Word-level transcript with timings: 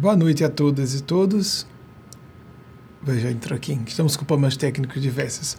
Boa 0.00 0.16
noite 0.16 0.42
a 0.42 0.48
todas 0.48 0.94
e 0.94 1.02
todos. 1.02 1.66
Já 3.06 3.30
entrou 3.30 3.54
aqui. 3.54 3.78
Estamos 3.86 4.16
com 4.16 4.24
problemas 4.24 4.56
técnicos 4.56 5.02
diversos. 5.02 5.58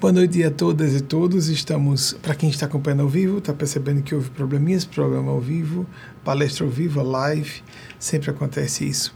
Boa 0.00 0.12
noite 0.12 0.42
a 0.42 0.50
todas 0.50 0.92
e 0.92 1.00
todos. 1.00 1.46
Estamos, 1.46 2.12
para 2.14 2.34
quem 2.34 2.50
está 2.50 2.66
acompanhando 2.66 3.02
ao 3.02 3.08
vivo, 3.08 3.38
está 3.38 3.54
percebendo 3.54 4.02
que 4.02 4.12
houve 4.12 4.28
probleminhas, 4.30 4.84
programa 4.84 5.30
ao 5.30 5.40
vivo, 5.40 5.86
palestra 6.24 6.64
ao 6.64 6.70
vivo, 6.70 7.00
live, 7.00 7.62
sempre 7.96 8.28
acontece 8.28 8.88
isso. 8.88 9.14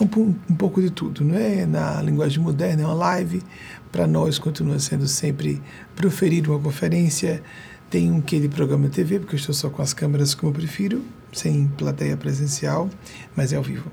É 0.00 0.04
um, 0.04 0.36
um 0.48 0.54
pouco 0.54 0.80
de 0.80 0.90
tudo, 0.90 1.24
não 1.24 1.34
é? 1.34 1.66
Na 1.66 2.00
linguagem 2.00 2.38
moderna, 2.38 2.82
é 2.82 2.86
uma 2.86 2.94
live. 2.94 3.42
Para 3.90 4.06
nós, 4.06 4.38
continua 4.38 4.78
sendo 4.78 5.08
sempre 5.08 5.60
proferir 5.96 6.48
uma 6.48 6.60
conferência. 6.60 7.42
Tem 7.90 8.12
um 8.12 8.20
que 8.20 8.38
de 8.38 8.48
programa 8.48 8.88
TV, 8.88 9.18
porque 9.18 9.34
eu 9.34 9.40
estou 9.40 9.52
só 9.52 9.68
com 9.68 9.82
as 9.82 9.92
câmeras 9.92 10.36
como 10.36 10.52
eu 10.52 10.54
prefiro, 10.54 11.02
sem 11.32 11.66
plateia 11.66 12.16
presencial, 12.16 12.88
mas 13.34 13.52
é 13.52 13.56
ao 13.56 13.62
vivo. 13.64 13.90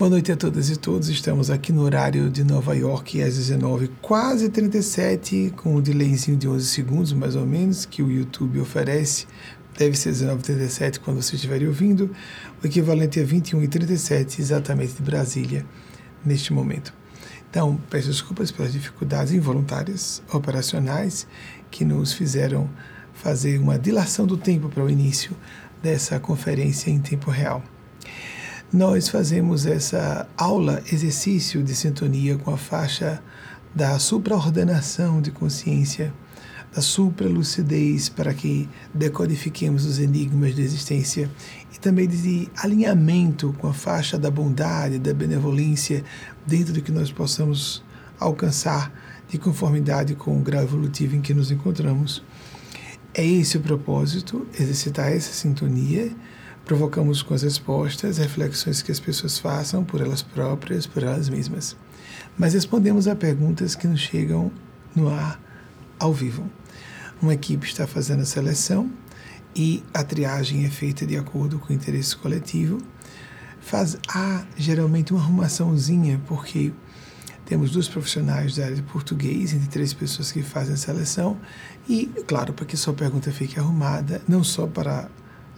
Boa 0.00 0.08
noite 0.08 0.32
a 0.32 0.36
todas 0.36 0.70
e 0.70 0.76
todos. 0.78 1.10
Estamos 1.10 1.50
aqui 1.50 1.74
no 1.74 1.82
horário 1.82 2.30
de 2.30 2.42
Nova 2.42 2.74
York 2.74 3.20
às 3.20 3.36
19 3.36 3.88
quase 4.00 4.48
37, 4.48 5.52
com 5.54 5.76
um 5.76 5.80
delayzinho 5.82 6.38
de 6.38 6.48
11 6.48 6.66
segundos, 6.68 7.12
mais 7.12 7.36
ou 7.36 7.44
menos, 7.44 7.84
que 7.84 8.02
o 8.02 8.10
YouTube 8.10 8.60
oferece. 8.60 9.26
Deve 9.76 9.98
ser 9.98 10.14
19h37 10.14 11.00
quando 11.00 11.16
vocês 11.16 11.34
estiverem 11.34 11.68
ouvindo. 11.68 12.10
O 12.64 12.66
equivalente 12.66 13.20
a 13.20 13.24
21h37 13.26 14.38
exatamente 14.38 14.94
de 14.94 15.02
Brasília, 15.02 15.66
neste 16.24 16.50
momento. 16.50 16.94
Então, 17.50 17.78
peço 17.90 18.08
desculpas 18.08 18.50
pelas 18.50 18.72
dificuldades 18.72 19.34
involuntárias 19.34 20.22
operacionais 20.32 21.26
que 21.70 21.84
nos 21.84 22.14
fizeram 22.14 22.70
fazer 23.12 23.60
uma 23.60 23.78
dilação 23.78 24.26
do 24.26 24.38
tempo 24.38 24.70
para 24.70 24.82
o 24.82 24.88
início 24.88 25.36
dessa 25.82 26.18
conferência 26.18 26.88
em 26.88 26.98
tempo 26.98 27.30
real 27.30 27.62
nós 28.72 29.08
fazemos 29.08 29.66
essa 29.66 30.28
aula, 30.36 30.80
exercício 30.92 31.60
de 31.60 31.74
sintonia 31.74 32.38
com 32.38 32.52
a 32.52 32.56
faixa 32.56 33.20
da 33.74 33.98
supraordenação 33.98 35.20
de 35.20 35.32
consciência, 35.32 36.14
da 36.72 36.80
supralucidez, 36.80 38.08
para 38.08 38.32
que 38.32 38.68
decodifiquemos 38.94 39.84
os 39.84 39.98
enigmas 39.98 40.54
da 40.54 40.62
existência 40.62 41.28
e 41.74 41.80
também 41.80 42.06
de 42.06 42.48
alinhamento 42.56 43.52
com 43.58 43.66
a 43.66 43.74
faixa 43.74 44.16
da 44.16 44.30
bondade, 44.30 45.00
da 45.00 45.12
benevolência, 45.12 46.04
dentro 46.46 46.72
do 46.72 46.80
que 46.80 46.92
nós 46.92 47.10
possamos 47.10 47.82
alcançar 48.20 48.92
de 49.28 49.36
conformidade 49.36 50.14
com 50.14 50.38
o 50.38 50.42
grau 50.42 50.62
evolutivo 50.62 51.16
em 51.16 51.20
que 51.20 51.34
nos 51.34 51.50
encontramos. 51.50 52.22
É 53.12 53.26
esse 53.26 53.56
o 53.56 53.60
propósito, 53.60 54.46
exercitar 54.56 55.10
essa 55.10 55.32
sintonia 55.32 56.12
Provocamos 56.70 57.20
com 57.20 57.34
as 57.34 57.42
respostas 57.42 58.18
reflexões 58.18 58.80
que 58.80 58.92
as 58.92 59.00
pessoas 59.00 59.40
façam 59.40 59.82
por 59.82 60.00
elas 60.00 60.22
próprias, 60.22 60.86
por 60.86 61.02
elas 61.02 61.28
mesmas. 61.28 61.76
Mas 62.38 62.54
respondemos 62.54 63.08
a 63.08 63.16
perguntas 63.16 63.74
que 63.74 63.88
nos 63.88 63.98
chegam 63.98 64.52
no 64.94 65.08
ar 65.08 65.40
ao 65.98 66.14
vivo. 66.14 66.48
Uma 67.20 67.34
equipe 67.34 67.66
está 67.66 67.88
fazendo 67.88 68.20
a 68.20 68.24
seleção 68.24 68.88
e 69.52 69.82
a 69.92 70.04
triagem 70.04 70.64
é 70.64 70.70
feita 70.70 71.04
de 71.04 71.16
acordo 71.16 71.58
com 71.58 71.72
o 71.72 71.76
interesse 71.76 72.14
coletivo. 72.16 72.78
Faz, 73.60 73.98
há 74.06 74.44
geralmente 74.56 75.12
uma 75.12 75.20
arrumaçãozinha, 75.20 76.22
porque 76.28 76.72
temos 77.46 77.72
dois 77.72 77.88
profissionais 77.88 78.54
da 78.54 78.66
área 78.66 78.76
de 78.76 78.82
português, 78.82 79.52
entre 79.52 79.66
três 79.66 79.92
pessoas 79.92 80.30
que 80.30 80.40
fazem 80.40 80.74
a 80.74 80.76
seleção, 80.76 81.36
e, 81.88 82.06
claro, 82.28 82.52
para 82.52 82.64
que 82.64 82.76
sua 82.76 82.94
pergunta 82.94 83.32
fique 83.32 83.58
arrumada, 83.58 84.22
não 84.28 84.44
só 84.44 84.68
para 84.68 85.10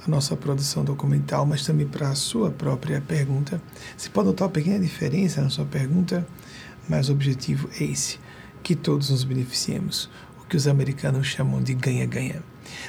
a 0.05 0.11
nossa 0.11 0.37
produção 0.37 0.85
documental, 0.85 1.47
mas 1.47 1.65
também 1.65 1.87
para 1.87 2.09
a 2.09 2.15
sua 2.15 2.51
própria 2.51 3.01
pergunta. 3.01 3.63
Você 3.97 4.09
pode 4.09 4.29
notar 4.29 4.49
uma 4.49 4.53
pequena 4.53 4.79
diferença 4.81 5.41
na 5.41 5.49
sua 5.49 5.65
pergunta, 5.65 6.27
mas 6.89 7.09
o 7.09 7.13
objetivo 7.13 7.69
é 7.81 7.85
esse: 7.85 8.19
que 8.63 8.75
todos 8.75 9.11
nos 9.11 9.23
beneficiemos, 9.23 10.11
o 10.41 10.47
que 10.47 10.57
os 10.57 10.67
americanos 10.67 11.27
chamam 11.27 11.63
de 11.63 11.75
ganha-ganha. 11.75 12.43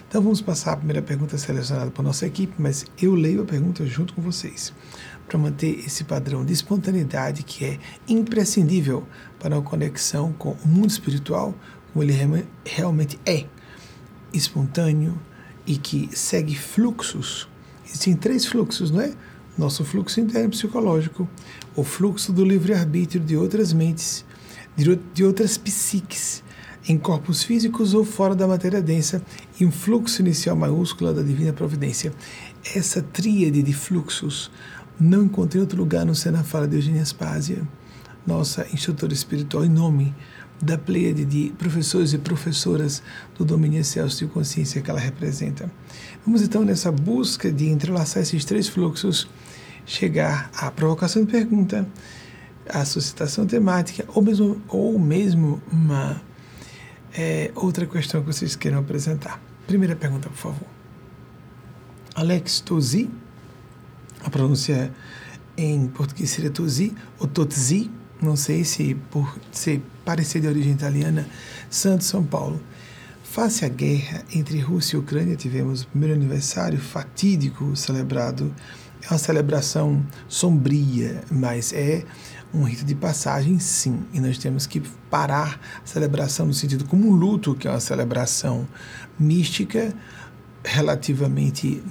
Então 0.07 0.21
vamos 0.21 0.41
passar 0.41 0.73
a 0.73 0.77
primeira 0.77 1.01
pergunta 1.01 1.37
selecionada 1.37 1.91
a 1.95 2.01
nossa 2.01 2.25
equipe, 2.25 2.53
mas 2.57 2.85
eu 3.01 3.13
leio 3.13 3.41
a 3.41 3.45
pergunta 3.45 3.85
junto 3.85 4.13
com 4.13 4.21
vocês, 4.21 4.73
para 5.27 5.37
manter 5.37 5.79
esse 5.85 6.03
padrão 6.03 6.43
de 6.43 6.53
espontaneidade 6.53 7.43
que 7.43 7.65
é 7.65 7.79
imprescindível 8.07 9.05
para 9.39 9.57
a 9.57 9.61
conexão 9.61 10.31
com 10.33 10.51
o 10.63 10.67
mundo 10.67 10.89
espiritual, 10.89 11.53
como 11.91 12.03
ele 12.03 12.13
realmente 12.65 13.19
é 13.25 13.45
espontâneo, 14.33 15.19
e 15.65 15.77
que 15.77 16.09
segue 16.13 16.55
fluxos. 16.55 17.47
Existem 17.85 18.15
três 18.15 18.45
fluxos, 18.45 18.91
não 18.91 19.01
é? 19.01 19.13
Nosso 19.57 19.85
fluxo 19.85 20.19
interno 20.19 20.49
psicológico, 20.49 21.29
o 21.75 21.83
fluxo 21.83 22.33
do 22.33 22.43
livre-arbítrio 22.43 23.21
de 23.21 23.37
outras 23.37 23.71
mentes, 23.71 24.25
de, 24.75 24.99
de 25.13 25.23
outras 25.23 25.57
psiques, 25.57 26.43
em 26.87 26.97
corpos 26.97 27.43
físicos 27.43 27.93
ou 27.93 28.03
fora 28.03 28.35
da 28.35 28.47
matéria 28.47 28.81
densa, 28.81 29.21
e 29.59 29.65
um 29.65 29.71
fluxo 29.71 30.21
inicial 30.21 30.55
maiúsculo 30.55 31.13
da 31.13 31.21
divina 31.21 31.53
providência. 31.53 32.11
Essa 32.75 33.01
tríade 33.01 33.61
de 33.61 33.73
fluxos 33.73 34.51
não 34.99 35.23
encontrei 35.23 35.61
outro 35.61 35.77
lugar 35.77 36.05
no 36.05 36.15
ser 36.15 36.31
na 36.31 36.43
fala 36.43 36.67
de 36.67 36.75
Eugênia 36.75 37.05
Spásia, 37.05 37.61
nossa 38.25 38.65
instrutora 38.73 39.13
espiritual 39.13 39.65
em 39.65 39.69
nome 39.69 40.15
da 40.63 40.77
pleiade 40.77 41.25
de 41.25 41.53
professores 41.57 42.13
e 42.13 42.17
professoras 42.17 43.03
do 43.37 43.43
domínio 43.43 43.81
excelso 43.81 44.25
de 44.25 44.31
consciência 44.31 44.81
que 44.81 44.89
ela 44.89 44.99
representa. 44.99 45.69
Vamos 46.25 46.41
então, 46.41 46.63
nessa 46.63 46.91
busca 46.91 47.51
de 47.51 47.67
entrelaçar 47.67 48.23
esses 48.23 48.45
três 48.45 48.69
fluxos, 48.69 49.27
chegar 49.85 50.49
à 50.55 50.71
provocação 50.71 51.25
de 51.25 51.31
pergunta, 51.31 51.85
à 52.69 52.85
suscitação 52.85 53.45
temática, 53.45 54.05
ou 54.07 54.21
mesmo, 54.21 54.61
ou 54.69 54.97
mesmo 54.97 55.61
uma 55.69 56.21
é, 57.13 57.51
outra 57.55 57.85
questão 57.85 58.21
que 58.21 58.27
vocês 58.27 58.55
queiram 58.55 58.79
apresentar. 58.79 59.41
Primeira 59.67 59.97
pergunta, 59.97 60.29
por 60.29 60.37
favor. 60.37 60.67
Alex 62.15 62.61
Tozi, 62.61 63.09
a 64.23 64.29
pronúncia 64.29 64.93
em 65.57 65.87
português 65.87 66.29
seria 66.29 66.49
Tozi, 66.49 66.93
ou 67.19 67.27
Totzi, 67.27 67.91
não 68.21 68.37
sei 68.37 68.63
se 68.63 68.95
por 69.11 69.37
ser 69.51 69.81
parecer 70.03 70.41
de 70.41 70.47
origem 70.47 70.73
italiana, 70.73 71.27
Santo 71.69 72.03
São 72.03 72.23
Paulo. 72.23 72.61
Face 73.23 73.65
à 73.65 73.67
guerra 73.67 74.23
entre 74.33 74.59
Rússia 74.59 74.95
e 74.95 74.99
Ucrânia, 74.99 75.35
tivemos 75.35 75.81
o 75.81 75.87
primeiro 75.87 76.13
aniversário 76.13 76.79
fatídico 76.79 77.75
celebrado. 77.75 78.53
É 79.01 79.09
uma 79.09 79.17
celebração 79.17 80.05
sombria, 80.27 81.23
mas 81.31 81.73
é 81.73 82.03
um 82.53 82.63
rito 82.63 82.85
de 82.85 82.93
passagem, 82.93 83.57
sim. 83.57 84.05
E 84.13 84.19
nós 84.19 84.37
temos 84.37 84.67
que 84.67 84.81
parar 85.09 85.59
a 85.83 85.87
celebração 85.87 86.45
no 86.45 86.53
sentido 86.53 86.85
como 86.85 87.09
um 87.09 87.15
luto, 87.15 87.55
que 87.55 87.67
é 87.67 87.71
uma 87.71 87.79
celebração 87.79 88.67
mística, 89.19 89.93
relativamente, 90.63 91.83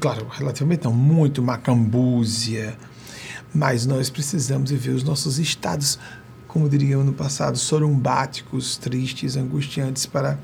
claro, 0.00 0.26
relativamente 0.28 0.84
não, 0.84 0.92
muito 0.92 1.42
macambúzia, 1.42 2.76
mas 3.54 3.86
nós 3.86 4.10
precisamos 4.10 4.70
viver 4.70 4.90
os 4.90 5.04
nossos 5.04 5.38
estados, 5.38 5.98
como 6.52 6.68
diriam 6.68 7.04
no 7.04 7.12
passado, 7.12 7.56
sorumbáticos, 7.56 8.76
tristes, 8.76 9.36
angustiantes, 9.36 10.04
para 10.04 10.36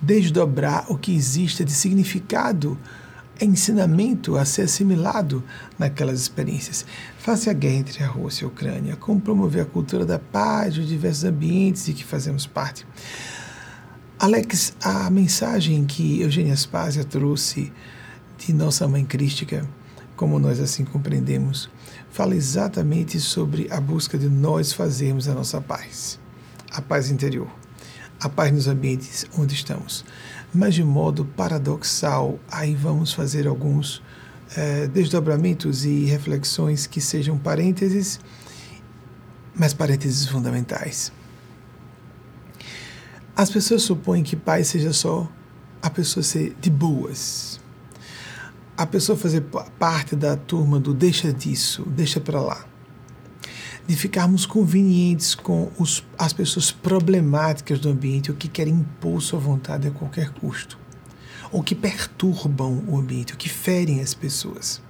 desdobrar 0.00 0.84
o 0.90 0.98
que 0.98 1.14
existe 1.14 1.64
de 1.64 1.72
significado, 1.72 2.78
ensinamento 3.40 4.36
a 4.36 4.44
ser 4.44 4.62
assimilado 4.62 5.42
naquelas 5.78 6.20
experiências. 6.20 6.84
Face 7.18 7.48
à 7.48 7.54
guerra 7.54 7.76
entre 7.76 8.04
a 8.04 8.08
Rússia 8.08 8.44
e 8.44 8.46
a 8.46 8.48
Ucrânia, 8.48 8.96
como 8.96 9.22
promover 9.22 9.62
a 9.62 9.64
cultura 9.64 10.04
da 10.04 10.18
paz 10.18 10.76
nos 10.76 10.86
diversos 10.86 11.24
ambientes 11.24 11.86
de 11.86 11.94
que 11.94 12.04
fazemos 12.04 12.46
parte. 12.46 12.86
Alex, 14.18 14.74
a 14.84 15.08
mensagem 15.08 15.86
que 15.86 16.20
Eugênia 16.20 16.54
Spásia 16.54 17.04
trouxe 17.04 17.72
de 18.36 18.52
nossa 18.52 18.86
mãe 18.86 19.04
crística, 19.04 19.66
como 20.14 20.38
nós 20.38 20.60
assim 20.60 20.84
compreendemos, 20.84 21.70
fala 22.12 22.36
exatamente 22.36 23.18
sobre 23.18 23.66
a 23.70 23.80
busca 23.80 24.18
de 24.18 24.28
nós 24.28 24.72
fazermos 24.72 25.26
a 25.28 25.34
nossa 25.34 25.60
paz, 25.62 26.20
a 26.70 26.82
paz 26.82 27.10
interior, 27.10 27.48
a 28.20 28.28
paz 28.28 28.52
nos 28.52 28.68
ambientes 28.68 29.24
onde 29.36 29.54
estamos. 29.54 30.04
Mas 30.54 30.74
de 30.74 30.84
modo 30.84 31.24
paradoxal, 31.24 32.38
aí 32.50 32.74
vamos 32.74 33.14
fazer 33.14 33.48
alguns 33.48 34.02
é, 34.54 34.86
desdobramentos 34.86 35.86
e 35.86 36.04
reflexões 36.04 36.86
que 36.86 37.00
sejam 37.00 37.38
parênteses, 37.38 38.20
mas 39.54 39.72
parênteses 39.72 40.28
fundamentais. 40.28 41.10
As 43.34 43.48
pessoas 43.48 43.82
supõem 43.82 44.22
que 44.22 44.36
paz 44.36 44.68
seja 44.68 44.92
só 44.92 45.26
a 45.80 45.88
pessoa 45.88 46.22
ser 46.22 46.54
de 46.60 46.68
boas, 46.68 47.51
a 48.82 48.86
pessoa 48.86 49.16
fazer 49.16 49.42
parte 49.78 50.16
da 50.16 50.36
turma 50.36 50.80
do 50.80 50.92
deixa 50.92 51.32
disso, 51.32 51.84
deixa 51.86 52.20
para 52.20 52.40
lá. 52.40 52.66
De 53.86 53.94
ficarmos 53.94 54.44
convenientes 54.44 55.36
com 55.36 55.70
os, 55.78 56.04
as 56.18 56.32
pessoas 56.32 56.72
problemáticas 56.72 57.78
do 57.78 57.88
ambiente 57.88 58.32
ou 58.32 58.36
que 58.36 58.48
querem 58.48 58.74
impor 58.74 59.22
sua 59.22 59.38
vontade 59.38 59.86
a 59.86 59.92
qualquer 59.92 60.30
custo, 60.30 60.76
ou 61.52 61.62
que 61.62 61.76
perturbam 61.76 62.82
o 62.88 62.98
ambiente, 62.98 63.32
ou 63.32 63.38
que 63.38 63.48
ferem 63.48 64.00
as 64.00 64.14
pessoas. 64.14 64.82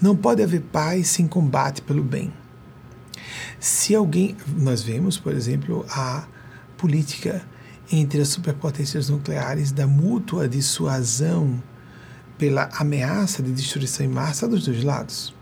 Não 0.00 0.14
pode 0.14 0.42
haver 0.42 0.60
paz 0.60 1.08
sem 1.08 1.26
combate 1.26 1.80
pelo 1.80 2.02
bem. 2.02 2.30
Se 3.58 3.94
alguém. 3.94 4.36
Nós 4.54 4.82
vemos, 4.82 5.16
por 5.16 5.32
exemplo, 5.32 5.86
a 5.88 6.28
política 6.76 7.42
entre 7.90 8.20
as 8.20 8.28
superpotências 8.28 9.08
nucleares 9.08 9.72
da 9.72 9.86
mútua 9.86 10.46
dissuasão 10.46 11.58
pela 12.38 12.70
ameaça 12.78 13.42
de 13.42 13.52
destruição 13.52 14.06
em 14.06 14.08
massa 14.08 14.46
dos 14.48 14.64
dois 14.64 14.82
lados. 14.82 15.34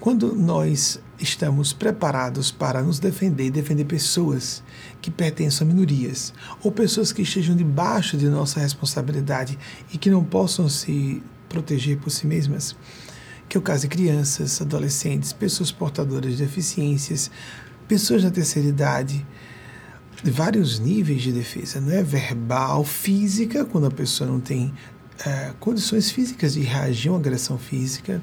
Quando 0.00 0.34
nós 0.34 1.00
estamos 1.18 1.72
preparados 1.72 2.50
para 2.50 2.82
nos 2.82 2.98
defender 2.98 3.46
e 3.46 3.50
defender 3.50 3.84
pessoas 3.84 4.62
que 5.00 5.10
pertencem 5.10 5.66
a 5.66 5.70
minorias 5.70 6.32
ou 6.62 6.70
pessoas 6.70 7.12
que 7.12 7.22
estejam 7.22 7.56
debaixo 7.56 8.16
de 8.16 8.28
nossa 8.28 8.60
responsabilidade 8.60 9.58
e 9.92 9.98
que 9.98 10.10
não 10.10 10.24
possam 10.24 10.68
se 10.68 11.22
proteger 11.48 11.98
por 11.98 12.10
si 12.10 12.26
mesmas, 12.26 12.76
que 13.48 13.56
é 13.56 13.60
o 13.60 13.62
caso 13.62 13.82
de 13.82 13.88
crianças, 13.88 14.60
adolescentes, 14.60 15.32
pessoas 15.32 15.70
portadoras 15.70 16.32
de 16.32 16.38
deficiências, 16.38 17.30
pessoas 17.86 18.24
na 18.24 18.30
terceira 18.30 18.68
idade, 18.68 19.24
de 20.22 20.30
vários 20.30 20.78
níveis 20.78 21.22
de 21.22 21.32
defesa, 21.32 21.80
não 21.80 21.92
é 21.92 22.02
verbal, 22.02 22.82
física, 22.82 23.64
quando 23.64 23.86
a 23.86 23.90
pessoa 23.90 24.28
não 24.28 24.40
tem 24.40 24.72
é, 25.24 25.52
condições 25.60 26.10
físicas 26.10 26.54
de 26.54 26.60
reagir 26.60 27.08
a 27.08 27.12
uma 27.12 27.18
agressão 27.18 27.58
física. 27.58 28.20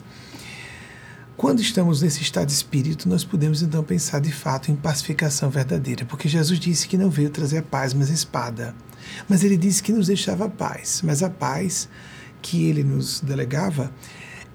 Quando 1.38 1.62
estamos 1.62 2.02
nesse 2.02 2.22
estado 2.22 2.48
de 2.48 2.54
espírito, 2.54 3.10
nós 3.10 3.24
podemos 3.24 3.62
então 3.62 3.84
pensar 3.84 4.20
de 4.20 4.32
fato 4.32 4.72
em 4.72 4.76
pacificação 4.76 5.50
verdadeira, 5.50 6.06
porque 6.06 6.30
Jesus 6.30 6.60
disse 6.60 6.88
que 6.88 6.98
não 6.98 7.10
veio 7.10 7.30
trazer 7.30 7.60
a 7.60 7.64
paz, 7.64 7.94
mas 7.94 8.12
a 8.12 8.14
espada. 8.14 8.76
Mas 9.28 9.44
ele 9.44 9.58
disse 9.58 9.82
que 9.82 9.92
nos 9.92 10.08
deixava 10.08 10.46
a 10.46 10.50
paz, 10.50 11.02
mas 11.04 11.24
a 11.24 11.30
paz 11.30 11.90
que 12.42 12.66
ele 12.66 12.84
nos 12.84 13.22
delegava, 13.22 13.92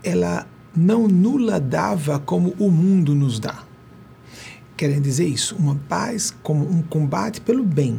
ela 0.03 0.47
não 0.77 1.09
nula 1.09 1.59
dava 1.59 2.21
como 2.21 2.55
o 2.59 2.71
mundo 2.71 3.15
nos 3.15 3.41
dá. 3.41 3.65
Querem 4.77 5.01
dizer 5.01 5.27
isso? 5.27 5.57
Uma 5.57 5.75
paz 5.89 6.35
como 6.43 6.69
um 6.71 6.83
combate 6.83 7.41
pelo 7.41 7.65
bem. 7.65 7.99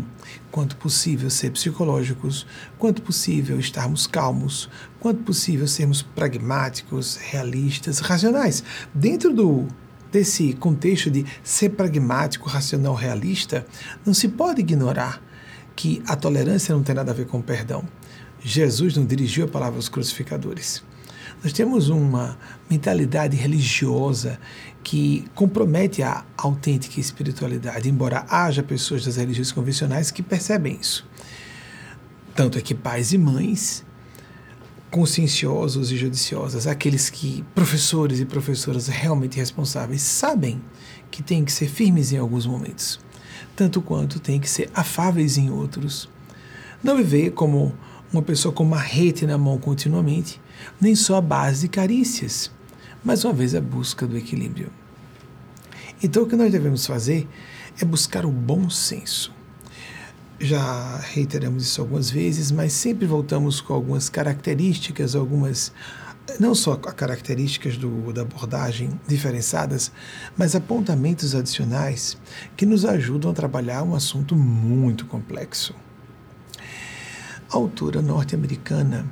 Quanto 0.51 0.75
possível 0.77 1.29
ser 1.29 1.51
psicológicos, 1.51 2.45
quanto 2.77 3.01
possível 3.01 3.59
estarmos 3.59 4.07
calmos, 4.07 4.69
quanto 4.99 5.23
possível 5.23 5.67
sermos 5.67 6.01
pragmáticos, 6.01 7.17
realistas, 7.17 7.99
racionais. 7.99 8.63
Dentro 8.93 9.33
do 9.33 9.67
desse 10.11 10.53
contexto 10.53 11.11
de 11.11 11.25
ser 11.43 11.69
pragmático, 11.69 12.49
racional, 12.49 12.95
realista, 12.95 13.65
não 14.05 14.13
se 14.13 14.29
pode 14.29 14.61
ignorar 14.61 15.21
que 15.75 16.01
a 16.07 16.15
tolerância 16.15 16.73
não 16.73 16.81
tem 16.81 16.95
nada 16.95 17.11
a 17.11 17.13
ver 17.13 17.27
com 17.27 17.41
perdão. 17.41 17.83
Jesus 18.39 18.95
não 18.95 19.05
dirigiu 19.05 19.45
a 19.45 19.47
palavra 19.47 19.77
aos 19.77 19.89
crucificadores. 19.89 20.83
Nós 21.43 21.53
temos 21.53 21.89
uma 21.89 22.37
mentalidade 22.69 23.35
religiosa 23.35 24.39
que 24.83 25.25
compromete 25.35 26.01
a 26.01 26.25
autêntica 26.35 26.99
espiritualidade, 26.99 27.89
embora 27.89 28.25
haja 28.29 28.63
pessoas 28.63 29.05
das 29.05 29.17
religiões 29.17 29.51
convencionais 29.51 30.09
que 30.09 30.23
percebem 30.23 30.77
isso. 30.79 31.07
Tanto 32.35 32.57
é 32.57 32.61
que 32.61 32.73
pais 32.73 33.13
e 33.13 33.17
mães 33.17 33.85
conscienciosos 34.89 35.91
e 35.91 35.97
judiciosas, 35.97 36.65
aqueles 36.65 37.09
que 37.09 37.43
professores 37.53 38.19
e 38.19 38.25
professoras 38.25 38.87
realmente 38.87 39.37
responsáveis 39.37 40.01
sabem 40.01 40.61
que 41.11 41.21
têm 41.21 41.43
que 41.43 41.51
ser 41.51 41.67
firmes 41.67 42.11
em 42.11 42.17
alguns 42.17 42.45
momentos, 42.45 42.99
tanto 43.55 43.81
quanto 43.81 44.19
têm 44.19 44.39
que 44.39 44.49
ser 44.49 44.69
afáveis 44.73 45.37
em 45.37 45.51
outros. 45.51 46.09
Não 46.83 46.95
viver 46.95 47.31
como 47.31 47.75
uma 48.11 48.21
pessoa 48.21 48.53
com 48.53 48.63
uma 48.63 48.79
rede 48.79 49.27
na 49.27 49.37
mão 49.37 49.57
continuamente, 49.57 50.39
nem 50.79 50.95
só 50.95 51.17
a 51.17 51.21
base 51.21 51.61
de 51.61 51.67
carícias, 51.67 52.51
mas 53.03 53.23
uma 53.23 53.33
vez 53.33 53.55
a 53.55 53.61
busca 53.61 54.05
do 54.05 54.17
equilíbrio. 54.17 54.71
Então 56.01 56.23
o 56.23 56.27
que 56.27 56.35
nós 56.35 56.51
devemos 56.51 56.85
fazer 56.85 57.27
é 57.81 57.85
buscar 57.85 58.25
o 58.25 58.31
bom 58.31 58.69
senso. 58.69 59.35
Já 60.39 60.97
reiteramos 60.97 61.63
isso 61.63 61.81
algumas 61.81 62.11
vezes, 62.11 62.51
mas 62.51 62.71
sempre 62.73 63.07
voltamos 63.07 63.59
com 63.59 63.73
algumas 63.73 64.07
características, 64.07 65.15
algumas 65.15 65.71
não 66.39 66.53
só 66.53 66.75
características 66.75 67.77
do, 67.77 68.11
da 68.11 68.21
abordagem 68.21 68.99
diferenciadas, 69.07 69.91
mas 70.35 70.55
apontamentos 70.55 71.33
adicionais 71.33 72.17
que 72.55 72.65
nos 72.65 72.85
ajudam 72.85 73.31
a 73.31 73.33
trabalhar 73.33 73.83
um 73.83 73.95
assunto 73.95 74.35
muito 74.35 75.05
complexo. 75.05 75.73
A 77.51 77.55
autora 77.55 78.01
norte-americana 78.01 79.05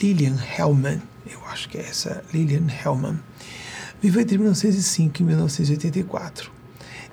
Lillian 0.00 0.36
Hellman, 0.56 1.02
eu 1.28 1.44
acho 1.46 1.68
que 1.68 1.76
é 1.76 1.80
essa, 1.80 2.22
Lillian 2.32 2.66
Hellman, 2.68 3.18
viveu 4.00 4.22
entre 4.22 4.38
1905 4.38 5.20
e 5.20 5.24
1984. 5.24 6.52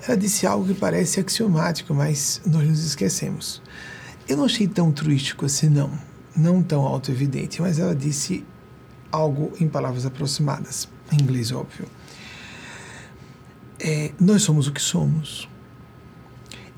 Ela 0.08 0.16
disse 0.16 0.46
algo 0.46 0.68
que 0.68 0.76
parece 0.76 1.20
axiomático, 1.20 1.94
mas 1.96 2.42
nós 2.46 2.68
nos 2.68 2.86
esquecemos. 2.86 3.60
Eu 4.28 4.38
não 4.38 4.46
achei 4.46 4.68
tão 4.68 4.92
truístico 4.92 5.46
assim, 5.46 5.68
não, 5.68 5.92
não 6.36 6.62
tão 6.62 6.84
auto-evidente, 6.84 7.60
mas 7.60 7.80
ela 7.80 7.96
disse 7.96 8.46
algo 9.12 9.52
em 9.60 9.68
palavras 9.68 10.06
aproximadas, 10.06 10.88
em 11.12 11.24
inglês 11.24 11.52
óbvio. 11.52 11.88
É, 13.80 14.12
nós 14.20 14.44
somos 14.44 14.68
o 14.68 14.72
que 14.72 14.82
somos. 14.82 15.50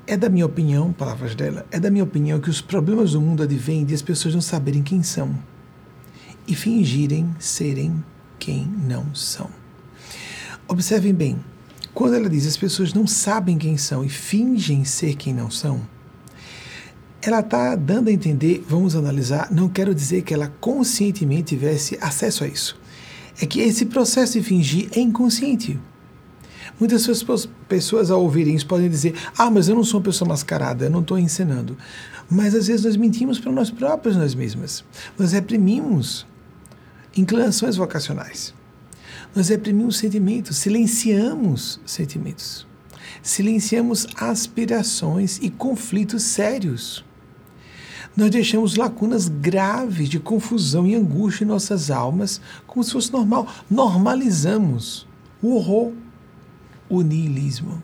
É 0.06 0.16
da 0.16 0.30
minha 0.30 0.46
opinião, 0.46 0.90
palavras 0.90 1.34
dela, 1.34 1.66
é 1.70 1.78
da 1.78 1.90
minha 1.90 2.04
opinião 2.04 2.40
que 2.40 2.48
os 2.48 2.62
problemas 2.62 3.12
do 3.12 3.20
mundo 3.20 3.42
advêm 3.42 3.84
de 3.84 3.92
as 3.92 4.00
pessoas 4.00 4.34
não 4.34 4.40
saberem 4.40 4.82
quem 4.82 5.02
são 5.02 5.36
e 6.48 6.54
fingirem 6.54 7.28
serem 7.38 8.02
quem 8.38 8.66
não 8.66 9.14
são. 9.14 9.50
Observem 10.66 11.14
bem, 11.14 11.38
quando 11.94 12.14
ela 12.14 12.28
diz 12.28 12.46
as 12.46 12.56
pessoas 12.56 12.94
não 12.94 13.06
sabem 13.06 13.58
quem 13.58 13.76
são 13.76 14.04
e 14.04 14.08
fingem 14.08 14.84
ser 14.84 15.14
quem 15.14 15.34
não 15.34 15.50
são, 15.50 15.80
ela 17.20 17.40
está 17.40 17.74
dando 17.74 18.08
a 18.08 18.12
entender, 18.12 18.64
vamos 18.68 18.94
analisar, 18.94 19.50
não 19.50 19.68
quero 19.68 19.94
dizer 19.94 20.22
que 20.22 20.32
ela 20.32 20.52
conscientemente 20.60 21.56
tivesse 21.56 21.98
acesso 22.00 22.44
a 22.44 22.46
isso. 22.48 22.78
É 23.40 23.46
que 23.46 23.60
esse 23.60 23.86
processo 23.86 24.34
de 24.34 24.42
fingir 24.42 24.88
é 24.92 25.00
inconsciente. 25.00 25.78
Muitas 26.78 27.08
pessoas, 27.68 28.10
ao 28.10 28.22
ouvirem 28.22 28.54
isso, 28.54 28.66
podem 28.66 28.88
dizer: 28.88 29.14
Ah, 29.36 29.50
mas 29.50 29.68
eu 29.68 29.74
não 29.74 29.82
sou 29.82 29.98
uma 29.98 30.04
pessoa 30.04 30.28
mascarada, 30.28 30.84
eu 30.84 30.90
não 30.90 31.00
estou 31.00 31.18
ensinando. 31.18 31.76
Mas 32.30 32.54
às 32.54 32.66
vezes 32.68 32.84
nós 32.84 32.96
mentimos 32.96 33.38
para 33.40 33.50
nós 33.50 33.70
próprios, 33.70 34.16
nós 34.16 34.34
mesmas. 34.34 34.84
Nós 35.18 35.32
reprimimos 35.32 36.26
inclinações 37.20 37.76
vocacionais. 37.76 38.54
Nós 39.34 39.48
reprimimos 39.48 39.98
sentimentos, 39.98 40.56
silenciamos 40.56 41.80
sentimentos, 41.84 42.66
silenciamos 43.22 44.06
aspirações 44.16 45.38
e 45.42 45.50
conflitos 45.50 46.22
sérios. 46.22 47.04
Nós 48.16 48.30
deixamos 48.30 48.74
lacunas 48.74 49.28
graves 49.28 50.08
de 50.08 50.18
confusão 50.18 50.86
e 50.86 50.94
angústia 50.94 51.44
em 51.44 51.46
nossas 51.46 51.90
almas, 51.90 52.40
como 52.66 52.82
se 52.82 52.92
fosse 52.92 53.12
normal. 53.12 53.46
Normalizamos 53.70 55.06
o 55.40 55.54
horror 55.54 55.92
o 56.88 57.02
niilismo. 57.02 57.82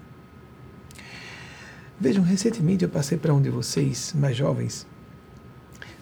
Vejam, 2.00 2.24
recentemente 2.24 2.84
eu 2.84 2.88
passei 2.88 3.16
para 3.16 3.32
um 3.32 3.40
de 3.40 3.50
vocês, 3.50 4.12
mais 4.16 4.36
jovens, 4.36 4.86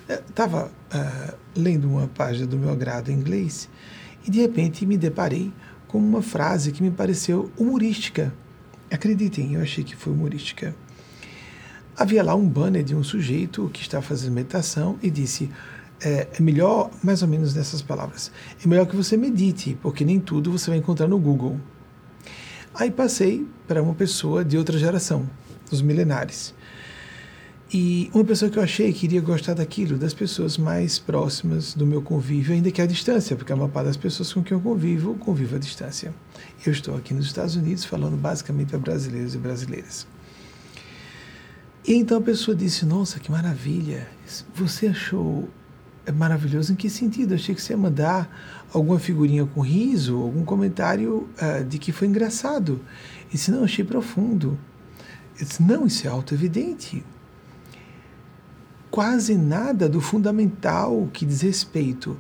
estava 0.09 0.67
uh, 0.67 0.97
uh, 0.97 1.39
lendo 1.55 1.89
uma 1.89 2.09
página 2.09 2.47
do 2.47 2.59
meu 2.59 2.71
agrado 2.71 3.11
em 3.11 3.15
inglês 3.15 3.69
e 4.27 4.31
de 4.31 4.41
repente 4.41 4.87
me 4.87 4.97
deparei 4.97 5.53
com 5.89 5.99
uma 5.99 6.23
frase 6.23 6.73
que 6.73 6.83
me 6.83 6.91
pareceu 6.91 7.51
humorística. 7.57 8.33
Acreditem, 8.91 9.55
eu 9.55 9.63
achei 9.63 9.85
que 9.85 9.97
foi 9.97 10.13
humorística. 10.13 10.75
Havia 11.97 12.23
lá 12.23 12.35
um 12.35 12.49
banner 12.49 12.83
de 12.83 12.95
um 12.95 13.05
sujeito 13.05 13.69
que 13.73 13.83
estava 13.83 14.03
fazendo 14.03 14.33
meditação 14.33 14.99
e 15.03 15.11
disse: 15.11 15.51
é, 16.01 16.29
é 16.33 16.43
melhor, 16.43 16.91
mais 17.03 17.23
ou 17.23 17.29
menos 17.29 17.55
nessas 17.55 17.83
palavras, 17.83 18.33
é 18.65 18.67
melhor 18.67 18.87
que 18.87 18.97
você 18.97 19.17
medite, 19.17 19.79
porque 19.83 20.05
nem 20.05 20.19
tudo 20.19 20.51
você 20.51 20.71
vai 20.71 20.79
encontrar 20.79 21.07
no 21.07 21.19
Google. 21.19 21.61
Aí 22.75 22.91
passei 22.91 23.47
para 23.69 23.83
uma 23.83 23.95
pessoa 23.95 24.45
de 24.45 24.57
outra 24.57 24.79
geração, 24.79 25.29
dos 25.71 25.83
milenares. 25.83 26.55
E 27.75 28.11
uma 28.13 28.23
pessoa 28.23 28.51
que 28.51 28.59
eu 28.59 28.63
achei 28.63 28.93
que 28.93 29.07
iria 29.07 29.23
gostar 29.23 29.55
daquilo, 29.55 29.97
das 29.97 30.13
pessoas 30.13 30.59
mais 30.59 30.99
próximas 30.99 31.73
do 31.73 31.87
meu 31.87 32.03
convívio, 32.03 32.55
ainda 32.55 32.71
que 32.71 32.83
à 32.83 32.87
distância, 32.87 33.35
porque 33.35 33.51
a 33.51 33.57
maior 33.57 33.71
parte 33.71 33.87
das 33.87 33.97
pessoas 33.97 34.31
com 34.31 34.43
quem 34.43 34.55
eu 34.55 34.61
convivo, 34.61 35.15
convivo 35.15 35.57
à 35.57 35.59
distância. 35.59 36.13
Eu 36.67 36.73
estou 36.73 36.95
aqui 36.95 37.15
nos 37.15 37.25
Estados 37.25 37.57
Unidos 37.57 37.87
falando 37.87 38.17
basicamente 38.17 38.69
para 38.69 38.79
brasileiros 38.79 39.35
e 39.35 39.39
brasileiras. 39.39 40.07
E 41.89 41.95
então 41.95 42.19
a 42.19 42.21
pessoa 42.21 42.55
disse: 42.55 42.85
Nossa, 42.85 43.19
que 43.19 43.31
maravilha! 43.31 44.07
Você 44.55 44.89
achou 44.89 45.49
maravilhoso 46.11 46.73
em 46.73 46.77
que 46.77 46.91
sentido? 46.91 47.33
Eu 47.33 47.37
achei 47.37 47.55
que 47.55 47.63
você 47.63 47.73
ia 47.73 47.77
mandar 47.77 48.29
alguma 48.73 48.99
figurinha 48.99 49.47
com 49.47 49.61
riso, 49.61 50.21
algum 50.21 50.45
comentário 50.45 51.29
uh, 51.41 51.65
de 51.65 51.79
que 51.79 51.93
foi 51.93 52.09
engraçado. 52.09 52.81
E 53.29 53.33
disse, 53.33 53.51
não, 53.51 53.65
achei 53.65 53.85
profundo. 53.85 54.59
Eu 55.39 55.47
disse, 55.47 55.63
não, 55.63 55.87
isso 55.87 56.07
é 56.07 56.11
auto-evidente. 56.11 57.05
Quase 58.93 59.39
nada 59.39 59.89
do 59.89 60.03
fundamental 60.03 61.09
que 61.15 61.25
diz 61.25 61.41
respeito 61.41 62.15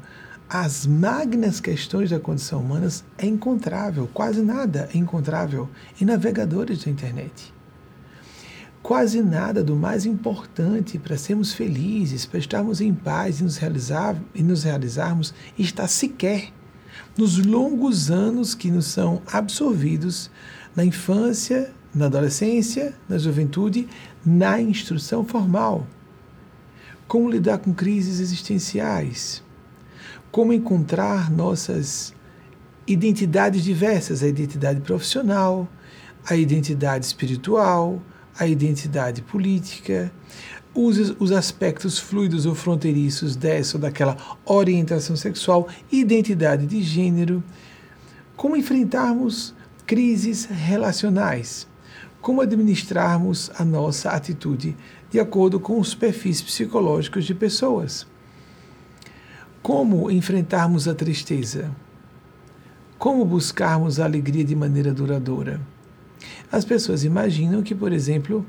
as 0.48 0.86
magnas 0.86 1.60
questões 1.60 2.08
da 2.08 2.18
condição 2.18 2.60
humana 2.60 2.88
é 3.18 3.26
encontrável, 3.26 4.08
quase 4.14 4.40
nada 4.40 4.88
é 4.94 4.96
encontrável 4.96 5.68
em 6.00 6.06
navegadores 6.06 6.82
da 6.82 6.90
internet. 6.90 7.52
Quase 8.82 9.20
nada 9.20 9.62
do 9.62 9.76
mais 9.76 10.06
importante 10.06 10.98
para 10.98 11.18
sermos 11.18 11.52
felizes, 11.52 12.24
para 12.24 12.38
estarmos 12.38 12.80
em 12.80 12.94
paz 12.94 13.40
e 13.40 13.44
nos, 13.44 13.58
realizar, 13.58 14.16
e 14.34 14.42
nos 14.42 14.62
realizarmos 14.62 15.34
está 15.58 15.86
sequer 15.86 16.54
nos 17.18 17.36
longos 17.36 18.10
anos 18.10 18.54
que 18.54 18.70
nos 18.70 18.86
são 18.86 19.20
absorvidos 19.30 20.30
na 20.74 20.86
infância, 20.86 21.70
na 21.94 22.06
adolescência, 22.06 22.94
na 23.06 23.18
juventude, 23.18 23.86
na 24.24 24.58
instrução 24.58 25.22
formal. 25.22 25.86
Como 27.12 27.30
lidar 27.30 27.58
com 27.58 27.74
crises 27.74 28.20
existenciais? 28.20 29.42
Como 30.30 30.50
encontrar 30.50 31.30
nossas 31.30 32.14
identidades 32.86 33.62
diversas, 33.62 34.22
a 34.22 34.28
identidade 34.28 34.80
profissional, 34.80 35.68
a 36.26 36.34
identidade 36.34 37.04
espiritual, 37.04 38.00
a 38.38 38.46
identidade 38.46 39.20
política, 39.20 40.10
os, 40.74 41.14
os 41.20 41.32
aspectos 41.32 41.98
fluidos 41.98 42.46
ou 42.46 42.54
fronteiriços 42.54 43.36
dessa 43.36 43.76
ou 43.76 43.80
daquela 43.82 44.16
orientação 44.46 45.14
sexual, 45.14 45.68
identidade 45.92 46.64
de 46.64 46.82
gênero, 46.82 47.44
como 48.38 48.56
enfrentarmos 48.56 49.54
crises 49.86 50.46
relacionais, 50.46 51.68
como 52.22 52.40
administrarmos 52.40 53.50
a 53.58 53.66
nossa 53.66 54.12
atitude 54.12 54.74
de 55.12 55.20
acordo 55.20 55.60
com 55.60 55.78
os 55.78 55.94
perfis 55.94 56.40
psicológicos 56.40 57.26
de 57.26 57.34
pessoas. 57.34 58.06
Como 59.62 60.10
enfrentarmos 60.10 60.88
a 60.88 60.94
tristeza? 60.94 61.70
Como 62.98 63.22
buscarmos 63.26 64.00
a 64.00 64.06
alegria 64.06 64.42
de 64.42 64.56
maneira 64.56 64.90
duradoura? 64.90 65.60
As 66.50 66.64
pessoas 66.64 67.04
imaginam 67.04 67.62
que, 67.62 67.74
por 67.74 67.92
exemplo, 67.92 68.46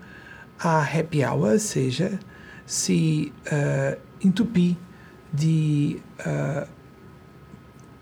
a 0.58 0.82
happy 0.82 1.26
hour 1.26 1.60
seja 1.60 2.18
se 2.66 3.34
uh, 3.48 4.00
entupir 4.26 4.78
de 5.34 6.00
uh, 6.22 6.66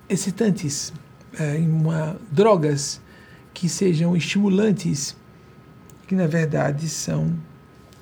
excitantes, 0.08 0.94
uh, 1.34 1.65
uma, 1.68 2.15
drogas 2.32 3.01
que 3.56 3.68
sejam 3.68 4.15
estimulantes, 4.15 5.18
que 6.06 6.13
na 6.13 6.27
verdade 6.27 6.88
são 6.88 7.36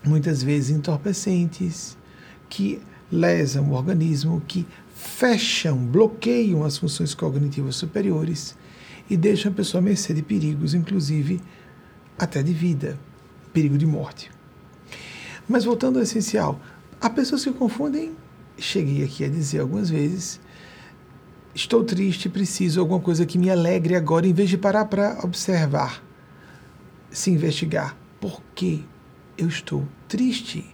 muitas 0.05 0.41
vezes 0.41 0.75
entorpecentes, 0.75 1.97
que 2.49 2.81
lesam 3.11 3.69
o 3.69 3.73
organismo, 3.73 4.41
que 4.47 4.65
fecham, 4.93 5.77
bloqueiam 5.77 6.63
as 6.63 6.77
funções 6.77 7.13
cognitivas 7.13 7.75
superiores 7.75 8.55
e 9.09 9.17
deixam 9.17 9.51
a 9.51 9.55
pessoa 9.55 9.79
à 9.79 9.83
mercê 9.83 10.13
de 10.13 10.21
perigos, 10.21 10.73
inclusive 10.73 11.41
até 12.17 12.43
de 12.43 12.53
vida, 12.53 12.99
perigo 13.53 13.77
de 13.77 13.85
morte. 13.85 14.29
Mas 15.47 15.63
voltando 15.63 15.97
ao 15.97 16.03
essencial, 16.03 16.59
há 17.01 17.09
pessoas 17.09 17.43
que 17.43 17.51
confundem, 17.51 18.11
cheguei 18.57 19.03
aqui 19.03 19.23
a 19.23 19.29
dizer 19.29 19.61
algumas 19.61 19.89
vezes, 19.89 20.39
estou 21.55 21.83
triste, 21.83 22.29
preciso 22.29 22.73
de 22.73 22.79
alguma 22.79 22.99
coisa 22.99 23.25
que 23.25 23.37
me 23.37 23.49
alegre 23.49 23.95
agora, 23.95 24.27
em 24.27 24.33
vez 24.33 24.49
de 24.49 24.57
parar 24.57 24.85
para 24.85 25.19
observar, 25.23 26.03
se 27.09 27.31
investigar. 27.31 27.97
Por 28.19 28.41
que 28.53 28.85
eu 29.39 29.47
estou 29.47 29.87
triste? 30.07 30.65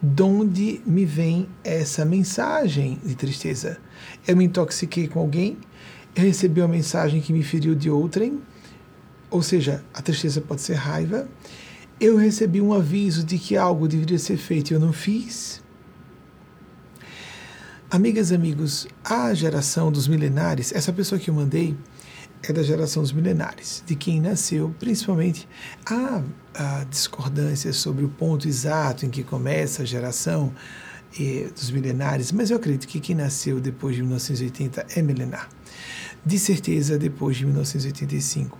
De 0.00 0.22
onde 0.22 0.80
me 0.86 1.04
vem 1.04 1.48
essa 1.62 2.04
mensagem 2.04 2.98
de 3.04 3.14
tristeza? 3.14 3.78
Eu 4.26 4.36
me 4.36 4.44
intoxiquei 4.44 5.06
com 5.06 5.20
alguém? 5.20 5.58
Eu 6.16 6.22
recebi 6.22 6.60
uma 6.60 6.68
mensagem 6.68 7.20
que 7.20 7.32
me 7.32 7.42
feriu 7.42 7.74
de 7.74 7.90
outrem? 7.90 8.40
Ou 9.30 9.42
seja, 9.42 9.84
a 9.92 10.00
tristeza 10.00 10.40
pode 10.40 10.62
ser 10.62 10.74
raiva. 10.74 11.28
Eu 12.00 12.16
recebi 12.16 12.60
um 12.60 12.72
aviso 12.72 13.24
de 13.24 13.38
que 13.38 13.56
algo 13.56 13.86
deveria 13.86 14.18
ser 14.18 14.36
feito 14.36 14.70
e 14.70 14.74
eu 14.74 14.80
não 14.80 14.92
fiz. 14.92 15.62
Amigas 17.90 18.30
e 18.30 18.34
amigos, 18.34 18.86
a 19.04 19.32
geração 19.34 19.90
dos 19.90 20.06
milenares, 20.06 20.72
essa 20.72 20.92
pessoa 20.92 21.18
que 21.18 21.30
eu 21.30 21.34
mandei 21.34 21.76
é 22.42 22.52
da 22.52 22.62
geração 22.62 23.02
dos 23.02 23.12
milenares, 23.12 23.82
de 23.86 23.94
quem 23.96 24.20
nasceu, 24.20 24.74
principalmente 24.78 25.48
há, 25.86 26.22
há 26.58 26.84
discordâncias 26.84 27.76
sobre 27.76 28.04
o 28.04 28.08
ponto 28.08 28.48
exato 28.48 29.06
em 29.06 29.10
que 29.10 29.22
começa 29.22 29.82
a 29.82 29.86
geração 29.86 30.52
eh, 31.18 31.48
dos 31.54 31.70
milenares, 31.70 32.32
mas 32.32 32.50
eu 32.50 32.56
acredito 32.56 32.88
que 32.88 32.98
quem 32.98 33.14
nasceu 33.14 33.60
depois 33.60 33.94
de 33.94 34.02
1980 34.02 34.86
é 34.96 35.00
milenar. 35.00 35.48
De 36.26 36.38
certeza, 36.38 36.98
depois 36.98 37.36
de 37.36 37.44
1985. 37.44 38.58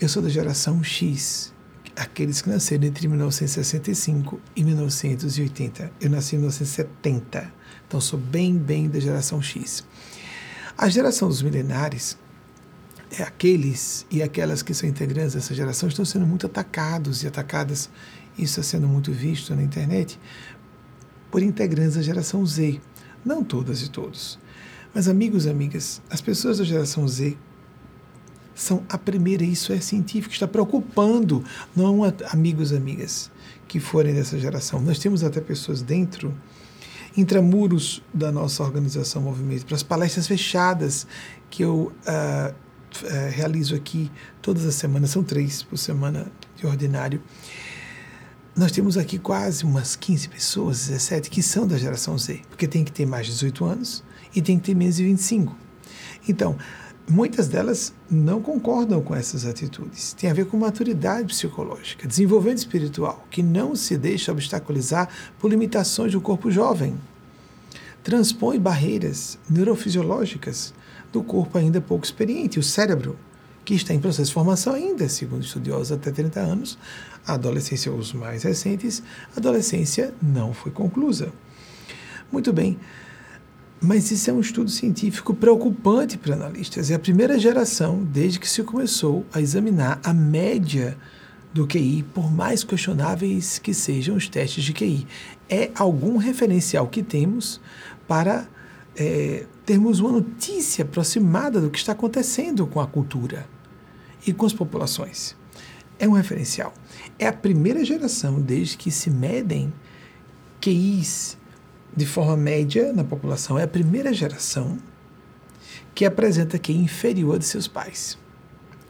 Eu 0.00 0.08
sou 0.08 0.22
da 0.22 0.30
geração 0.30 0.82
X, 0.82 1.52
aqueles 1.94 2.40
que 2.40 2.48
nasceram 2.48 2.84
entre 2.84 3.06
1965 3.06 4.40
e 4.56 4.64
1980. 4.64 5.92
Eu 6.00 6.10
nasci 6.10 6.36
em 6.36 6.38
1970. 6.38 7.52
Então, 7.86 8.00
sou 8.00 8.18
bem, 8.18 8.56
bem 8.56 8.88
da 8.88 8.98
geração 8.98 9.40
X. 9.40 9.84
A 10.76 10.88
geração 10.88 11.28
dos 11.28 11.42
milenares 11.42 12.18
é 13.10 13.22
aqueles 13.22 14.06
e 14.10 14.22
aquelas 14.22 14.62
que 14.62 14.74
são 14.74 14.88
integrantes 14.88 15.34
dessa 15.34 15.54
geração 15.54 15.88
estão 15.88 16.04
sendo 16.04 16.26
muito 16.26 16.46
atacados 16.46 17.22
e 17.22 17.26
atacadas, 17.26 17.88
isso 18.38 18.60
está 18.60 18.62
sendo 18.62 18.88
muito 18.88 19.12
visto 19.12 19.54
na 19.54 19.62
internet, 19.62 20.18
por 21.30 21.42
integrantes 21.42 21.96
da 21.96 22.02
geração 22.02 22.44
Z. 22.44 22.80
Não 23.24 23.42
todas 23.42 23.82
e 23.82 23.90
todos. 23.90 24.38
Mas, 24.94 25.08
amigos 25.08 25.44
e 25.44 25.50
amigas, 25.50 26.00
as 26.08 26.20
pessoas 26.20 26.58
da 26.58 26.64
geração 26.64 27.06
Z 27.06 27.36
são 28.54 28.82
a 28.88 28.96
primeira, 28.96 29.44
isso 29.44 29.72
é 29.72 29.80
científico, 29.80 30.32
está 30.32 30.48
preocupando, 30.48 31.44
não 31.74 32.00
amigos 32.30 32.70
e 32.72 32.76
amigas 32.76 33.30
que 33.68 33.78
forem 33.78 34.14
dessa 34.14 34.38
geração. 34.38 34.80
Nós 34.80 34.98
temos 34.98 35.22
até 35.22 35.40
pessoas 35.40 35.82
dentro 35.82 36.34
intramuros 37.16 38.02
da 38.12 38.30
nossa 38.30 38.62
organização 38.62 39.22
Movimento, 39.22 39.66
para 39.66 39.76
as 39.76 39.82
palestras 39.82 40.26
fechadas 40.26 41.06
que 41.50 41.62
eu 41.62 41.92
uh, 42.02 42.54
uh, 43.04 43.30
realizo 43.30 43.74
aqui 43.74 44.10
todas 44.40 44.64
as 44.64 44.74
semanas, 44.74 45.10
são 45.10 45.22
três 45.22 45.62
por 45.62 45.76
semana 45.76 46.30
de 46.56 46.66
ordinário. 46.66 47.22
Nós 48.56 48.72
temos 48.72 48.96
aqui 48.96 49.18
quase 49.18 49.64
umas 49.64 49.96
15 49.96 50.28
pessoas, 50.30 50.86
17, 50.86 51.28
que 51.28 51.42
são 51.42 51.66
da 51.66 51.76
geração 51.76 52.16
Z, 52.16 52.40
porque 52.48 52.66
tem 52.66 52.84
que 52.84 52.92
ter 52.92 53.04
mais 53.04 53.26
de 53.26 53.32
18 53.32 53.64
anos 53.64 54.04
e 54.34 54.40
tem 54.40 54.58
que 54.58 54.64
ter 54.64 54.74
menos 54.74 54.96
de 54.96 55.04
25. 55.04 55.54
Então, 56.26 56.56
muitas 57.08 57.48
delas 57.48 57.92
não 58.10 58.40
concordam 58.40 59.02
com 59.02 59.14
essas 59.14 59.44
atitudes. 59.44 60.14
Tem 60.14 60.30
a 60.30 60.34
ver 60.34 60.46
com 60.46 60.56
maturidade 60.56 61.28
psicológica, 61.28 62.08
desenvolvimento 62.08 62.58
espiritual, 62.58 63.26
que 63.30 63.42
não 63.42 63.76
se 63.76 63.96
deixa 63.96 64.32
obstaculizar 64.32 65.08
por 65.38 65.50
limitações 65.50 66.12
do 66.12 66.20
corpo 66.20 66.50
jovem. 66.50 66.96
Transpõe 68.02 68.58
barreiras 68.58 69.38
neurofisiológicas 69.50 70.72
do 71.16 71.22
corpo 71.22 71.56
ainda 71.56 71.80
pouco 71.80 72.04
experiente, 72.04 72.58
o 72.58 72.62
cérebro, 72.62 73.18
que 73.64 73.74
está 73.74 73.94
em 73.94 73.98
processo 73.98 74.28
de 74.28 74.34
formação 74.34 74.74
ainda, 74.74 75.08
segundo 75.08 75.42
estudiosos 75.42 75.90
até 75.92 76.10
30 76.10 76.40
anos. 76.40 76.78
A 77.26 77.34
adolescência, 77.34 77.90
os 77.90 78.12
mais 78.12 78.42
recentes, 78.42 79.02
a 79.34 79.38
adolescência 79.40 80.12
não 80.22 80.52
foi 80.52 80.70
conclusa. 80.70 81.32
Muito 82.30 82.52
bem. 82.52 82.78
Mas 83.80 84.10
isso 84.10 84.30
é 84.30 84.32
um 84.32 84.40
estudo 84.40 84.70
científico 84.70 85.34
preocupante 85.34 86.18
para 86.18 86.34
analistas. 86.34 86.90
É 86.90 86.94
a 86.94 86.98
primeira 86.98 87.38
geração, 87.38 88.04
desde 88.04 88.38
que 88.38 88.48
se 88.48 88.62
começou 88.62 89.24
a 89.32 89.40
examinar 89.40 89.98
a 90.04 90.12
média 90.12 90.96
do 91.52 91.66
QI, 91.66 92.04
por 92.14 92.30
mais 92.30 92.62
questionáveis 92.62 93.58
que 93.58 93.72
sejam 93.72 94.16
os 94.16 94.28
testes 94.28 94.62
de 94.62 94.72
QI. 94.74 95.06
É 95.48 95.70
algum 95.74 96.18
referencial 96.18 96.86
que 96.86 97.02
temos 97.02 97.60
para 98.06 98.46
é, 98.94 99.46
termos 99.66 99.98
uma 99.98 100.12
notícia 100.12 100.84
aproximada 100.84 101.60
do 101.60 101.68
que 101.68 101.78
está 101.78 101.90
acontecendo 101.90 102.66
com 102.68 102.80
a 102.80 102.86
cultura 102.86 103.48
e 104.24 104.32
com 104.32 104.46
as 104.46 104.52
populações. 104.52 105.36
É 105.98 106.08
um 106.08 106.12
referencial. 106.12 106.72
É 107.18 107.26
a 107.26 107.32
primeira 107.32 107.84
geração, 107.84 108.40
desde 108.40 108.76
que 108.76 108.92
se 108.92 109.10
medem 109.10 109.72
QIs 110.60 111.36
de 111.96 112.06
forma 112.06 112.36
média 112.36 112.92
na 112.92 113.02
população, 113.02 113.58
é 113.58 113.64
a 113.64 113.68
primeira 113.68 114.12
geração 114.12 114.78
que 115.94 116.04
apresenta 116.04 116.56
é 116.56 116.72
inferior 116.72 117.38
de 117.38 117.46
seus 117.46 117.66
pais. 117.66 118.18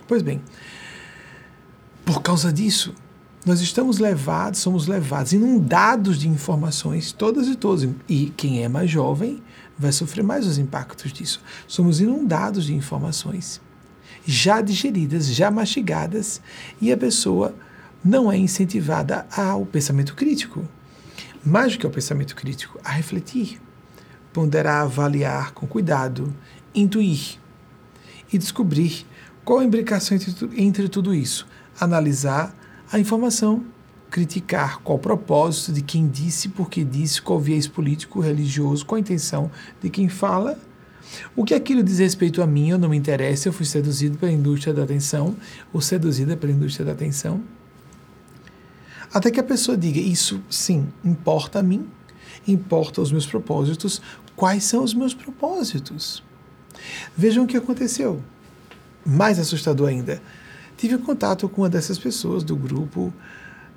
Pois 0.08 0.22
bem, 0.22 0.42
por 2.04 2.20
causa 2.20 2.52
disso, 2.52 2.92
nós 3.46 3.60
estamos 3.60 3.98
levados, 3.98 4.60
somos 4.60 4.88
levados, 4.88 5.32
inundados 5.32 6.18
de 6.18 6.28
informações, 6.28 7.12
todas 7.12 7.46
e 7.46 7.54
todos. 7.54 7.88
E 8.08 8.32
quem 8.36 8.64
é 8.64 8.68
mais 8.68 8.90
jovem 8.90 9.40
vai 9.78 9.92
sofrer 9.92 10.22
mais 10.22 10.46
os 10.46 10.58
impactos 10.58 11.12
disso. 11.12 11.40
Somos 11.66 12.00
inundados 12.00 12.64
de 12.64 12.74
informações 12.74 13.60
já 14.24 14.60
digeridas, 14.60 15.26
já 15.26 15.50
mastigadas, 15.50 16.40
e 16.80 16.90
a 16.90 16.96
pessoa 16.96 17.54
não 18.04 18.30
é 18.30 18.36
incentivada 18.36 19.26
ao 19.30 19.64
pensamento 19.64 20.14
crítico 20.14 20.66
mais 21.46 21.74
do 21.74 21.78
que 21.78 21.86
ao 21.86 21.92
pensamento 21.92 22.34
crítico, 22.34 22.80
a 22.84 22.90
refletir. 22.90 23.60
ponderar, 24.32 24.82
avaliar 24.82 25.52
com 25.52 25.66
cuidado, 25.66 26.34
intuir 26.74 27.38
e 28.30 28.36
descobrir 28.36 29.06
qual 29.42 29.60
a 29.60 29.64
imbricação 29.64 30.14
entre, 30.14 30.62
entre 30.62 30.88
tudo 30.90 31.14
isso. 31.14 31.46
Analisar 31.80 32.54
a 32.92 32.98
informação, 32.98 33.64
criticar 34.10 34.80
qual 34.80 34.98
propósito 34.98 35.72
de 35.72 35.82
quem 35.82 36.08
disse, 36.08 36.48
por 36.48 36.70
que 36.70 36.84
disse, 36.84 37.20
qual 37.20 37.40
viés 37.40 37.66
político, 37.66 38.20
religioso, 38.20 38.84
qual 38.84 38.96
a 38.96 39.00
intenção 39.00 39.50
de 39.82 39.90
quem 39.90 40.08
fala. 40.08 40.58
O 41.34 41.44
que 41.44 41.54
aquilo 41.54 41.82
diz 41.82 41.98
respeito 41.98 42.42
a 42.42 42.46
mim, 42.46 42.70
eu 42.70 42.78
não 42.78 42.88
me 42.88 42.96
interessa, 42.96 43.48
eu 43.48 43.52
fui 43.52 43.66
seduzido 43.66 44.18
pela 44.18 44.32
indústria 44.32 44.74
da 44.74 44.82
atenção, 44.82 45.36
ou 45.72 45.80
seduzida 45.80 46.36
pela 46.36 46.52
indústria 46.52 46.84
da 46.84 46.92
atenção. 46.92 47.42
Até 49.12 49.30
que 49.30 49.40
a 49.40 49.44
pessoa 49.44 49.76
diga: 49.76 50.00
Isso 50.00 50.42
sim, 50.50 50.88
importa 51.04 51.60
a 51.60 51.62
mim, 51.62 51.88
importa 52.46 53.00
os 53.00 53.12
meus 53.12 53.26
propósitos. 53.26 54.02
Quais 54.34 54.64
são 54.64 54.84
os 54.84 54.92
meus 54.92 55.14
propósitos? 55.14 56.22
Vejam 57.16 57.44
o 57.44 57.46
que 57.46 57.56
aconteceu. 57.56 58.22
Mais 59.04 59.38
assustador 59.38 59.88
ainda. 59.88 60.20
Tive 60.76 60.98
contato 60.98 61.48
com 61.48 61.62
uma 61.62 61.70
dessas 61.70 61.98
pessoas 61.98 62.44
do 62.44 62.54
grupo 62.54 63.12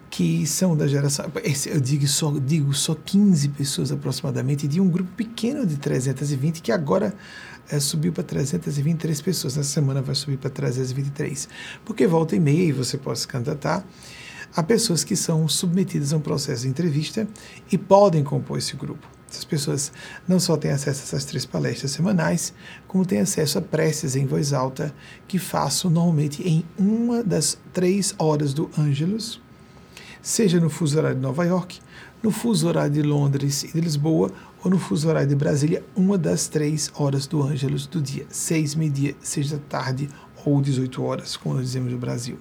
que 0.09 0.45
são 0.47 0.75
da 0.75 0.87
geração. 0.87 1.31
Eu 1.67 1.79
digo 1.79 2.07
só, 2.07 2.31
digo 2.39 2.73
só 2.73 2.95
15 2.95 3.49
pessoas 3.49 3.91
aproximadamente, 3.91 4.67
de 4.67 4.81
um 4.81 4.89
grupo 4.89 5.11
pequeno 5.15 5.65
de 5.65 5.77
320 5.77 6.61
que 6.61 6.71
agora 6.71 7.13
é, 7.69 7.79
subiu 7.79 8.11
para 8.11 8.23
323 8.23 9.21
pessoas. 9.21 9.57
Essa 9.57 9.69
semana 9.69 10.01
vai 10.01 10.15
subir 10.15 10.37
para 10.37 10.49
323. 10.49 11.47
Porque 11.85 12.07
volta 12.07 12.35
e 12.35 12.39
meia 12.39 12.63
e 12.63 12.71
você 12.71 12.97
pode 12.97 13.19
se 13.19 13.27
candidatar 13.27 13.85
a 14.55 14.63
pessoas 14.63 15.03
que 15.03 15.15
são 15.15 15.47
submetidas 15.47 16.11
a 16.11 16.17
um 16.17 16.21
processo 16.21 16.63
de 16.63 16.69
entrevista 16.69 17.27
e 17.71 17.77
podem 17.77 18.23
compor 18.23 18.57
esse 18.57 18.75
grupo. 18.75 19.07
Essas 19.29 19.45
pessoas 19.45 19.91
não 20.27 20.39
só 20.39 20.57
têm 20.57 20.71
acesso 20.71 21.01
a 21.01 21.03
essas 21.03 21.23
três 21.23 21.45
palestras 21.45 21.91
semanais, 21.91 22.51
como 22.87 23.05
têm 23.05 23.19
acesso 23.19 23.59
a 23.59 23.61
preces 23.61 24.15
em 24.15 24.25
voz 24.25 24.53
alta 24.53 24.91
que 25.27 25.37
faço 25.37 25.87
normalmente 25.87 26.41
em 26.41 26.65
uma 26.79 27.23
das 27.23 27.59
três 27.71 28.15
horas 28.17 28.55
do 28.55 28.71
Ângelus, 28.75 29.39
seja 30.21 30.59
no 30.59 30.69
fuso 30.69 30.97
horário 30.97 31.15
de 31.15 31.21
Nova 31.21 31.45
York, 31.45 31.79
no 32.21 32.31
fuso 32.31 32.67
horário 32.67 32.91
de 32.91 33.01
Londres 33.01 33.63
e 33.63 33.73
de 33.73 33.81
Lisboa, 33.81 34.31
ou 34.63 34.69
no 34.69 34.77
fuso 34.77 35.07
horário 35.07 35.29
de 35.29 35.35
Brasília, 35.35 35.83
uma 35.95 36.17
das 36.17 36.47
três 36.47 36.91
horas 36.95 37.25
do 37.25 37.41
Ângelus 37.41 37.87
do 37.87 38.01
dia, 38.01 38.25
seis, 38.29 38.75
meio-dia, 38.75 39.15
seis 39.21 39.51
da 39.51 39.57
tarde 39.57 40.09
ou 40.45 40.61
18 40.61 41.01
horas, 41.03 41.37
como 41.37 41.59
dizemos 41.61 41.91
no 41.91 41.97
Brasil. 41.97 42.37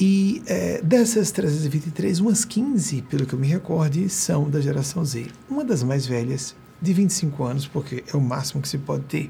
E 0.00 0.42
é, 0.46 0.80
dessas 0.80 1.30
323, 1.32 2.20
umas 2.20 2.44
15, 2.44 3.02
pelo 3.02 3.26
que 3.26 3.34
eu 3.34 3.38
me 3.38 3.48
recorde, 3.48 4.08
são 4.08 4.48
da 4.48 4.60
geração 4.60 5.04
Z. 5.04 5.26
Uma 5.50 5.64
das 5.64 5.82
mais 5.82 6.06
velhas, 6.06 6.54
de 6.80 6.92
25 6.92 7.44
anos, 7.44 7.66
porque 7.66 8.04
é 8.06 8.16
o 8.16 8.20
máximo 8.20 8.62
que 8.62 8.68
se 8.68 8.78
pode 8.78 9.04
ter 9.04 9.28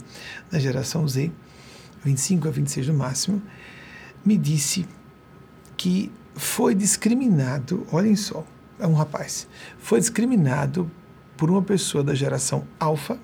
na 0.53 0.59
geração 0.59 1.09
Z, 1.09 1.31
25 2.05 2.49
a 2.49 2.50
26 2.50 2.88
no 2.88 2.95
máximo, 2.95 3.43
me 4.25 4.37
disse 4.37 4.87
que 5.77 6.12
foi 6.38 6.75
discriminado, 6.75 7.85
olhem 7.90 8.14
só, 8.14 8.45
é 8.78 8.87
um 8.87 8.95
rapaz, 8.95 9.49
foi 9.78 9.99
discriminado 9.99 10.90
por 11.37 11.50
uma 11.50 11.61
pessoa 11.61 12.02
da 12.02 12.14
geração 12.14 12.64
alfa. 12.78 13.18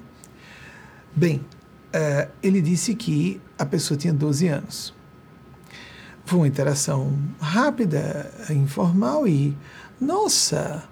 Bem, 1.15 1.37
uh, 1.37 2.31
ele 2.43 2.61
disse 2.61 2.95
que 2.95 3.41
a 3.57 3.65
pessoa 3.65 3.97
tinha 3.97 4.13
12 4.13 4.49
anos. 4.49 4.95
Foi 6.25 6.41
uma 6.41 6.49
interação 6.49 7.17
rápida, 7.39 8.33
informal 8.51 9.29
e, 9.29 9.57
nossa, 10.01 10.83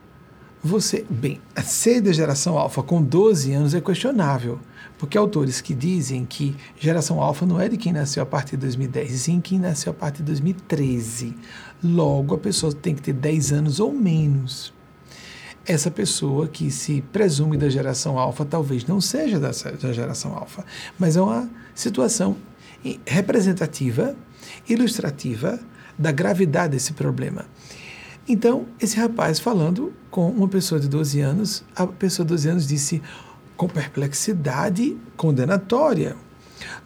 você. 0.62 1.04
Bem, 1.10 1.40
ser 1.64 2.00
da 2.00 2.12
geração 2.12 2.56
alfa 2.56 2.82
com 2.82 3.02
12 3.02 3.52
anos 3.52 3.74
é 3.74 3.80
questionável, 3.80 4.60
porque 4.96 5.18
autores 5.18 5.60
que 5.60 5.74
dizem 5.74 6.24
que 6.24 6.54
geração 6.78 7.20
alfa 7.20 7.44
não 7.44 7.60
é 7.60 7.68
de 7.68 7.76
quem 7.76 7.92
nasceu 7.92 8.22
a 8.22 8.26
partir 8.26 8.52
de 8.52 8.58
2010, 8.58 9.12
e 9.12 9.18
sim 9.18 9.40
quem 9.40 9.58
nasceu 9.58 9.90
a 9.90 9.94
partir 9.94 10.18
de 10.18 10.26
2013. 10.26 11.34
Logo, 11.82 12.34
a 12.34 12.38
pessoa 12.38 12.72
tem 12.72 12.94
que 12.94 13.02
ter 13.02 13.12
10 13.12 13.52
anos 13.52 13.80
ou 13.80 13.92
menos. 13.92 14.72
Essa 15.66 15.90
pessoa 15.90 16.48
que 16.48 16.70
se 16.70 17.02
presume 17.12 17.56
da 17.56 17.68
geração 17.68 18.18
alfa 18.18 18.44
talvez 18.44 18.84
não 18.86 19.00
seja 19.00 19.38
da, 19.38 19.52
geração 19.92 20.34
alfa, 20.34 20.64
mas 20.98 21.16
é 21.16 21.20
uma 21.20 21.48
situação 21.74 22.36
representativa 23.06 24.16
ilustrativa 24.68 25.60
da 25.96 26.10
gravidade 26.10 26.72
desse 26.72 26.92
problema. 26.92 27.46
Então, 28.28 28.66
esse 28.80 28.96
rapaz 28.96 29.38
falando 29.40 29.92
com 30.10 30.28
uma 30.30 30.48
pessoa 30.48 30.80
de 30.80 30.88
12 30.88 31.20
anos, 31.20 31.64
a 31.74 31.86
pessoa 31.86 32.24
de 32.24 32.30
12 32.30 32.48
anos 32.48 32.66
disse 32.66 33.02
com 33.56 33.68
perplexidade 33.68 34.96
condenatória: 35.16 36.16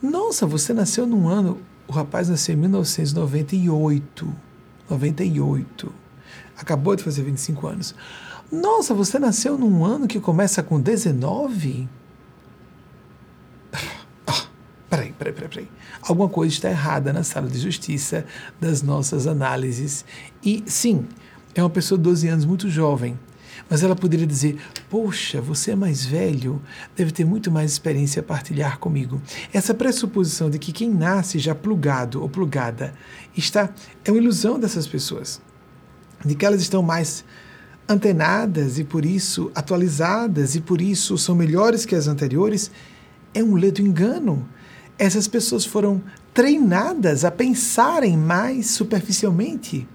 Nossa, 0.03 0.47
você 0.47 0.73
nasceu 0.73 1.07
num 1.07 1.29
ano. 1.29 1.61
O 1.87 1.93
rapaz 1.93 2.29
nasceu 2.29 2.55
em 2.55 2.59
1998. 2.59 4.46
98. 4.89 5.93
Acabou 6.57 6.97
de 6.97 7.03
fazer 7.03 7.23
25 7.23 7.67
anos. 7.67 7.95
Nossa, 8.51 8.95
você 8.95 9.19
nasceu 9.19 9.59
num 9.59 9.85
ano 9.85 10.07
que 10.07 10.21
começa 10.21 10.63
com 10.63 10.81
19? 10.81 11.89
Peraí, 14.89 15.13
peraí, 15.13 15.33
peraí, 15.33 15.49
peraí. 15.49 15.69
Alguma 16.03 16.29
coisa 16.29 16.55
está 16.55 16.71
errada 16.71 17.13
na 17.13 17.25
sala 17.25 17.49
de 17.49 17.59
justiça 17.59 18.25
das 18.61 18.83
nossas 18.83 19.27
análises. 19.27 20.05
E 20.45 20.63
sim, 20.67 21.07
é 21.55 21.63
uma 21.63 21.71
pessoa 21.71 21.99
de 21.99 22.05
12 22.05 22.29
anos 22.29 22.45
muito 22.45 22.71
jovem. 22.71 23.19
Mas 23.69 23.83
ela 23.83 23.97
poderia 23.97 24.27
dizer: 24.27 24.59
Poxa, 24.89 25.41
você 25.41 25.73
é 25.73 25.77
mais 25.77 26.05
velho, 26.05 26.63
deve 26.95 27.11
ter 27.11 27.25
muito 27.25 27.51
mais 27.51 27.73
experiência 27.73 28.21
a 28.21 28.23
partilhar 28.23 28.79
comigo. 28.79 29.21
Essa 29.53 29.75
pressuposição 29.75 30.49
de 30.49 30.59
que 30.59 30.73
quem 30.73 30.89
nasce 30.89 31.39
já 31.39 31.55
plugado 31.55 32.23
ou 32.23 32.29
plugada 32.29 32.95
está 33.41 33.71
é 34.05 34.11
uma 34.11 34.19
ilusão 34.19 34.59
dessas 34.59 34.87
pessoas. 34.87 35.41
De 36.25 36.35
que 36.35 36.47
elas 36.47 36.63
estão 36.63 36.83
mais 36.83 37.25
antenadas 37.89 38.79
e 38.79 38.85
por 38.85 39.05
isso 39.05 39.51
atualizadas 39.55 40.57
e 40.57 40.61
por 40.61 40.81
isso 40.81 41.17
são 41.17 41.35
melhores 41.35 41.85
que 41.85 41.95
as 41.95 42.09
anteriores, 42.09 42.71
é 43.33 43.43
um 43.43 43.55
ledo 43.55 43.81
engano 43.81 44.49
essas 44.99 45.29
pessoas 45.29 45.65
foram 45.65 46.03
treinadas 46.33 47.25
a 47.25 47.31
pensarem 47.31 48.17
mais 48.17 48.71
superficialmente. 48.71 49.87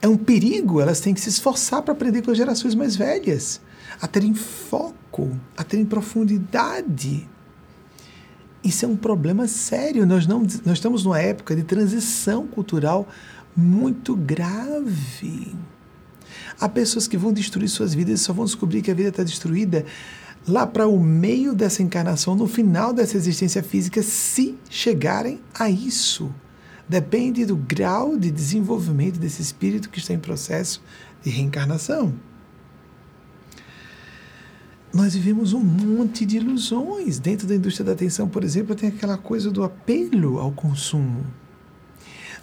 É 0.00 0.08
um 0.08 0.16
perigo, 0.16 0.80
elas 0.80 1.00
têm 1.00 1.14
que 1.14 1.20
se 1.20 1.28
esforçar 1.28 1.82
para 1.82 1.92
aprender 1.92 2.22
com 2.22 2.30
as 2.30 2.36
gerações 2.36 2.74
mais 2.74 2.96
velhas, 2.96 3.60
a 4.00 4.06
terem 4.06 4.34
foco, 4.34 5.38
a 5.56 5.64
terem 5.64 5.84
profundidade. 5.84 7.28
Isso 8.64 8.86
é 8.86 8.88
um 8.88 8.96
problema 8.96 9.46
sério. 9.46 10.06
Nós, 10.06 10.26
não, 10.26 10.40
nós 10.40 10.78
estamos 10.78 11.04
numa 11.04 11.20
época 11.20 11.54
de 11.54 11.62
transição 11.62 12.46
cultural 12.46 13.06
muito 13.54 14.16
grave. 14.16 15.54
Há 16.58 16.68
pessoas 16.68 17.06
que 17.06 17.16
vão 17.16 17.32
destruir 17.32 17.68
suas 17.68 17.94
vidas 17.94 18.20
e 18.20 18.24
só 18.24 18.32
vão 18.32 18.46
descobrir 18.46 18.80
que 18.80 18.90
a 18.90 18.94
vida 18.94 19.10
está 19.10 19.22
destruída 19.22 19.84
lá 20.48 20.66
para 20.66 20.86
o 20.86 20.98
meio 20.98 21.54
dessa 21.54 21.82
encarnação, 21.82 22.34
no 22.34 22.46
final 22.46 22.92
dessa 22.92 23.16
existência 23.16 23.62
física, 23.62 24.02
se 24.02 24.56
chegarem 24.68 25.40
a 25.54 25.68
isso. 25.68 26.32
Depende 26.88 27.46
do 27.46 27.56
grau 27.56 28.16
de 28.16 28.30
desenvolvimento 28.30 29.18
desse 29.18 29.40
espírito 29.40 29.88
que 29.88 29.98
está 29.98 30.12
em 30.12 30.18
processo 30.18 30.82
de 31.22 31.30
reencarnação. 31.30 32.14
Nós 34.94 35.12
vivemos 35.12 35.52
um 35.52 35.60
monte 35.60 36.24
de 36.24 36.36
ilusões. 36.36 37.18
Dentro 37.18 37.48
da 37.48 37.54
indústria 37.56 37.84
da 37.84 37.92
atenção, 37.92 38.28
por 38.28 38.44
exemplo, 38.44 38.76
tem 38.76 38.90
aquela 38.90 39.18
coisa 39.18 39.50
do 39.50 39.64
apelo 39.64 40.38
ao 40.38 40.52
consumo. 40.52 41.26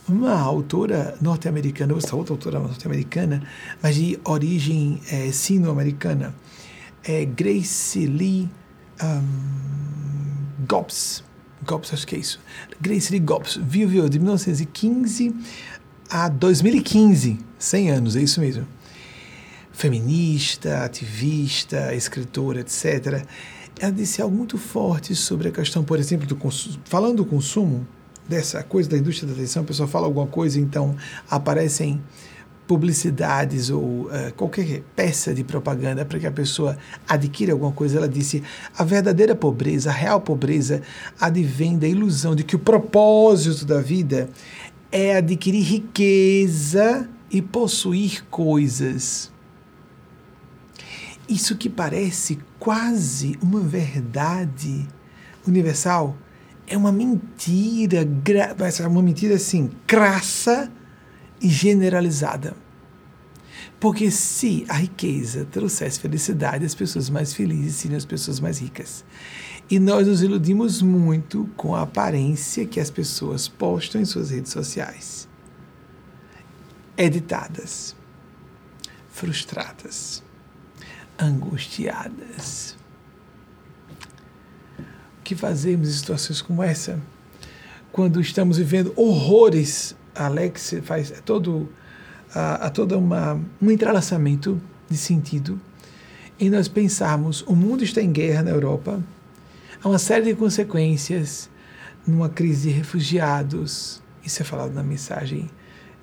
Uma 0.06 0.38
autora 0.38 1.18
norte-americana, 1.22 1.94
outra 1.94 2.34
autora 2.34 2.60
norte-americana, 2.60 3.42
mas 3.82 3.96
de 3.96 4.20
origem 4.26 5.00
é, 5.10 5.32
sino-americana, 5.32 6.36
é 7.06 7.24
Grace 7.24 8.06
Lee 8.06 8.50
um, 9.02 10.66
Gobbs. 10.68 11.24
Gobbs, 11.66 11.94
acho 11.94 12.06
que 12.06 12.16
é 12.18 12.20
isso. 12.20 12.42
Grace 12.82 13.10
Lee 13.14 13.22
Gobbs 13.22 13.56
viveu 13.56 14.10
de 14.10 14.20
1915 14.20 15.34
a 16.10 16.28
2015, 16.28 17.40
100 17.58 17.92
anos, 17.92 18.16
é 18.18 18.22
isso 18.22 18.42
mesmo. 18.42 18.68
Feminista, 19.82 20.84
ativista, 20.84 21.96
escritora, 21.96 22.60
etc. 22.60 23.26
Ela 23.80 23.92
disse 23.92 24.22
algo 24.22 24.38
muito 24.38 24.56
forte 24.56 25.16
sobre 25.16 25.48
a 25.48 25.52
questão, 25.52 25.84
por 25.84 25.98
exemplo, 25.98 26.28
do. 26.28 26.38
Falando 26.86 27.18
do 27.18 27.26
consumo, 27.26 27.88
dessa 28.30 28.62
coisa 28.62 28.88
da 28.88 28.96
indústria 28.96 29.28
da 29.28 29.34
atenção, 29.34 29.64
a 29.64 29.66
pessoa 29.66 29.88
fala 29.88 30.06
alguma 30.06 30.28
coisa, 30.28 30.60
então 30.60 30.96
aparecem 31.28 32.00
publicidades 32.68 33.72
ou 33.72 33.82
uh, 33.82 34.32
qualquer 34.38 34.84
peça 34.96 35.34
de 35.34 35.44
propaganda 35.44 36.06
para 36.06 36.20
que 36.20 36.28
a 36.28 36.32
pessoa 36.32 36.78
adquira 37.10 37.52
alguma 37.52 37.72
coisa, 37.72 37.98
ela 37.98 38.08
disse: 38.08 38.44
a 38.78 38.84
verdadeira 38.84 39.34
pobreza, 39.34 39.90
a 39.90 39.94
real 39.94 40.22
pobreza, 40.22 40.84
advém 41.20 41.76
da 41.76 41.88
ilusão 41.88 42.36
de 42.36 42.44
que 42.44 42.56
o 42.56 42.60
propósito 42.60 43.66
da 43.66 43.82
vida 43.82 44.30
é 44.92 45.16
adquirir 45.16 45.64
riqueza 45.64 47.10
e 47.32 47.42
possuir 47.42 48.24
coisas. 48.26 49.32
Isso 51.28 51.56
que 51.56 51.70
parece 51.70 52.40
quase 52.60 53.38
uma 53.42 53.62
verdade 53.62 54.88
universal 55.48 56.18
é 56.68 56.78
uma 56.78 56.92
mentira, 56.92 58.08
é 58.82 58.88
uma 58.88 59.02
mentira 59.02 59.36
assim, 59.36 59.70
crassa 59.86 60.72
e 61.42 61.48
generalizada. 61.50 62.56
Porque 63.80 64.12
se 64.12 64.66
a 64.70 64.76
riqueza 64.76 65.46
trouxesse 65.46 66.00
felicidade, 66.00 66.66
as 66.66 66.76
pessoas 66.76 67.10
mais 67.10 67.34
felizes 67.34 67.76
seriam 67.76 67.98
as 67.98 68.06
pessoas 68.06 68.40
mais 68.40 68.60
ricas. 68.60 69.04
E 69.70 69.80
nós 69.80 70.08
nos 70.08 70.22
iludimos 70.22 70.82
muito 70.82 71.50
com 71.58 71.76
a 71.76 71.82
aparência 71.82 72.66
que 72.66 72.80
as 72.80 72.92
pessoas 72.92 73.48
postam 73.48 74.00
em 74.02 74.06
suas 74.06 74.30
redes 74.30 74.52
sociais. 74.52 75.28
Editadas, 76.98 77.96
frustradas, 79.10 80.22
angustiadas. 81.22 82.76
O 85.20 85.24
que 85.24 85.36
fazemos 85.36 85.88
em 85.88 85.92
situações 85.94 86.42
como 86.42 86.64
essa? 86.64 87.00
Quando 87.92 88.20
estamos 88.20 88.58
vivendo 88.58 88.94
horrores, 88.96 89.96
Alex 90.16 90.76
faz 90.84 91.14
todo 91.24 91.70
a, 92.34 92.68
a 92.68 92.98
uma, 92.98 93.40
um 93.62 93.70
entrelaçamento 93.70 94.62
de 94.90 94.98
sentido 94.98 95.60
em 96.42 96.50
nós 96.50 96.68
pensarmos 96.68 97.44
o 97.44 97.56
mundo 97.56 97.84
está 97.84 98.02
em 98.02 98.12
guerra 98.12 98.42
na 98.42 98.50
Europa, 98.50 99.00
há 99.84 99.88
uma 99.88 100.00
série 100.00 100.26
de 100.26 100.34
consequências 100.34 101.48
numa 102.06 102.30
crise 102.30 102.70
de 102.70 102.76
refugiados. 102.76 104.02
Isso 104.26 104.42
é 104.42 104.46
falado 104.46 104.74
na 104.74 104.82
mensagem 104.82 105.52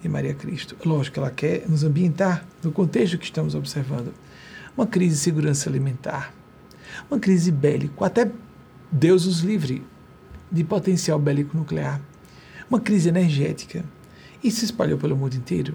de 0.01 0.09
Maria 0.09 0.35
Cristo. 0.35 0.77
Lógico 0.85 1.15
que 1.15 1.19
ela 1.19 1.31
quer 1.33 1.69
nos 1.69 1.83
ambientar 1.83 2.47
no 2.63 2.71
contexto 2.71 3.19
que 3.19 3.25
estamos 3.25 3.57
observando. 3.57 4.15
Uma 4.79 4.87
crise 4.87 5.17
de 5.17 5.21
segurança 5.23 5.69
alimentar, 5.69 6.33
uma 7.11 7.19
crise 7.19 7.51
bélica, 7.51 8.07
até 8.07 8.31
Deus 8.93 9.27
os 9.27 9.41
livre 9.41 9.85
de 10.53 10.63
potencial 10.63 11.19
bélico 11.19 11.57
nuclear, 11.57 12.01
uma 12.71 12.79
crise 12.79 13.09
energética. 13.09 13.85
Isso 14.43 14.61
se 14.61 14.67
espalhou 14.67 14.97
pelo 14.97 15.17
mundo 15.17 15.35
inteiro 15.35 15.75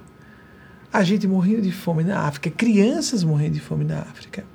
a 0.94 1.04
gente 1.04 1.28
morrendo 1.28 1.64
de 1.64 1.72
fome 1.74 2.02
na 2.02 2.22
África, 2.22 2.50
crianças 2.50 3.26
morrendo 3.26 3.56
de 3.56 3.60
fome 3.60 3.84
na 3.84 4.00
África, 4.00 4.46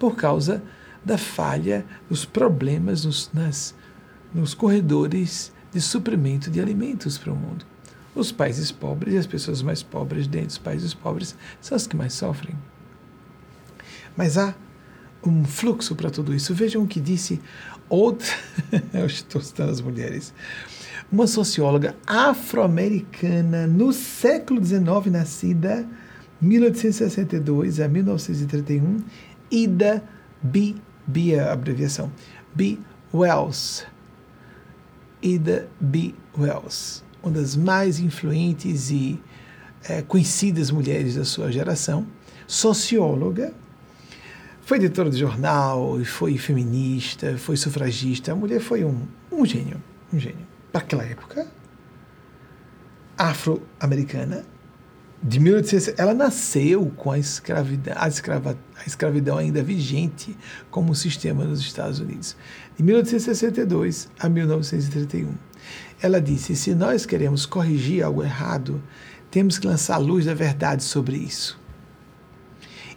por 0.00 0.16
causa 0.16 0.60
da 1.04 1.16
falha, 1.16 1.86
dos 2.08 2.24
problemas 2.24 3.04
nos, 3.04 3.30
nas, 3.32 3.72
nos 4.34 4.52
corredores 4.52 5.52
de 5.72 5.80
suprimento 5.80 6.50
de 6.50 6.60
alimentos 6.60 7.16
para 7.18 7.32
o 7.32 7.36
mundo. 7.36 7.64
Os 8.16 8.32
países 8.32 8.72
pobres 8.72 9.14
e 9.14 9.18
as 9.18 9.28
pessoas 9.28 9.62
mais 9.62 9.80
pobres 9.80 10.26
dentro 10.26 10.48
dos 10.48 10.58
países 10.58 10.92
pobres 10.92 11.36
são 11.60 11.76
as 11.76 11.86
que 11.86 11.96
mais 11.96 12.14
sofrem. 12.14 12.56
Mas 14.16 14.36
há 14.38 14.54
um 15.24 15.44
fluxo 15.44 15.94
para 15.94 16.10
tudo 16.10 16.34
isso. 16.34 16.54
Vejam 16.54 16.82
o 16.82 16.86
que 16.86 17.00
disse 17.00 17.40
outra. 17.88 18.28
Eu 18.92 19.06
estou 19.06 19.40
citando 19.40 19.70
as 19.70 19.80
mulheres 19.80 20.32
uma 21.12 21.26
socióloga 21.26 21.94
afro-americana 22.06 23.66
no 23.66 23.92
século 23.92 24.64
XIX, 24.64 24.86
nascida 25.10 25.86
1862 26.40 27.80
a 27.80 27.86
1931, 27.86 29.02
Ida 29.50 30.02
B. 30.42 30.74
B 31.06 31.38
a 31.38 31.52
abreviação, 31.52 32.10
B. 32.54 32.78
Wells. 33.12 33.84
Ida 35.20 35.68
B. 35.78 36.14
Wells, 36.38 37.04
uma 37.22 37.32
das 37.32 37.54
mais 37.54 38.00
influentes 38.00 38.90
e 38.90 39.20
é, 39.84 40.00
conhecidas 40.00 40.70
mulheres 40.70 41.16
da 41.16 41.24
sua 41.24 41.52
geração, 41.52 42.06
socióloga, 42.46 43.52
foi 44.62 44.78
editora 44.78 45.10
de 45.10 45.18
jornal, 45.18 45.98
foi 46.04 46.38
feminista, 46.38 47.36
foi 47.36 47.56
sufragista. 47.56 48.32
A 48.32 48.34
mulher 48.34 48.60
foi 48.60 48.84
um, 48.84 49.06
um 49.30 49.44
gênio, 49.44 49.82
um 50.12 50.18
gênio 50.18 50.52
para 50.72 50.80
aquela 50.80 51.04
época, 51.04 51.46
afro-americana, 53.16 54.44
de 55.22 55.38
1860, 55.38 56.02
ela 56.02 56.14
nasceu 56.14 56.86
com 56.96 57.12
a 57.12 57.18
escravidão, 57.18 57.94
a, 57.96 58.08
escrava, 58.08 58.58
a 58.76 58.84
escravidão 58.84 59.38
ainda 59.38 59.62
vigente 59.62 60.36
como 60.68 60.96
sistema 60.96 61.44
nos 61.44 61.60
Estados 61.60 62.00
Unidos, 62.00 62.36
de 62.76 62.82
1862 62.82 64.08
a 64.18 64.28
1931. 64.28 65.32
Ela 66.00 66.20
disse: 66.20 66.56
se 66.56 66.74
nós 66.74 67.06
queremos 67.06 67.46
corrigir 67.46 68.02
algo 68.02 68.24
errado, 68.24 68.82
temos 69.30 69.58
que 69.58 69.66
lançar 69.66 69.94
a 69.94 69.98
luz 69.98 70.24
da 70.24 70.34
verdade 70.34 70.82
sobre 70.82 71.16
isso. 71.16 71.60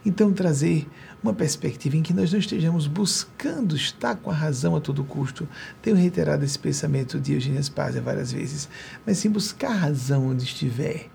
Então, 0.04 0.34
trazer 0.34 0.88
uma 1.26 1.34
perspectiva 1.34 1.98
em 1.98 2.04
que 2.04 2.14
nós 2.14 2.32
não 2.32 2.40
estejamos 2.40 2.86
buscando 2.86 3.76
estar 3.76 4.16
com 4.16 4.30
a 4.30 4.34
razão 4.34 4.76
a 4.76 4.80
todo 4.80 5.04
custo. 5.04 5.48
Tenho 5.82 5.96
reiterado 5.96 6.46
esse 6.46 6.58
pensamento 6.58 7.20
de 7.20 7.34
Eugênia 7.34 7.62
Spazia 7.64 8.00
várias 8.00 8.32
vezes, 8.32 8.70
mas 9.06 9.18
sim 9.18 9.30
buscar 9.30 9.72
a 9.72 9.76
razão 9.76 10.28
onde 10.28 10.44
estiver 10.44 11.10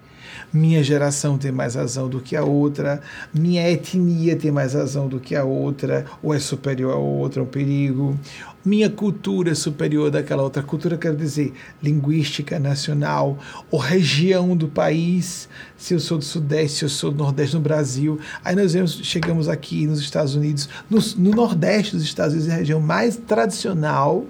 minha 0.53 0.83
geração 0.83 1.39
tem 1.39 1.53
mais 1.53 1.75
razão 1.75 2.09
do 2.09 2.21
que 2.21 2.37
a 2.37 2.45
outra, 2.45 3.01
minha 3.33 3.69
etnia 3.69 4.37
tem 4.37 4.51
mais 4.51 4.75
razão 4.75 5.09
do 5.09 5.21
que 5.21 5.35
a 5.37 5.45
outra, 5.45 6.05
ou 6.23 6.35
é 6.35 6.39
superior 6.39 6.93
a 6.93 6.97
outra, 6.97 7.41
é 7.41 7.45
um 7.45 7.49
perigo, 7.49 8.19
minha 8.65 8.91
cultura 8.91 9.55
superior 9.55 10.11
daquela 10.11 10.43
outra 10.43 10.63
cultura, 10.63 10.99
quero 10.99 11.17
dizer, 11.17 11.53
linguística, 11.83 12.59
nacional, 12.59 13.39
ou 13.71 13.79
região 13.79 14.55
do 14.57 14.69
país, 14.69 15.49
se 15.77 15.95
eu 15.95 16.01
sou 16.01 16.19
do 16.19 16.25
Sudeste, 16.25 16.79
se 16.79 16.85
eu 16.85 16.89
sou 16.89 17.11
do 17.11 17.17
Nordeste 17.17 17.57
no 17.57 17.63
Brasil, 17.63 18.19
aí 18.45 18.55
nós 18.55 18.75
vemos, 18.75 19.01
chegamos 19.03 19.49
aqui 19.49 19.87
nos 19.87 20.01
Estados 20.01 20.35
Unidos, 20.35 20.69
no, 20.91 20.99
no 21.17 21.31
Nordeste 21.31 21.97
dos 21.97 22.05
Estados 22.05 22.35
Unidos, 22.35 22.51
é 22.53 22.55
a 22.55 22.59
região 22.59 22.81
mais 22.81 23.17
tradicional 23.17 24.27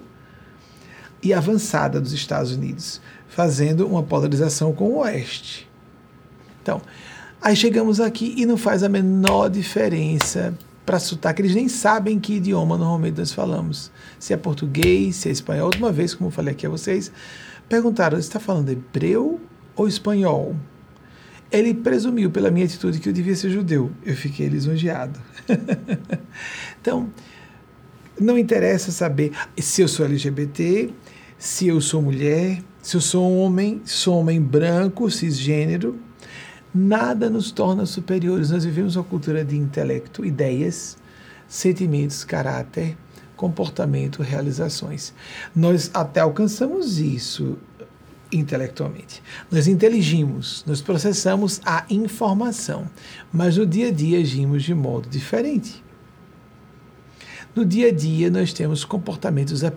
e 1.21 1.33
avançada 1.33 1.99
dos 1.99 2.13
Estados 2.13 2.53
Unidos, 2.53 3.01
fazendo 3.27 3.85
uma 3.85 4.01
polarização 4.01 4.73
com 4.73 4.85
o 4.85 4.97
Oeste. 4.99 5.69
Então, 6.61 6.81
aí 7.41 7.55
chegamos 7.55 7.99
aqui 7.99 8.33
e 8.37 8.45
não 8.45 8.55
faz 8.55 8.81
a 8.81 8.89
menor 8.89 9.49
diferença 9.49 10.53
para 10.91 10.99
sotaque. 10.99 11.41
Eles 11.41 11.55
nem 11.55 11.69
sabem 11.69 12.19
que 12.19 12.33
idioma 12.33 12.77
normalmente 12.77 13.17
nós 13.17 13.31
falamos. 13.31 13.89
Se 14.19 14.33
é 14.33 14.37
português, 14.37 15.15
se 15.15 15.29
é 15.29 15.31
espanhol. 15.31 15.67
Última 15.67 15.89
vez, 15.89 16.13
como 16.13 16.27
eu 16.27 16.31
falei 16.31 16.51
aqui 16.51 16.67
a 16.67 16.69
vocês, 16.69 17.09
perguntaram: 17.69 18.17
você 18.17 18.27
está 18.27 18.41
falando 18.41 18.67
hebreu 18.67 19.39
ou 19.73 19.87
espanhol? 19.87 20.53
Ele 21.49 21.73
presumiu 21.73 22.29
pela 22.29 22.51
minha 22.51 22.65
atitude 22.65 22.99
que 22.99 23.07
eu 23.07 23.13
devia 23.13 23.35
ser 23.37 23.51
judeu. 23.51 23.89
Eu 24.05 24.15
fiquei 24.17 24.49
lisonjeado. 24.49 25.17
então, 26.81 27.09
não 28.19 28.37
interessa 28.37 28.91
saber 28.91 29.31
se 29.57 29.81
eu 29.81 29.87
sou 29.87 30.05
LGBT, 30.05 30.93
se 31.37 31.69
eu 31.69 31.79
sou 31.79 32.01
mulher, 32.01 32.61
se 32.81 32.97
eu 32.97 33.01
sou 33.01 33.37
homem, 33.37 33.81
sou 33.85 34.19
homem 34.19 34.41
branco, 34.41 35.09
cisgênero 35.09 35.97
Nada 36.73 37.29
nos 37.29 37.51
torna 37.51 37.85
superiores. 37.85 38.49
Nós 38.49 38.63
vivemos 38.63 38.95
uma 38.95 39.03
cultura 39.03 39.43
de 39.43 39.57
intelecto, 39.57 40.25
ideias, 40.25 40.97
sentimentos, 41.47 42.23
caráter, 42.23 42.97
comportamento, 43.35 44.21
realizações. 44.21 45.13
Nós 45.53 45.91
até 45.93 46.21
alcançamos 46.21 46.97
isso 46.99 47.57
intelectualmente. 48.31 49.21
Nós 49.51 49.67
inteligimos, 49.67 50.63
nós 50.65 50.79
processamos 50.79 51.59
a 51.65 51.85
informação, 51.89 52.87
mas 53.33 53.57
no 53.57 53.65
dia 53.65 53.89
a 53.89 53.91
dia 53.91 54.19
agimos 54.19 54.63
de 54.63 54.73
modo 54.73 55.09
diferente. 55.09 55.83
No 57.53 57.65
dia 57.65 57.89
a 57.89 57.91
dia, 57.91 58.29
nós 58.29 58.53
temos 58.53 58.85
comportamentos 58.85 59.61
a 59.65 59.69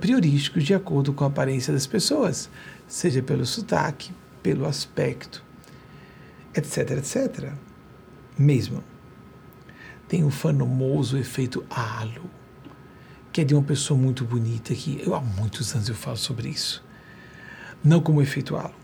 de 0.63 0.75
acordo 0.75 1.13
com 1.13 1.25
a 1.25 1.27
aparência 1.27 1.73
das 1.73 1.89
pessoas, 1.89 2.49
seja 2.87 3.21
pelo 3.21 3.45
sotaque, 3.45 4.13
pelo 4.41 4.65
aspecto, 4.65 5.43
etc, 6.55 6.91
etc. 6.93 7.53
Mesmo. 8.39 8.83
Tem 10.09 10.23
o 10.25 10.31
famoso 10.31 11.17
efeito 11.17 11.65
halo, 11.71 12.31
que 13.33 13.41
é 13.41 13.45
de 13.45 13.55
uma 13.55 13.63
pessoa 13.63 13.99
muito 13.99 14.25
bonita 14.25 14.75
que 14.75 15.03
eu 15.05 15.15
há 15.15 15.21
muitos 15.21 15.75
anos 15.75 15.89
eu 15.89 15.95
falo 15.95 16.17
sobre 16.17 16.49
isso. 16.49 16.85
Não 17.83 18.01
como 18.01 18.23
efeito 18.23 18.57
halo, 18.57 18.75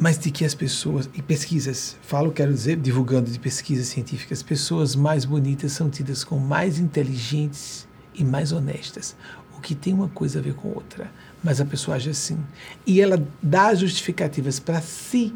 mas 0.00 0.18
de 0.18 0.30
que 0.30 0.46
as 0.46 0.54
pessoas, 0.54 1.10
e 1.12 1.20
pesquisas, 1.20 1.94
falo, 2.00 2.32
quero 2.32 2.50
dizer, 2.54 2.76
divulgando 2.76 3.30
de 3.30 3.38
pesquisas 3.38 3.86
científicas, 3.88 4.42
pessoas 4.42 4.96
mais 4.96 5.26
bonitas 5.26 5.72
são 5.72 5.90
tidas 5.90 6.24
como 6.24 6.40
mais 6.40 6.78
inteligentes 6.78 7.86
e 8.14 8.24
mais 8.24 8.50
honestas, 8.50 9.14
o 9.58 9.60
que 9.60 9.74
tem 9.74 9.92
uma 9.92 10.08
coisa 10.08 10.38
a 10.38 10.42
ver 10.42 10.54
com 10.54 10.68
outra, 10.68 11.12
mas 11.44 11.60
a 11.60 11.66
pessoa 11.66 11.98
age 11.98 12.08
assim. 12.08 12.38
E 12.86 12.98
ela 12.98 13.22
dá 13.42 13.74
justificativas 13.74 14.58
para 14.58 14.80
si 14.80 15.34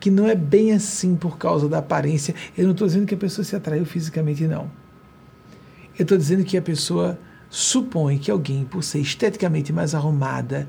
que 0.00 0.10
não 0.10 0.26
é 0.26 0.34
bem 0.34 0.72
assim 0.72 1.14
por 1.14 1.36
causa 1.36 1.68
da 1.68 1.78
aparência. 1.78 2.34
Eu 2.56 2.64
não 2.64 2.72
estou 2.72 2.88
dizendo 2.88 3.06
que 3.06 3.14
a 3.14 3.18
pessoa 3.18 3.44
se 3.44 3.54
atraiu 3.54 3.84
fisicamente, 3.84 4.46
não. 4.46 4.70
Eu 5.98 6.02
estou 6.02 6.16
dizendo 6.16 6.42
que 6.42 6.56
a 6.56 6.62
pessoa 6.62 7.18
supõe 7.50 8.16
que 8.16 8.30
alguém, 8.30 8.64
por 8.64 8.82
ser 8.82 9.00
esteticamente 9.00 9.72
mais 9.72 9.94
arrumada 9.94 10.66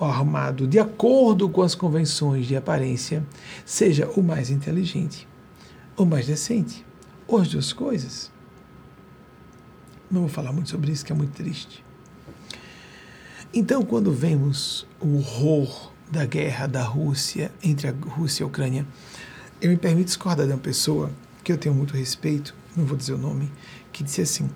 ou 0.00 0.08
arrumado 0.08 0.66
de 0.66 0.78
acordo 0.78 1.48
com 1.48 1.62
as 1.62 1.74
convenções 1.74 2.46
de 2.46 2.56
aparência, 2.56 3.24
seja 3.64 4.08
o 4.16 4.22
mais 4.22 4.50
inteligente, 4.50 5.28
o 5.96 6.04
mais 6.04 6.26
decente, 6.26 6.84
ou 7.26 7.38
as 7.38 7.48
duas 7.48 7.72
coisas. 7.72 8.32
Não 10.10 10.22
vou 10.22 10.30
falar 10.30 10.52
muito 10.52 10.70
sobre 10.70 10.90
isso, 10.90 11.04
que 11.04 11.12
é 11.12 11.14
muito 11.14 11.32
triste. 11.32 11.84
Então, 13.52 13.84
quando 13.84 14.10
vemos 14.12 14.86
o 15.00 15.16
horror 15.16 15.92
da 16.10 16.24
guerra 16.24 16.66
da 16.66 16.82
Rússia, 16.82 17.52
entre 17.62 17.88
a 17.88 17.92
Rússia 17.92 18.42
e 18.42 18.44
a 18.44 18.46
Ucrânia, 18.46 18.86
eu 19.60 19.70
me 19.70 19.76
permito 19.76 20.06
discordar 20.06 20.46
de 20.46 20.52
uma 20.52 20.58
pessoa 20.58 21.10
que 21.42 21.52
eu 21.52 21.58
tenho 21.58 21.74
muito 21.74 21.94
respeito, 21.94 22.54
não 22.76 22.84
vou 22.84 22.96
dizer 22.96 23.14
o 23.14 23.18
nome, 23.18 23.50
que 23.92 24.04
disse 24.04 24.20
assim: 24.20 24.48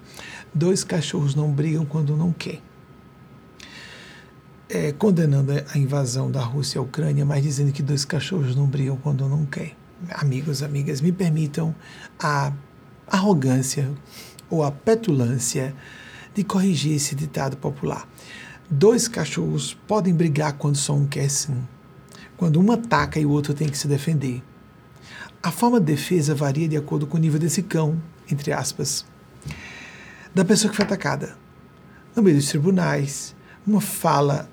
dois 0.54 0.84
cachorros 0.84 1.34
não 1.34 1.50
brigam 1.50 1.84
quando 1.84 2.16
não 2.16 2.32
quer. 2.32 2.60
É, 4.68 4.92
condenando 4.92 5.52
a 5.52 5.78
invasão 5.78 6.30
da 6.30 6.40
Rússia 6.40 6.78
à 6.78 6.82
Ucrânia, 6.82 7.26
mas 7.26 7.42
dizendo 7.42 7.72
que 7.72 7.82
dois 7.82 8.04
cachorros 8.04 8.56
não 8.56 8.66
brigam 8.66 8.96
quando 8.96 9.28
não 9.28 9.44
quer. 9.44 9.76
Amigos, 10.10 10.62
amigas, 10.62 11.00
me 11.00 11.12
permitam 11.12 11.74
a 12.18 12.52
arrogância 13.06 13.90
ou 14.48 14.64
a 14.64 14.72
petulância 14.72 15.74
de 16.34 16.42
corrigir 16.42 16.96
esse 16.96 17.14
ditado 17.14 17.56
popular. 17.56 18.08
Dois 18.70 19.08
cachorros 19.08 19.74
podem 19.86 20.14
brigar 20.14 20.54
quando 20.54 20.76
só 20.76 20.94
um 20.94 21.06
quer 21.06 21.28
sim. 21.28 21.62
Quando 22.36 22.60
um 22.60 22.72
ataca 22.72 23.20
e 23.20 23.26
o 23.26 23.30
outro 23.30 23.54
tem 23.54 23.68
que 23.68 23.78
se 23.78 23.86
defender. 23.86 24.42
A 25.42 25.50
forma 25.50 25.80
de 25.80 25.86
defesa 25.86 26.34
varia 26.34 26.68
de 26.68 26.76
acordo 26.76 27.06
com 27.06 27.16
o 27.16 27.20
nível 27.20 27.38
desse 27.38 27.62
cão, 27.62 28.00
entre 28.30 28.52
aspas, 28.52 29.04
da 30.34 30.44
pessoa 30.44 30.70
que 30.70 30.76
foi 30.76 30.84
atacada. 30.84 31.36
No 32.14 32.22
meio 32.22 32.36
dos 32.36 32.48
tribunais, 32.48 33.34
uma 33.66 33.80
fala 33.80 34.48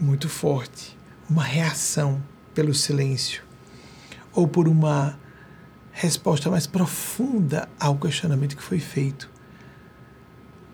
muito 0.00 0.28
forte, 0.28 0.96
uma 1.28 1.44
reação 1.44 2.22
pelo 2.54 2.74
silêncio, 2.74 3.42
ou 4.32 4.48
por 4.48 4.66
uma 4.66 5.18
resposta 5.92 6.50
mais 6.50 6.66
profunda 6.66 7.68
ao 7.78 7.96
questionamento 7.96 8.56
que 8.56 8.62
foi 8.62 8.80
feito. 8.80 9.30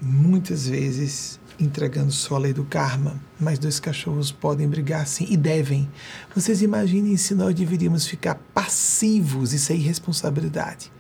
Muitas 0.01 0.69
vezes 0.69 1.41
entregando 1.59 2.13
só 2.13 2.37
a 2.37 2.39
lei 2.39 2.53
do 2.53 2.65
karma, 2.65 3.21
mas 3.41 3.59
dois 3.59 3.81
cachorros 3.81 4.31
podem 4.31 4.69
brigar 4.69 5.07
sim 5.07 5.27
e 5.29 5.37
devem. 5.37 5.89
Vocês 6.35 6.63
imaginem 6.63 7.17
se 7.17 7.35
nós 7.35 7.55
deveríamos 7.55 8.07
ficar 8.07 8.37
passivos, 8.55 9.53
isso 9.53 9.73
é 9.73 9.77
irresponsabilidade. 9.77 10.93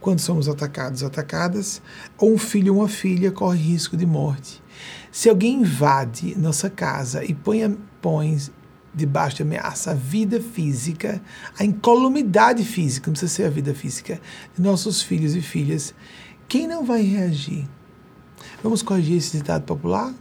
Quando 0.00 0.18
somos 0.18 0.48
atacados, 0.48 1.02
atacadas, 1.02 1.82
ou 2.16 2.34
um 2.34 2.38
filho 2.38 2.74
ou 2.74 2.80
uma 2.80 2.88
filha 2.88 3.30
corre 3.30 3.58
risco 3.58 3.96
de 3.96 4.06
morte. 4.06 4.62
Se 5.12 5.28
alguém 5.28 5.60
invade 5.60 6.38
nossa 6.38 6.70
casa 6.70 7.22
e 7.24 7.34
põe, 7.34 7.76
põe 8.00 8.38
debaixo 8.94 9.36
de 9.36 9.42
ameaça 9.42 9.92
a 9.92 9.94
vida 9.94 10.40
física, 10.40 11.22
a 11.58 11.64
incolumidade 11.64 12.64
física, 12.64 13.08
não 13.08 13.12
precisa 13.12 13.32
ser 13.32 13.44
a 13.44 13.50
vida 13.50 13.74
física, 13.74 14.20
de 14.56 14.62
nossos 14.62 15.02
filhos 15.02 15.34
e 15.34 15.42
filhas, 15.42 15.94
quem 16.48 16.66
não 16.66 16.84
vai 16.84 17.02
reagir? 17.02 17.68
Vamos 18.62 18.82
corrigir 18.82 19.16
esse 19.16 19.36
ditado 19.36 19.64
popular? 19.64 20.14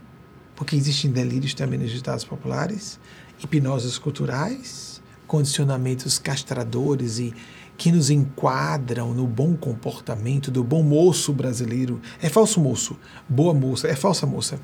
Porque 0.56 0.76
existem 0.76 1.12
delírios 1.12 1.54
também 1.54 1.80
nos 1.80 1.92
ditados 1.92 2.24
populares, 2.24 3.00
hipnoses 3.42 3.98
culturais, 3.98 5.02
condicionamentos 5.26 6.18
castradores 6.18 7.20
e 7.20 7.34
que 7.78 7.92
nos 7.92 8.10
enquadram 8.10 9.14
no 9.14 9.26
bom 9.26 9.56
comportamento 9.56 10.52
do 10.52 10.64
bom 10.64 10.84
moço 10.84 11.32
brasileiro. 11.32 12.02
É 12.22 12.28
falso 12.28 12.60
moço, 12.60 12.98
boa 13.28 13.54
moça, 13.54 13.88
é 13.88 13.96
falsa 13.96 14.26
moça. 14.26 14.60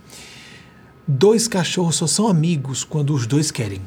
Dois 1.08 1.48
cachorros 1.48 1.96
só 1.96 2.08
são 2.08 2.28
amigos 2.28 2.84
quando 2.84 3.14
os 3.14 3.26
dois 3.26 3.52
querem. 3.52 3.82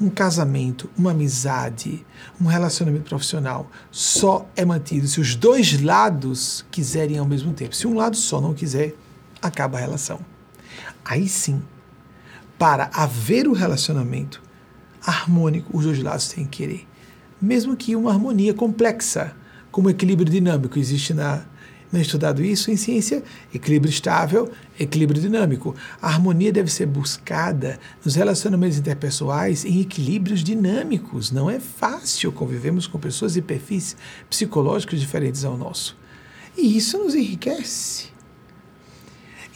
Um 0.00 0.10
casamento, 0.10 0.90
uma 0.98 1.12
amizade, 1.12 2.04
um 2.40 2.46
relacionamento 2.46 3.04
profissional 3.04 3.70
só 3.90 4.48
é 4.56 4.64
mantido 4.64 5.06
se 5.06 5.20
os 5.20 5.36
dois 5.36 5.80
lados 5.80 6.64
quiserem 6.70 7.18
ao 7.18 7.26
mesmo 7.26 7.52
tempo. 7.52 7.76
Se 7.76 7.86
um 7.86 7.94
lado 7.94 8.16
só 8.16 8.40
não 8.40 8.54
quiser, 8.54 8.94
acaba 9.40 9.78
a 9.78 9.80
relação. 9.80 10.18
Aí 11.04 11.28
sim, 11.28 11.62
para 12.58 12.90
haver 12.92 13.46
o 13.46 13.50
um 13.50 13.54
relacionamento 13.54 14.42
harmônico, 15.06 15.76
os 15.76 15.84
dois 15.84 16.02
lados 16.02 16.28
têm 16.28 16.44
que 16.44 16.58
querer. 16.58 16.88
Mesmo 17.40 17.76
que 17.76 17.94
uma 17.94 18.10
harmonia 18.10 18.54
complexa, 18.54 19.36
como 19.70 19.90
equilíbrio 19.90 20.30
dinâmico, 20.30 20.78
existe 20.78 21.12
na 21.12 21.44
não 21.94 22.00
é 22.00 22.02
estudado 22.02 22.44
isso 22.44 22.72
em 22.72 22.76
ciência? 22.76 23.22
Equilíbrio 23.54 23.88
estável, 23.88 24.50
equilíbrio 24.78 25.20
dinâmico. 25.20 25.76
A 26.02 26.08
harmonia 26.08 26.52
deve 26.52 26.68
ser 26.68 26.86
buscada 26.86 27.78
nos 28.04 28.16
relacionamentos 28.16 28.76
interpessoais 28.76 29.64
em 29.64 29.80
equilíbrios 29.80 30.42
dinâmicos. 30.42 31.30
Não 31.30 31.48
é 31.48 31.60
fácil 31.60 32.32
convivemos 32.32 32.88
com 32.88 32.98
pessoas 32.98 33.36
e 33.36 33.42
perfis 33.42 33.96
psicológicos 34.28 34.98
diferentes 34.98 35.44
ao 35.44 35.56
nosso. 35.56 35.96
E 36.58 36.76
isso 36.76 36.98
nos 36.98 37.14
enriquece. 37.14 38.08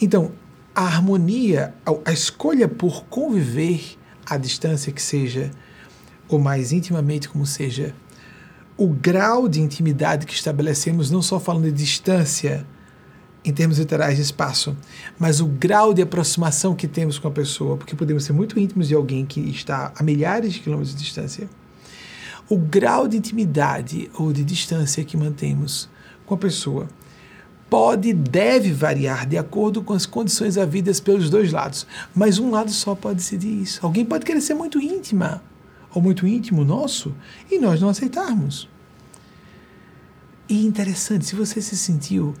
Então, 0.01 0.31
a 0.73 0.83
harmonia, 0.83 1.75
a 2.05 2.13
escolha 2.13 2.69
por 2.69 3.03
conviver 3.05 3.97
à 4.25 4.37
distância 4.37 4.93
que 4.93 5.01
seja, 5.01 5.51
ou 6.29 6.39
mais 6.39 6.71
intimamente 6.71 7.27
como 7.27 7.45
seja, 7.45 7.93
o 8.79 8.87
grau 8.87 9.49
de 9.49 9.59
intimidade 9.59 10.25
que 10.25 10.33
estabelecemos, 10.33 11.11
não 11.11 11.21
só 11.21 11.37
falando 11.37 11.65
de 11.65 11.71
distância 11.73 12.65
em 13.43 13.51
termos 13.51 13.77
literais 13.77 14.15
de 14.15 14.21
espaço, 14.21 14.75
mas 15.19 15.41
o 15.41 15.47
grau 15.47 15.93
de 15.93 16.01
aproximação 16.01 16.73
que 16.73 16.87
temos 16.87 17.19
com 17.19 17.27
a 17.27 17.31
pessoa, 17.31 17.75
porque 17.75 17.93
podemos 17.93 18.23
ser 18.23 18.31
muito 18.31 18.57
íntimos 18.57 18.87
de 18.87 18.95
alguém 18.95 19.25
que 19.25 19.41
está 19.41 19.91
a 19.97 20.01
milhares 20.01 20.53
de 20.53 20.61
quilômetros 20.61 20.95
de 20.95 21.03
distância. 21.03 21.49
O 22.49 22.57
grau 22.57 23.05
de 23.05 23.17
intimidade 23.17 24.09
ou 24.17 24.31
de 24.31 24.45
distância 24.45 25.03
que 25.03 25.17
mantemos 25.17 25.89
com 26.25 26.35
a 26.35 26.37
pessoa 26.37 26.87
pode 27.69 28.09
e 28.09 28.13
deve 28.13 28.71
variar 28.71 29.27
de 29.27 29.37
acordo 29.37 29.83
com 29.83 29.91
as 29.91 30.05
condições 30.05 30.57
havidas 30.57 31.01
pelos 31.01 31.29
dois 31.29 31.51
lados, 31.51 31.85
mas 32.15 32.39
um 32.39 32.49
lado 32.49 32.71
só 32.71 32.95
pode 32.95 33.17
decidir 33.17 33.61
isso. 33.61 33.85
Alguém 33.85 34.05
pode 34.05 34.25
querer 34.25 34.39
ser 34.39 34.53
muito 34.53 34.79
íntima 34.79 35.43
ou 35.93 36.01
muito 36.01 36.27
íntimo 36.27 36.63
nosso 36.63 37.15
e 37.49 37.59
nós 37.59 37.81
não 37.81 37.89
aceitarmos. 37.89 38.69
E 40.47 40.65
interessante, 40.65 41.25
se 41.25 41.35
você 41.35 41.61
se 41.61 41.77
sentiu 41.77 42.33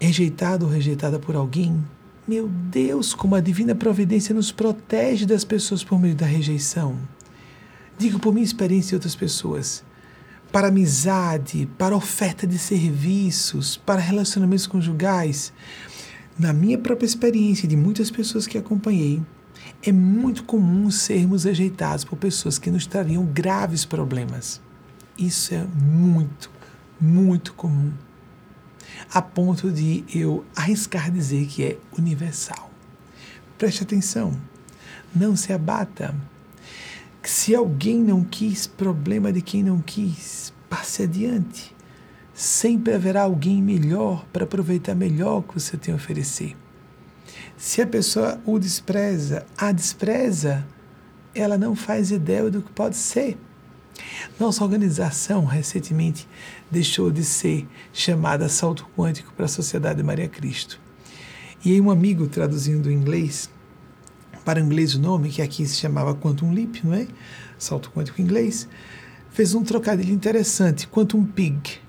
rejeitado 0.00 0.66
ou 0.66 0.70
rejeitada 0.70 1.18
por 1.18 1.36
alguém, 1.36 1.82
meu 2.26 2.48
Deus, 2.48 3.14
como 3.14 3.36
a 3.36 3.40
divina 3.40 3.74
providência 3.74 4.34
nos 4.34 4.50
protege 4.50 5.24
das 5.24 5.44
pessoas 5.44 5.84
por 5.84 6.00
meio 6.00 6.14
da 6.14 6.26
rejeição. 6.26 6.98
Digo 7.96 8.18
por 8.18 8.34
minha 8.34 8.44
experiência 8.44 8.94
e 8.94 8.96
outras 8.96 9.14
pessoas. 9.14 9.84
Para 10.50 10.68
amizade, 10.68 11.68
para 11.78 11.96
oferta 11.96 12.46
de 12.46 12.58
serviços, 12.58 13.76
para 13.76 14.00
relacionamentos 14.00 14.66
conjugais. 14.66 15.52
Na 16.36 16.52
minha 16.52 16.76
própria 16.76 17.06
experiência 17.06 17.68
de 17.68 17.76
muitas 17.76 18.10
pessoas 18.10 18.46
que 18.46 18.58
acompanhei, 18.58 19.22
é 19.86 19.92
muito 19.92 20.42
comum 20.42 20.90
sermos 20.90 21.44
rejeitados 21.44 22.04
por 22.04 22.16
pessoas 22.16 22.58
que 22.58 22.70
nos 22.70 22.86
trariam 22.86 23.24
graves 23.24 23.84
problemas. 23.84 24.60
Isso 25.16 25.54
é 25.54 25.64
muito, 25.64 26.50
muito 27.00 27.54
comum. 27.54 27.92
A 29.12 29.22
ponto 29.22 29.70
de 29.70 30.04
eu 30.12 30.44
arriscar 30.56 31.10
dizer 31.10 31.46
que 31.46 31.64
é 31.64 31.78
universal. 31.96 32.70
Preste 33.56 33.84
atenção, 33.84 34.36
não 35.14 35.36
se 35.36 35.52
abata. 35.52 36.14
Se 37.22 37.54
alguém 37.54 38.00
não 38.00 38.24
quis, 38.24 38.66
problema 38.66 39.32
de 39.32 39.40
quem 39.40 39.62
não 39.62 39.80
quis, 39.80 40.52
passe 40.68 41.04
adiante. 41.04 41.74
Sempre 42.34 42.92
haverá 42.92 43.22
alguém 43.22 43.62
melhor 43.62 44.26
para 44.32 44.44
aproveitar 44.44 44.94
melhor 44.94 45.38
o 45.38 45.42
que 45.42 45.54
você 45.54 45.76
tem 45.76 45.94
a 45.94 45.96
oferecer. 45.96 46.56
Se 47.56 47.80
a 47.80 47.86
pessoa 47.86 48.38
o 48.44 48.58
despreza, 48.58 49.46
a 49.56 49.72
despreza, 49.72 50.66
ela 51.34 51.56
não 51.56 51.74
faz 51.74 52.10
ideia 52.10 52.50
do 52.50 52.62
que 52.62 52.70
pode 52.70 52.96
ser. 52.96 53.38
Nossa 54.38 54.62
organização 54.62 55.44
recentemente 55.46 56.28
deixou 56.70 57.10
de 57.10 57.24
ser 57.24 57.66
chamada 57.92 58.48
Salto 58.48 58.86
Quântico 58.96 59.32
para 59.32 59.46
a 59.46 59.48
Sociedade 59.48 60.02
Maria 60.02 60.28
Cristo. 60.28 60.78
E 61.64 61.72
aí 61.72 61.80
um 61.80 61.90
amigo 61.90 62.26
traduzindo 62.26 62.82
do 62.82 62.92
inglês 62.92 63.50
para 64.44 64.60
o 64.60 64.62
inglês 64.62 64.94
o 64.94 65.00
nome, 65.00 65.30
que 65.30 65.42
aqui 65.42 65.66
se 65.66 65.74
chamava 65.74 66.14
Quantum 66.14 66.52
Leap, 66.52 66.84
não 66.84 66.94
é? 66.94 67.08
Salto 67.58 67.90
Quântico 67.90 68.20
em 68.20 68.24
inglês, 68.24 68.68
fez 69.30 69.54
um 69.54 69.64
trocadilho 69.64 70.14
interessante, 70.14 70.86
Quantum 70.86 71.24
Pig. 71.24 71.80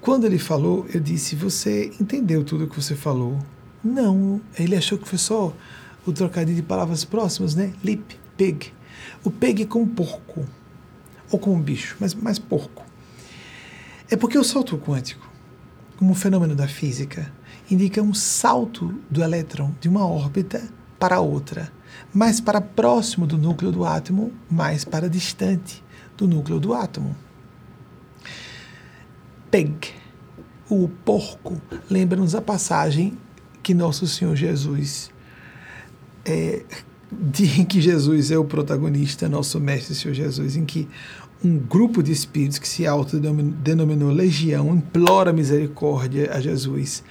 Quando 0.00 0.26
ele 0.26 0.38
falou, 0.38 0.86
eu 0.94 1.00
disse: 1.00 1.34
Você 1.34 1.92
entendeu 2.00 2.44
tudo 2.44 2.64
o 2.64 2.68
que 2.68 2.80
você 2.80 2.94
falou? 2.94 3.38
Não, 3.82 4.40
ele 4.58 4.76
achou 4.76 4.98
que 4.98 5.08
foi 5.08 5.18
só 5.18 5.54
o 6.06 6.12
trocadilho 6.12 6.56
de 6.56 6.62
palavras 6.62 7.04
próximas, 7.04 7.54
né? 7.54 7.72
Lip, 7.82 8.18
pig. 8.36 8.72
O 9.24 9.30
pig 9.30 9.62
é 9.62 9.66
com 9.66 9.86
porco, 9.86 10.46
ou 11.30 11.38
com 11.38 11.58
bicho, 11.60 11.96
mas 11.98 12.14
mais 12.14 12.38
porco. 12.38 12.84
É 14.10 14.16
porque 14.16 14.38
o 14.38 14.44
salto 14.44 14.76
quântico, 14.76 15.30
como 15.96 16.10
um 16.10 16.14
fenômeno 16.14 16.54
da 16.54 16.68
física, 16.68 17.32
indica 17.70 18.02
um 18.02 18.12
salto 18.12 18.94
do 19.10 19.22
elétron 19.22 19.72
de 19.80 19.88
uma 19.88 20.06
órbita 20.06 20.62
para 20.98 21.20
outra, 21.20 21.72
mais 22.12 22.40
para 22.40 22.60
próximo 22.60 23.26
do 23.26 23.38
núcleo 23.38 23.72
do 23.72 23.84
átomo, 23.84 24.32
mais 24.50 24.84
para 24.84 25.08
distante 25.08 25.82
do 26.16 26.26
núcleo 26.28 26.60
do 26.60 26.74
átomo. 26.74 27.16
pig, 29.50 29.94
o 30.68 30.88
porco, 31.04 31.60
lembra-nos 31.88 32.34
a 32.34 32.42
passagem 32.42 33.16
que 33.62 33.74
nosso 33.74 34.06
Senhor 34.06 34.34
Jesus 34.36 35.10
é, 36.24 36.62
de 37.10 37.64
que 37.64 37.80
Jesus 37.80 38.30
é 38.30 38.38
o 38.38 38.44
protagonista, 38.44 39.28
nosso 39.28 39.58
mestre 39.58 39.94
Senhor 39.94 40.14
Jesus, 40.14 40.56
em 40.56 40.64
que 40.64 40.88
um 41.44 41.56
grupo 41.56 42.02
de 42.02 42.12
espíritos 42.12 42.58
que 42.58 42.68
se 42.68 42.86
autodenominou 42.86 44.10
legião 44.10 44.74
implora 44.74 45.32
misericórdia 45.32 46.30
a 46.32 46.40
Jesus, 46.40 47.02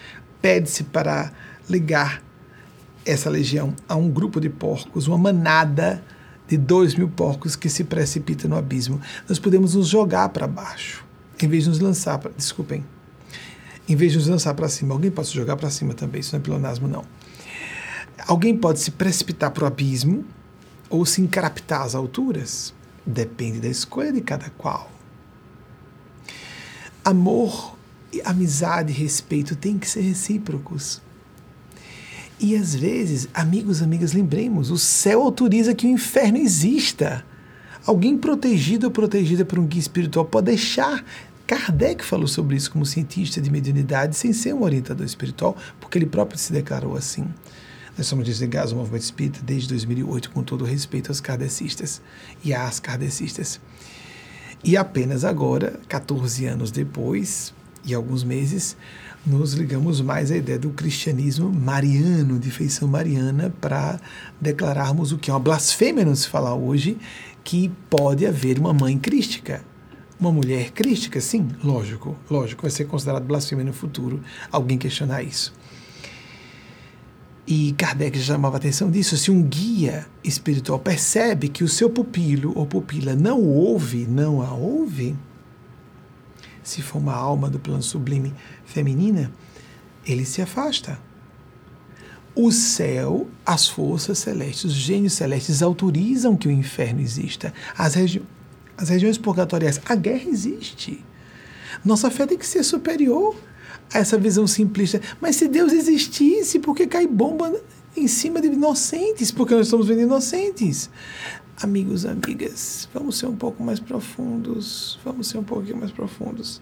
pede-se 0.41 0.83
para 0.83 1.31
ligar 1.67 2.21
essa 3.05 3.29
legião 3.29 3.73
a 3.87 3.95
um 3.95 4.09
grupo 4.09 4.39
de 4.39 4.49
porcos, 4.49 5.07
uma 5.07 5.17
manada 5.17 6.03
de 6.47 6.57
dois 6.57 6.95
mil 6.95 7.09
porcos 7.09 7.55
que 7.55 7.69
se 7.69 7.83
precipita 7.83 8.47
no 8.47 8.55
abismo. 8.55 9.01
Nós 9.27 9.39
podemos 9.39 9.73
nos 9.73 9.87
jogar 9.87 10.29
para 10.29 10.47
baixo, 10.47 11.03
em 11.41 11.47
vez 11.47 11.63
de 11.63 11.69
nos 11.69 11.79
lançar 11.79 12.19
para. 12.19 12.31
Desculpem. 12.35 12.83
Em 13.89 13.95
vez 13.95 14.11
de 14.11 14.19
nos 14.19 14.27
lançar 14.27 14.53
para 14.53 14.69
cima. 14.69 14.93
Alguém 14.93 15.09
pode 15.09 15.29
se 15.29 15.33
jogar 15.33 15.57
para 15.57 15.69
cima 15.71 15.95
também, 15.95 16.21
isso 16.21 16.33
não 16.33 16.39
é 16.39 16.43
pilonasmo, 16.43 16.87
não. 16.87 17.03
Alguém 18.27 18.55
pode 18.55 18.79
se 18.79 18.91
precipitar 18.91 19.49
para 19.49 19.63
o 19.63 19.67
abismo 19.67 20.23
ou 20.89 21.05
se 21.05 21.21
encarapitar 21.21 21.81
às 21.81 21.95
alturas. 21.95 22.73
Depende 23.05 23.59
da 23.59 23.67
escolha 23.67 24.13
de 24.13 24.21
cada 24.21 24.51
qual. 24.51 24.91
Amor, 27.03 27.75
amizade 28.23 28.91
e 28.91 28.95
respeito 28.95 29.55
têm 29.55 29.79
que 29.79 29.89
ser 29.89 30.01
recíprocos. 30.01 31.01
E 32.39 32.55
às 32.55 32.75
vezes, 32.75 33.27
amigos, 33.33 33.81
amigas, 33.81 34.13
lembremos, 34.13 34.69
o 34.69 34.77
céu 34.77 35.23
autoriza 35.23 35.73
que 35.73 35.87
o 35.87 35.89
inferno 35.89 36.37
exista. 36.37 37.25
Alguém 37.85 38.17
protegido 38.17 38.87
ou 38.87 38.91
protegida 38.91 39.43
por 39.43 39.57
um 39.57 39.65
guia 39.65 39.79
espiritual 39.79 40.25
pode 40.25 40.45
deixar. 40.45 41.03
Kardec 41.49 42.05
falou 42.05 42.27
sobre 42.27 42.55
isso 42.55 42.69
como 42.69 42.85
cientista 42.85 43.41
de 43.41 43.49
mediunidade, 43.49 44.15
sem 44.15 44.31
ser 44.31 44.53
um 44.53 44.61
orientador 44.61 45.03
espiritual, 45.03 45.57
porque 45.79 45.97
ele 45.97 46.05
próprio 46.05 46.37
se 46.37 46.53
declarou 46.53 46.95
assim. 46.95 47.25
Nós 47.97 48.05
somos 48.05 48.23
desligados 48.23 48.71
do 48.71 48.77
movimento 48.77 49.01
espírita 49.01 49.39
desde 49.41 49.69
2008, 49.69 50.29
com 50.29 50.43
todo 50.43 50.63
respeito 50.63 51.09
aos 51.09 51.19
kardecistas 51.19 52.03
e 52.43 52.53
às 52.53 52.79
kardecistas. 52.79 53.59
E 54.63 54.77
apenas 54.77 55.25
agora, 55.25 55.79
14 55.87 56.45
anos 56.45 56.69
depois 56.69 57.51
e 57.83 57.95
alguns 57.95 58.23
meses, 58.23 58.77
nos 59.25 59.53
ligamos 59.53 60.01
mais 60.01 60.29
à 60.29 60.37
ideia 60.37 60.59
do 60.59 60.69
cristianismo 60.69 61.51
mariano, 61.51 62.37
de 62.37 62.51
feição 62.51 62.87
mariana, 62.87 63.51
para 63.59 63.99
declararmos 64.39 65.11
o 65.11 65.17
que 65.17 65.31
é 65.31 65.33
uma 65.33 65.39
blasfêmia 65.39 66.05
não 66.05 66.13
se 66.13 66.27
falar 66.27 66.53
hoje, 66.53 66.95
que 67.43 67.71
pode 67.89 68.23
haver 68.27 68.59
uma 68.59 68.71
mãe 68.71 68.99
crística. 68.99 69.67
Uma 70.19 70.31
mulher 70.33 70.71
crística, 70.71 71.21
sim, 71.21 71.47
lógico, 71.63 72.17
lógico, 72.29 72.63
vai 72.63 72.71
ser 72.71 72.85
considerado 72.85 73.23
blasfêmia 73.23 73.63
no 73.63 73.71
futuro 73.71 74.21
alguém 74.51 74.77
questionar 74.77 75.23
isso. 75.23 75.53
E 77.47 77.71
Kardec 77.73 78.19
chamava 78.19 78.57
atenção 78.57 78.91
disso. 78.91 79.17
Se 79.17 79.31
um 79.31 79.41
guia 79.41 80.05
espiritual 80.23 80.77
percebe 80.77 81.47
que 81.47 81.63
o 81.63 81.69
seu 81.69 81.89
pupilo 81.89 82.53
ou 82.55 82.65
pupila 82.65 83.15
não 83.15 83.41
ouve, 83.41 84.05
não 84.05 84.41
a 84.41 84.53
ouve, 84.53 85.15
se 86.61 86.81
for 86.81 86.99
uma 86.99 87.15
alma 87.15 87.49
do 87.49 87.57
plano 87.57 87.81
sublime 87.81 88.33
feminina, 88.65 89.31
ele 90.05 90.25
se 90.25 90.41
afasta. 90.41 90.99
O 92.35 92.51
céu, 92.51 93.27
as 93.45 93.67
forças 93.67 94.19
celestes, 94.19 94.65
os 94.65 94.73
gênios 94.73 95.13
celestes 95.13 95.63
autorizam 95.63 96.37
que 96.37 96.47
o 96.47 96.51
inferno 96.51 97.01
exista. 97.01 97.53
As, 97.75 97.95
regi 97.95 98.21
as 98.79 98.87
regiões 98.87 99.17
purgatoriais, 99.17 99.81
a 99.85 99.93
guerra 99.93 100.29
existe. 100.29 101.03
Nossa 101.83 102.09
fé 102.09 102.25
tem 102.25 102.37
que 102.37 102.47
ser 102.47 102.63
superior 102.63 103.35
a 103.93 103.99
essa 103.99 104.17
visão 104.17 104.47
simplista. 104.47 105.01
Mas 105.19 105.35
se 105.35 105.49
Deus 105.49 105.73
existisse, 105.73 106.59
por 106.59 106.73
que 106.73 106.87
cai 106.87 107.05
bomba 107.05 107.53
em 107.95 108.07
cima 108.07 108.39
de 108.39 108.47
inocentes? 108.47 109.31
Porque 109.31 109.53
nós 109.53 109.67
estamos 109.67 109.85
vendo 109.85 110.01
inocentes. 110.01 110.89
Amigos, 111.61 112.05
amigas, 112.05 112.87
vamos 112.93 113.17
ser 113.17 113.25
um 113.25 113.35
pouco 113.35 113.61
mais 113.61 113.81
profundos. 113.81 114.97
Vamos 115.03 115.27
ser 115.27 115.39
um 115.39 115.43
pouquinho 115.43 115.75
mais 115.75 115.91
profundos. 115.91 116.61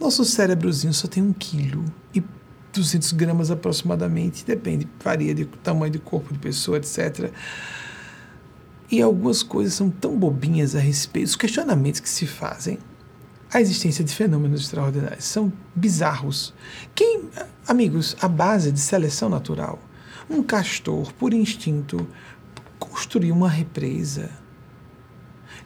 Nosso 0.00 0.24
cérebrozinho 0.24 0.92
só 0.92 1.06
tem 1.06 1.22
um 1.22 1.32
quilo 1.32 1.84
e 2.12 2.20
200 2.72 3.12
gramas 3.12 3.50
aproximadamente, 3.50 4.44
depende, 4.44 4.88
varia 5.02 5.34
de 5.34 5.44
tamanho 5.44 5.92
do 5.92 6.00
corpo 6.00 6.32
de 6.32 6.38
pessoa, 6.38 6.78
etc. 6.78 7.32
E 8.90 9.02
algumas 9.02 9.42
coisas 9.42 9.74
são 9.74 9.90
tão 9.90 10.16
bobinhas 10.16 10.74
a 10.74 10.78
respeito, 10.78 11.26
os 11.26 11.36
questionamentos 11.36 12.00
que 12.00 12.08
se 12.08 12.26
fazem 12.26 12.78
a 13.52 13.60
existência 13.60 14.04
de 14.04 14.14
fenômenos 14.14 14.62
extraordinários. 14.62 15.24
São 15.24 15.52
bizarros. 15.74 16.54
Quem, 16.94 17.28
amigos, 17.66 18.16
a 18.20 18.28
base 18.28 18.70
de 18.70 18.80
seleção 18.80 19.28
natural. 19.28 19.78
Um 20.28 20.42
castor, 20.42 21.12
por 21.14 21.32
instinto, 21.32 22.06
construiu 22.78 23.34
uma 23.34 23.48
represa. 23.48 24.30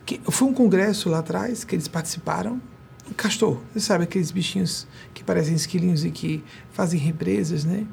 Que, 0.06 0.20
foi 0.30 0.48
um 0.48 0.54
congresso 0.54 1.08
lá 1.08 1.18
atrás 1.18 1.64
que 1.64 1.74
eles 1.74 1.88
participaram. 1.88 2.60
Um 3.08 3.12
castor, 3.12 3.60
você 3.72 3.80
sabe 3.80 4.04
aqueles 4.04 4.30
bichinhos 4.30 4.86
que 5.12 5.24
parecem 5.24 5.54
esquilinhos 5.54 6.04
e 6.04 6.10
que 6.10 6.44
fazem 6.70 7.00
represas, 7.00 7.64
né? 7.64 7.86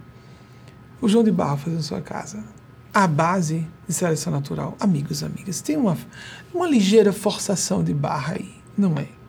O 1.01 1.07
João 1.07 1.23
de 1.23 1.31
Barro 1.31 1.57
fazendo 1.57 1.81
sua 1.81 2.01
casa. 2.01 2.43
A 2.93 3.08
base 3.08 3.67
de 3.88 3.93
seleção 3.93 4.34
natural. 4.34 4.75
Amigos, 4.80 5.23
amigas, 5.23 5.62
tem 5.62 5.78
uma, 5.78 5.97
uma 6.54 6.67
ligeira 6.67 7.13
forçação 7.13 7.84
de 7.84 7.93
barra 7.93 8.34
aí, 8.34 8.52
não 8.78 8.97
é? 8.97 9.19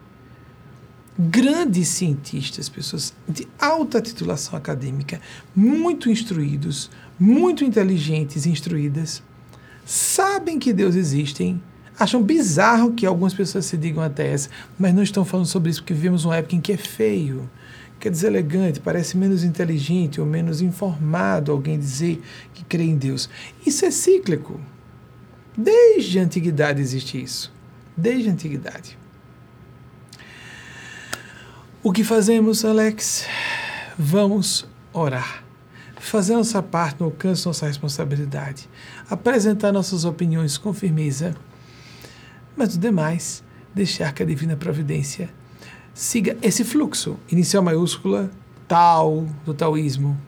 grandes 1.29 1.89
cientistas, 1.89 2.71
pessoas 2.71 3.13
de 3.29 3.47
alta 3.61 4.01
titulação 4.01 4.57
acadêmica, 4.57 5.21
muito 5.55 6.09
instruídos, 6.09 6.91
muito 7.19 7.63
inteligentes 7.63 8.47
e 8.47 8.51
instruídas, 8.51 9.23
sabem 9.85 10.59
que 10.59 10.73
Deus 10.73 10.95
existe, 10.95 11.61
acham 11.99 12.23
bizarro 12.23 12.93
que 12.93 13.05
algumas 13.05 13.35
pessoas 13.35 13.67
se 13.67 13.77
digam 13.77 14.03
ateias, 14.03 14.49
mas 14.79 14.95
não 14.95 15.03
estão 15.03 15.23
falando 15.23 15.47
sobre 15.47 15.71
isso 15.71 15.83
porque 15.83 15.93
vivemos 15.93 16.25
uma 16.25 16.37
época 16.37 16.57
em 16.57 16.61
que 16.61 16.73
é 16.73 16.79
feio, 16.79 17.51
que 18.01 18.09
é 18.09 18.11
deselegante, 18.11 18.81
parece 18.81 19.15
menos 19.15 19.45
inteligente 19.45 20.21
ou 20.21 20.27
menos 20.27 20.63
informado 20.63 21.53
alguém 21.53 21.79
dizer 21.79 22.23
que 22.55 22.65
crê 22.65 22.85
em 22.85 22.97
Deus. 22.97 23.29
Isso 23.65 23.85
é 23.85 23.91
cíclico. 23.91 24.59
Desde 25.55 26.19
a 26.19 26.23
antiguidade 26.23 26.81
existe 26.81 27.23
isso. 27.23 27.53
Desde 27.95 28.31
a 28.31 28.33
antiguidade. 28.33 28.99
O 31.83 31.93
que 31.93 32.03
fazemos, 32.03 32.65
Alex? 32.65 33.27
Vamos 33.99 34.67
orar. 34.95 35.45
Fazer 35.97 36.35
nossa 36.35 36.63
parte 36.63 37.01
no 37.01 37.07
alcance 37.07 37.45
nossa 37.45 37.67
responsabilidade. 37.67 38.67
Apresentar 39.11 39.73
nossas 39.73 40.07
opiniões 40.07 40.57
com 40.57 40.73
firmeza. 40.73 41.37
Mas 42.57 42.75
o 42.75 42.79
demais, 42.79 43.45
deixar 43.75 44.15
que 44.15 44.23
a 44.23 44.27
divina 44.27 44.57
providência 44.57 45.29
siga 46.01 46.35
esse 46.41 46.65
fluxo. 46.65 47.19
Inicial 47.31 47.63
maiúscula, 47.63 48.31
tal, 48.67 49.27
do 49.45 49.53
taoísmo. 49.53 50.19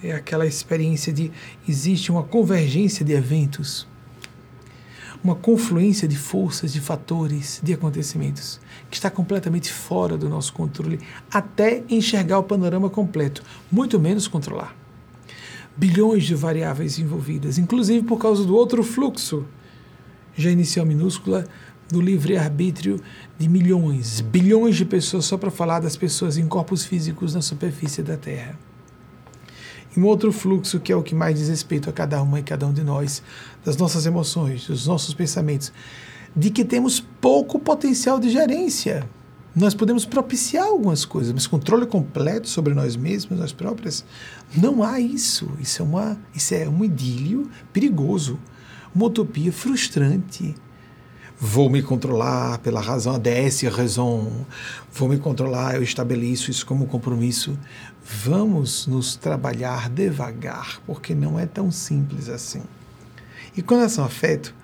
É 0.00 0.12
aquela 0.12 0.46
experiência 0.46 1.12
de 1.12 1.32
existe 1.68 2.12
uma 2.12 2.22
convergência 2.22 3.04
de 3.04 3.12
eventos 3.12 3.88
uma 5.24 5.34
confluência 5.34 6.06
de 6.06 6.16
forças, 6.16 6.72
de 6.72 6.80
fatores, 6.80 7.60
de 7.60 7.72
acontecimentos 7.72 8.60
que 8.88 8.96
está 8.96 9.10
completamente 9.10 9.72
fora 9.72 10.16
do 10.16 10.28
nosso 10.28 10.52
controle 10.52 11.00
até 11.32 11.82
enxergar 11.90 12.38
o 12.38 12.44
panorama 12.44 12.88
completo, 12.88 13.42
muito 13.72 13.98
menos 13.98 14.28
controlar. 14.28 14.76
Bilhões 15.76 16.22
de 16.24 16.36
variáveis 16.36 17.00
envolvidas, 17.00 17.58
inclusive 17.58 18.06
por 18.06 18.18
causa 18.18 18.44
do 18.44 18.54
outro 18.54 18.84
fluxo, 18.84 19.44
já 20.36 20.50
inicial 20.50 20.86
minúscula, 20.86 21.48
do 21.88 22.00
livre-arbítrio 22.00 23.00
de 23.38 23.48
milhões, 23.48 24.20
bilhões 24.20 24.76
de 24.76 24.84
pessoas, 24.84 25.24
só 25.24 25.36
para 25.36 25.50
falar 25.50 25.80
das 25.80 25.96
pessoas 25.96 26.36
em 26.36 26.46
corpos 26.46 26.84
físicos 26.84 27.34
na 27.34 27.42
superfície 27.42 28.02
da 28.02 28.16
Terra 28.16 28.58
e 29.96 30.00
um 30.00 30.04
outro 30.04 30.30
fluxo 30.30 30.78
que 30.78 30.92
é 30.92 30.96
o 30.96 31.02
que 31.02 31.14
mais 31.14 31.38
diz 31.38 31.48
respeito 31.48 31.88
a 31.88 31.92
cada 31.92 32.22
uma 32.22 32.38
e 32.38 32.42
cada 32.42 32.66
um 32.66 32.72
de 32.72 32.84
nós, 32.84 33.22
das 33.64 33.76
nossas 33.76 34.06
emoções, 34.06 34.66
dos 34.66 34.86
nossos 34.86 35.14
pensamentos, 35.14 35.72
de 36.34 36.50
que 36.50 36.64
temos 36.64 37.00
pouco 37.00 37.58
potencial 37.58 38.20
de 38.20 38.28
gerência. 38.28 39.08
Nós 39.54 39.74
podemos 39.74 40.04
propiciar 40.04 40.66
algumas 40.66 41.06
coisas, 41.06 41.32
mas 41.32 41.46
controle 41.46 41.86
completo 41.86 42.46
sobre 42.46 42.74
nós 42.74 42.94
mesmos, 42.94 43.38
nós 43.38 43.52
próprias, 43.52 44.04
não 44.54 44.82
há 44.82 45.00
isso. 45.00 45.48
Isso 45.58 45.80
é, 45.80 45.84
uma, 45.84 46.18
isso 46.34 46.54
é 46.54 46.68
um 46.68 46.84
idílio 46.84 47.50
perigoso, 47.72 48.38
uma 48.94 49.06
utopia 49.06 49.50
frustrante. 49.50 50.54
Vou 51.38 51.68
me 51.68 51.82
controlar 51.82 52.58
pela 52.58 52.80
razão, 52.80 53.14
a 53.14 53.18
DS, 53.18 53.64
a 53.64 53.70
raison. 53.70 54.46
Vou 54.90 55.06
me 55.06 55.18
controlar, 55.18 55.74
eu 55.74 55.82
estabeleço 55.82 56.50
isso 56.50 56.64
como 56.64 56.86
compromisso. 56.86 57.58
Vamos 58.02 58.86
nos 58.86 59.16
trabalhar 59.16 59.90
devagar, 59.90 60.80
porque 60.86 61.14
não 61.14 61.38
é 61.38 61.44
tão 61.44 61.70
simples 61.70 62.30
assim. 62.30 62.62
E 63.54 63.60
com 63.60 63.74
relação 63.74 64.04
ao 64.04 64.08
afeto, 64.08 64.54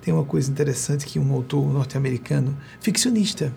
tem 0.00 0.14
uma 0.14 0.24
coisa 0.24 0.50
interessante 0.50 1.04
que 1.04 1.18
um 1.18 1.34
autor 1.34 1.70
norte-americano, 1.70 2.56
ficcionista, 2.80 3.52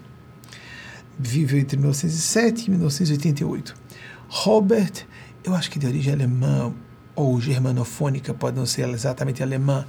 viveu 1.18 1.60
entre 1.60 1.78
1907 1.78 2.68
e 2.68 2.70
1988. 2.72 3.74
Robert, 4.28 5.06
eu 5.46 5.56
acho 5.56 5.72
que 5.72 5.80
de 5.80 5.88
origem 5.88 6.14
alemã 6.14 6.74
ou 7.16 7.40
germanofônica, 7.40 8.34
pode 8.34 8.58
não 8.58 8.66
ser 8.66 8.90
exatamente 8.90 9.42
alemã, 9.42 9.86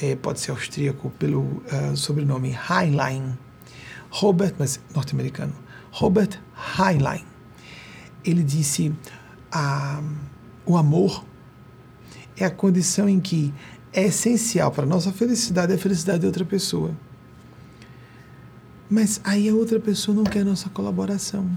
é, 0.00 0.14
pode 0.16 0.40
ser 0.40 0.50
austríaco 0.50 1.10
pelo 1.10 1.42
uh, 1.42 1.96
sobrenome 1.96 2.56
Heinlein. 2.68 3.36
Robert, 4.10 4.54
mas 4.58 4.80
norte-americano. 4.94 5.54
Robert 5.90 6.40
Heinlein. 6.78 7.24
Ele 8.24 8.42
disse: 8.42 8.94
ah, 9.50 10.02
o 10.64 10.76
amor 10.76 11.24
é 12.36 12.44
a 12.44 12.50
condição 12.50 13.08
em 13.08 13.20
que 13.20 13.52
é 13.92 14.04
essencial 14.04 14.70
para 14.70 14.84
a 14.84 14.86
nossa 14.86 15.12
felicidade 15.12 15.72
a 15.72 15.78
felicidade 15.78 16.20
de 16.20 16.26
outra 16.26 16.44
pessoa. 16.44 16.94
Mas 18.88 19.20
aí 19.24 19.48
a 19.48 19.54
outra 19.54 19.80
pessoa 19.80 20.14
não 20.14 20.24
quer 20.24 20.44
nossa 20.44 20.68
colaboração. 20.68 21.50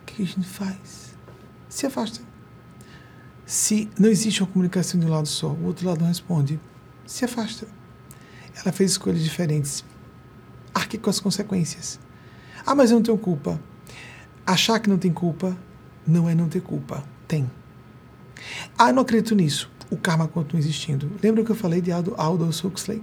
O 0.00 0.02
que 0.04 0.22
a 0.22 0.26
gente 0.26 0.46
faz? 0.46 1.14
Se 1.68 1.86
afasta. 1.86 2.20
Se 3.46 3.90
não 3.98 4.08
existe 4.08 4.42
uma 4.42 4.48
comunicação 4.48 5.00
de 5.00 5.06
um 5.06 5.10
lado 5.10 5.26
só, 5.26 5.48
o 5.48 5.64
outro 5.64 5.88
lado 5.88 6.00
não 6.00 6.08
responde, 6.08 6.60
se 7.10 7.24
afasta. 7.24 7.66
Ela 8.54 8.72
fez 8.72 8.92
escolhas 8.92 9.22
diferentes. 9.22 9.84
Arque 10.72 10.96
com 10.96 11.10
as 11.10 11.18
consequências. 11.18 11.98
Ah, 12.64 12.74
mas 12.74 12.90
eu 12.90 12.96
não 12.96 13.02
tenho 13.02 13.18
culpa. 13.18 13.60
Achar 14.46 14.78
que 14.78 14.88
não 14.88 14.96
tem 14.96 15.12
culpa 15.12 15.56
não 16.06 16.28
é 16.28 16.34
não 16.34 16.48
ter 16.48 16.60
culpa. 16.60 17.02
Tem. 17.26 17.50
Ah, 18.78 18.90
eu 18.90 18.94
não 18.94 19.02
acredito 19.02 19.34
nisso. 19.34 19.70
O 19.90 19.96
karma 19.96 20.28
continua 20.28 20.60
existindo. 20.60 21.10
Lembra 21.20 21.44
que 21.44 21.50
eu 21.50 21.56
falei 21.56 21.80
de 21.80 21.90
Aldous 21.90 22.62
Huxley? 22.62 23.02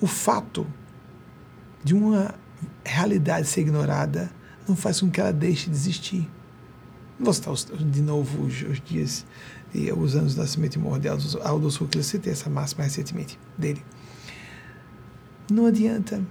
O 0.00 0.08
fato 0.08 0.66
de 1.84 1.94
uma 1.94 2.34
realidade 2.84 3.46
ser 3.46 3.60
ignorada 3.60 4.30
não 4.66 4.74
faz 4.74 5.00
com 5.00 5.08
que 5.08 5.20
ela 5.20 5.32
deixe 5.32 5.70
de 5.70 5.76
existir. 5.76 6.28
Vou 7.18 7.32
citar 7.32 7.54
de 7.54 8.02
novo 8.02 8.44
os 8.44 8.80
dias 8.80 9.24
e 9.74 9.92
os 9.92 10.16
anos 10.16 10.34
de 10.34 10.40
nascimento 10.40 10.76
e 10.76 10.78
morte 10.78 11.02
de 11.02 11.08
Aldous, 11.08 11.80
Huxley, 11.80 12.02
citei 12.02 12.32
essa 12.32 12.50
máxima 12.50 12.84
recentemente 12.84 13.38
dele. 13.56 13.84
Não 15.50 15.66
adianta. 15.66 16.22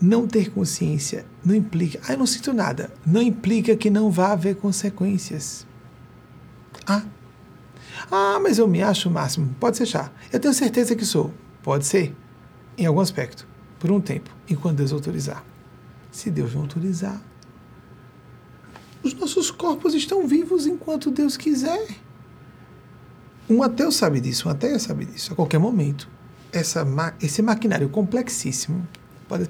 Não 0.00 0.26
ter 0.26 0.50
consciência 0.50 1.26
não 1.44 1.54
implica. 1.54 2.00
Ah, 2.08 2.12
eu 2.12 2.18
não 2.18 2.26
sinto 2.26 2.52
nada. 2.52 2.90
Não 3.04 3.20
implica 3.20 3.76
que 3.76 3.90
não 3.90 4.10
vá 4.10 4.32
haver 4.32 4.56
consequências. 4.56 5.66
Ah. 6.86 7.02
Ah, 8.10 8.38
mas 8.42 8.58
eu 8.58 8.66
me 8.66 8.82
acho 8.82 9.08
o 9.08 9.12
máximo. 9.12 9.54
Pode 9.60 9.76
ser 9.76 9.82
achar. 9.82 10.12
Eu 10.32 10.40
tenho 10.40 10.54
certeza 10.54 10.96
que 10.96 11.04
sou. 11.04 11.34
Pode 11.62 11.84
ser 11.84 12.16
em 12.78 12.86
algum 12.86 13.00
aspecto, 13.00 13.46
por 13.78 13.90
um 13.90 14.00
tempo, 14.00 14.30
enquanto 14.48 14.78
Deus 14.78 14.92
autorizar. 14.92 15.44
Se 16.10 16.30
Deus 16.30 16.54
não 16.54 16.62
autorizar, 16.62 17.20
os 19.02 19.14
nossos 19.14 19.50
corpos 19.50 19.94
estão 19.94 20.26
vivos 20.26 20.66
enquanto 20.66 21.10
Deus 21.10 21.36
quiser. 21.36 21.88
Um 23.48 23.62
ateu 23.62 23.90
sabe 23.90 24.20
disso, 24.20 24.48
um 24.48 24.50
ateu 24.50 24.78
sabe 24.78 25.04
disso. 25.04 25.32
A 25.32 25.36
qualquer 25.36 25.58
momento, 25.58 26.08
essa, 26.52 26.86
esse 27.20 27.42
maquinário 27.42 27.88
complexíssimo 27.88 28.86
pode. 29.28 29.48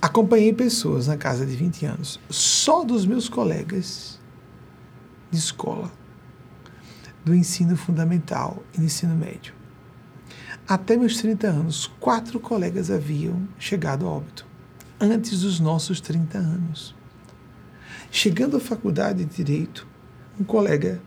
Acompanhei 0.00 0.52
pessoas 0.52 1.06
na 1.06 1.16
casa 1.16 1.46
de 1.46 1.56
20 1.56 1.86
anos, 1.86 2.20
só 2.28 2.84
dos 2.84 3.06
meus 3.06 3.28
colegas 3.28 4.20
de 5.30 5.38
escola, 5.38 5.90
do 7.24 7.34
ensino 7.34 7.76
fundamental 7.76 8.62
e 8.74 8.78
do 8.78 8.84
ensino 8.84 9.14
médio 9.14 9.54
até 10.66 10.96
meus 10.96 11.18
30 11.18 11.46
anos, 11.46 11.90
quatro 12.00 12.40
colegas 12.40 12.90
haviam 12.90 13.46
chegado 13.58 14.06
a 14.06 14.10
óbito, 14.10 14.46
antes 15.00 15.40
dos 15.40 15.60
nossos 15.60 16.00
30 16.00 16.38
anos. 16.38 16.94
Chegando 18.10 18.56
à 18.56 18.60
faculdade 18.60 19.24
de 19.24 19.34
Direito, 19.34 19.86
um 20.38 20.44
colega 20.44 21.00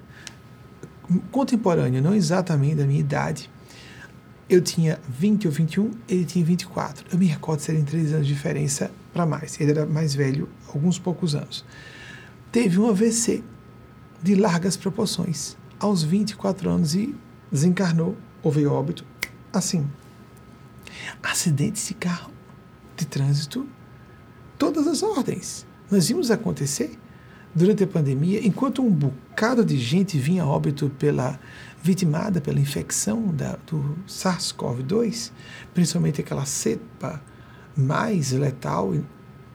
contemporâneo, 1.32 2.02
não 2.02 2.14
exatamente 2.14 2.76
da 2.76 2.86
minha 2.86 3.00
idade, 3.00 3.50
eu 4.50 4.62
tinha 4.62 5.00
20 5.08 5.48
ou 5.48 5.54
21, 5.54 5.92
ele 6.08 6.26
tinha 6.26 6.44
24. 6.44 7.06
Eu 7.12 7.18
me 7.18 7.26
recordo 7.26 7.60
serem 7.60 7.84
três 7.84 8.14
anos 8.14 8.28
de 8.28 8.34
diferença 8.34 8.92
para 9.14 9.26
mais. 9.26 9.60
Ele 9.60 9.72
era 9.72 9.86
mais 9.86 10.16
velho, 10.16 10.50
alguns 10.74 10.98
poucos 10.98 11.36
anos. 11.36 11.66
Teve 12.52 12.80
um 12.80 12.90
AVC 12.90 13.44
de 14.24 14.36
largas 14.36 14.78
proporções, 14.78 15.58
aos 15.80 16.02
24 16.02 16.70
anos, 16.70 16.96
e 16.96 17.16
desencarnou, 17.52 18.18
houve 18.42 18.66
óbito 18.66 19.06
assim. 19.52 19.86
Acidentes 21.22 21.88
de 21.88 21.94
carro, 21.94 22.32
de 22.96 23.06
trânsito, 23.06 23.68
todas 24.58 24.88
as 24.88 25.03
ordens. 25.03 25.66
Nós 25.89 26.08
vimos 26.08 26.32
acontecer 26.32 26.97
durante 27.53 27.84
a 27.84 27.88
pandemia, 27.88 28.45
enquanto 28.45 28.84
um 28.84 28.89
bocado 28.89 29.66
de 29.66 29.78
gente 29.78 30.18
vinha 30.18 30.43
a 30.43 30.47
óbito 30.47 30.89
pela 30.97 31.39
vitimada 31.82 32.41
pela 32.41 32.60
infecção 32.60 33.28
da, 33.34 33.58
do 33.66 33.97
SARS-CoV-2, 34.08 35.32
principalmente 35.74 36.22
aquela 36.22 36.45
cepa 36.45 37.22
mais 37.76 38.32
letal 38.32 38.93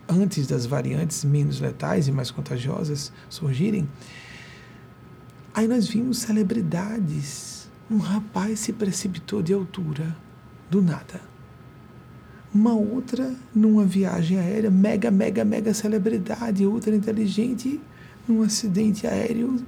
antes 0.08 0.46
das 0.46 0.64
variantes 0.64 1.24
menos 1.24 1.60
letais 1.60 2.08
e 2.08 2.12
mais 2.12 2.30
contagiosas 2.30 3.12
surgirem. 3.28 3.88
Aí 5.54 5.68
nós 5.68 5.86
vimos 5.86 6.18
celebridades 6.18 7.70
um 7.90 7.98
rapaz 7.98 8.60
se 8.60 8.72
precipitou 8.72 9.42
de 9.42 9.52
altura, 9.52 10.16
do 10.70 10.80
nada. 10.80 11.31
Uma 12.54 12.74
outra, 12.74 13.34
numa 13.54 13.84
viagem 13.84 14.38
aérea, 14.38 14.70
mega, 14.70 15.10
mega, 15.10 15.44
mega 15.44 15.72
celebridade, 15.72 16.66
ultra 16.66 16.94
inteligente, 16.94 17.80
num 18.28 18.42
acidente 18.42 19.06
aéreo 19.06 19.64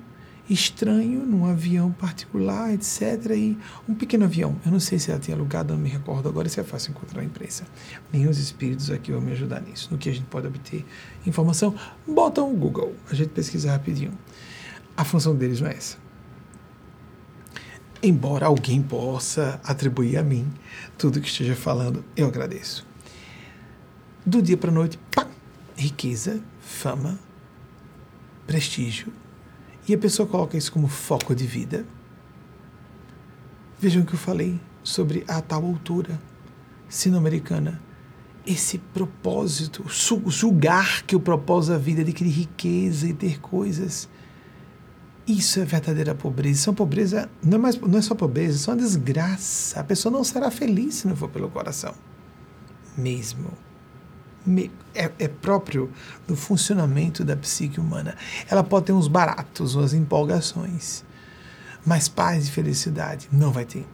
estranho, 0.49 1.25
num 1.25 1.47
avião 1.47 1.91
particular, 1.93 2.75
etc. 2.75 3.31
E 3.35 3.57
um 3.89 3.95
pequeno 3.95 4.25
avião. 4.25 4.55
Eu 4.67 4.73
não 4.73 4.81
sei 4.81 4.99
se 4.99 5.11
ela 5.11 5.19
tinha 5.19 5.35
alugado, 5.35 5.73
não 5.73 5.81
me 5.81 5.89
recordo 5.89 6.29
agora, 6.29 6.47
isso 6.47 6.61
é 6.61 6.65
fácil 6.65 6.91
encontrar 6.91 7.23
na 7.23 7.27
imprensa. 7.27 7.65
Nem 8.13 8.29
os 8.29 8.39
espíritos 8.39 8.91
aqui 8.91 9.13
vão 9.13 9.21
me 9.23 9.33
ajudar 9.33 9.63
nisso. 9.63 9.89
No 9.91 9.97
que 9.97 10.11
a 10.11 10.13
gente 10.13 10.27
pode 10.27 10.47
obter 10.47 10.85
informação, 11.27 11.75
botam 12.07 12.53
o 12.53 12.55
Google, 12.55 12.95
a 13.11 13.15
gente 13.15 13.31
pesquisa 13.31 13.71
rapidinho. 13.71 14.13
A 14.95 15.05
função 15.05 15.35
deles 15.35 15.61
não 15.61 15.69
é 15.69 15.73
essa 15.73 16.04
embora 18.05 18.47
alguém 18.47 18.83
possa 18.83 19.61
atribuir 19.65 20.19
a 20.19 20.23
mim 20.23 20.53
tudo 20.99 21.21
que 21.21 21.29
esteja 21.29 21.57
falando, 21.57 22.05
eu 22.17 22.27
agradeço. 22.27 22.87
Do 24.25 24.43
dia 24.43 24.57
para 24.57 24.71
a 24.71 24.75
noite, 24.75 24.99
pá, 25.15 25.27
riqueza, 25.77 26.41
fama, 26.61 27.19
prestígio, 28.47 29.13
e 29.89 29.95
a 29.95 29.99
pessoa 29.99 30.29
coloca 30.29 30.57
isso 30.57 30.73
como 30.73 30.89
foco 30.89 31.35
de 31.35 31.47
vida. 31.47 31.87
Vejam 33.79 34.03
o 34.03 34.07
que 34.07 34.15
eu 34.15 34.19
falei 34.19 34.59
sobre 34.83 35.25
a 35.27 35.41
tal 35.41 35.65
altura 35.65 36.21
sino-americana. 36.89 37.81
Esse 38.47 38.79
propósito, 38.79 39.85
julgar 40.27 41.03
que 41.03 41.17
o 41.17 41.21
propósito 41.21 41.73
da 41.73 41.79
vida 41.79 42.01
é 42.01 42.03
adquirir 42.03 42.31
riqueza 42.31 43.09
e 43.09 43.15
ter 43.15 43.41
coisas 43.41 44.09
isso 45.27 45.61
é 45.61 45.65
verdadeira 45.65 46.15
pobreza. 46.15 46.61
Isso 46.61 46.71
é 46.71 46.73
pobreza, 46.73 47.31
não 47.43 47.57
é, 47.57 47.61
mais, 47.61 47.79
não 47.79 47.99
é 47.99 48.03
só 48.03 48.15
pobreza, 48.15 48.57
isso 48.57 48.71
é 48.71 48.75
uma 48.75 48.81
desgraça. 48.81 49.81
A 49.81 49.85
pessoa 49.85 50.13
não 50.13 50.23
será 50.23 50.51
feliz 50.51 50.97
se 50.97 51.09
não 51.09 51.17
for 51.17 51.29
pelo 51.29 51.49
coração. 51.49 51.95
Mesmo. 52.97 53.51
É, 54.95 55.11
é 55.19 55.27
próprio 55.27 55.91
do 56.29 56.37
funcionamento 56.37 57.25
da 57.25 57.35
psique 57.35 57.81
humana. 57.81 58.15
Ela 58.49 58.63
pode 58.63 58.87
ter 58.87 58.93
uns 58.93 59.09
baratos, 59.09 59.75
umas 59.75 59.95
empolgações, 59.95 61.03
mas 61.85 62.09
paz 62.09 62.49
e 62.49 62.51
felicidade 62.51 63.27
não 63.33 63.51
vai 63.51 63.65
ter. 63.65 63.87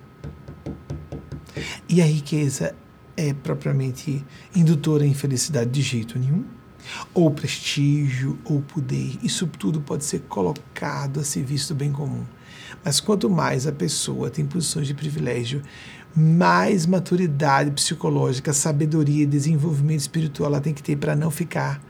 E 1.89 2.03
a 2.03 2.05
riqueza 2.05 2.74
é 3.16 3.33
propriamente 3.33 4.24
indutora 4.55 5.07
em 5.07 5.14
felicidade 5.14 5.70
de 5.70 5.83
jeito 5.83 6.18
nenhum 6.18 6.45
ou 7.12 7.31
prestígio, 7.31 8.39
ou 8.45 8.61
poder. 8.61 9.18
Isso 9.22 9.47
tudo 9.47 9.81
pode 9.81 10.05
ser 10.05 10.20
colocado 10.20 11.20
a 11.20 11.24
serviço 11.24 11.74
do 11.74 11.78
bem 11.78 11.93
comum. 11.93 12.24
Mas 12.85 13.01
quanto 13.01 13.28
mais 13.28 13.66
a 13.66 13.72
pessoa 13.72 14.31
tem 14.31 14.47
posições 14.47 14.87
de 14.87 14.95
privilégio, 14.95 15.62
mais 16.14 16.87
maturidade 16.87 17.70
psicológica, 17.70 18.53
sabedoria 18.53 19.22
e 19.22 19.26
desenvolvimento 19.26 20.01
espiritual 20.01 20.51
ela 20.51 20.61
tem 20.61 20.74
que 20.74 20.83
ter 20.83 20.97
para 20.97 21.14
não 21.14 21.31
ficar 21.31 21.81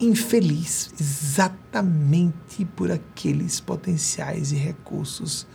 infeliz 0.00 0.92
exatamente 1.00 2.64
por 2.76 2.90
aqueles 2.90 3.58
potenciais 3.58 4.52
e 4.52 4.56
recursos 4.56 5.46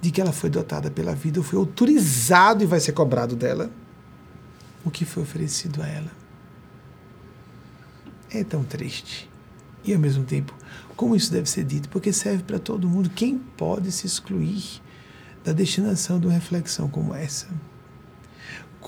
de 0.00 0.10
que 0.10 0.20
ela 0.20 0.32
foi 0.32 0.50
dotada 0.50 0.90
pela 0.90 1.14
vida, 1.14 1.40
ou 1.40 1.44
foi 1.44 1.58
autorizado 1.58 2.62
e 2.62 2.66
vai 2.66 2.80
ser 2.80 2.92
cobrado 2.92 3.36
dela 3.36 3.70
o 4.84 4.90
que 4.90 5.04
foi 5.04 5.22
oferecido 5.22 5.82
a 5.82 5.86
ela 5.86 6.17
é 8.30 8.44
tão 8.44 8.64
triste. 8.64 9.28
E 9.84 9.94
ao 9.94 10.00
mesmo 10.00 10.24
tempo, 10.24 10.54
como 10.96 11.16
isso 11.16 11.32
deve 11.32 11.48
ser 11.48 11.64
dito? 11.64 11.88
Porque 11.88 12.12
serve 12.12 12.42
para 12.42 12.58
todo 12.58 12.88
mundo. 12.88 13.10
Quem 13.10 13.38
pode 13.38 13.90
se 13.92 14.06
excluir 14.06 14.82
da 15.44 15.52
destinação 15.52 16.18
de 16.18 16.26
uma 16.26 16.34
reflexão 16.34 16.88
como 16.88 17.14
essa? 17.14 17.48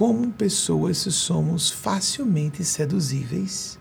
como 0.00 0.32
pessoas 0.32 0.96
somos 0.96 1.70
facilmente 1.70 2.64
seduzíveis 2.64 3.78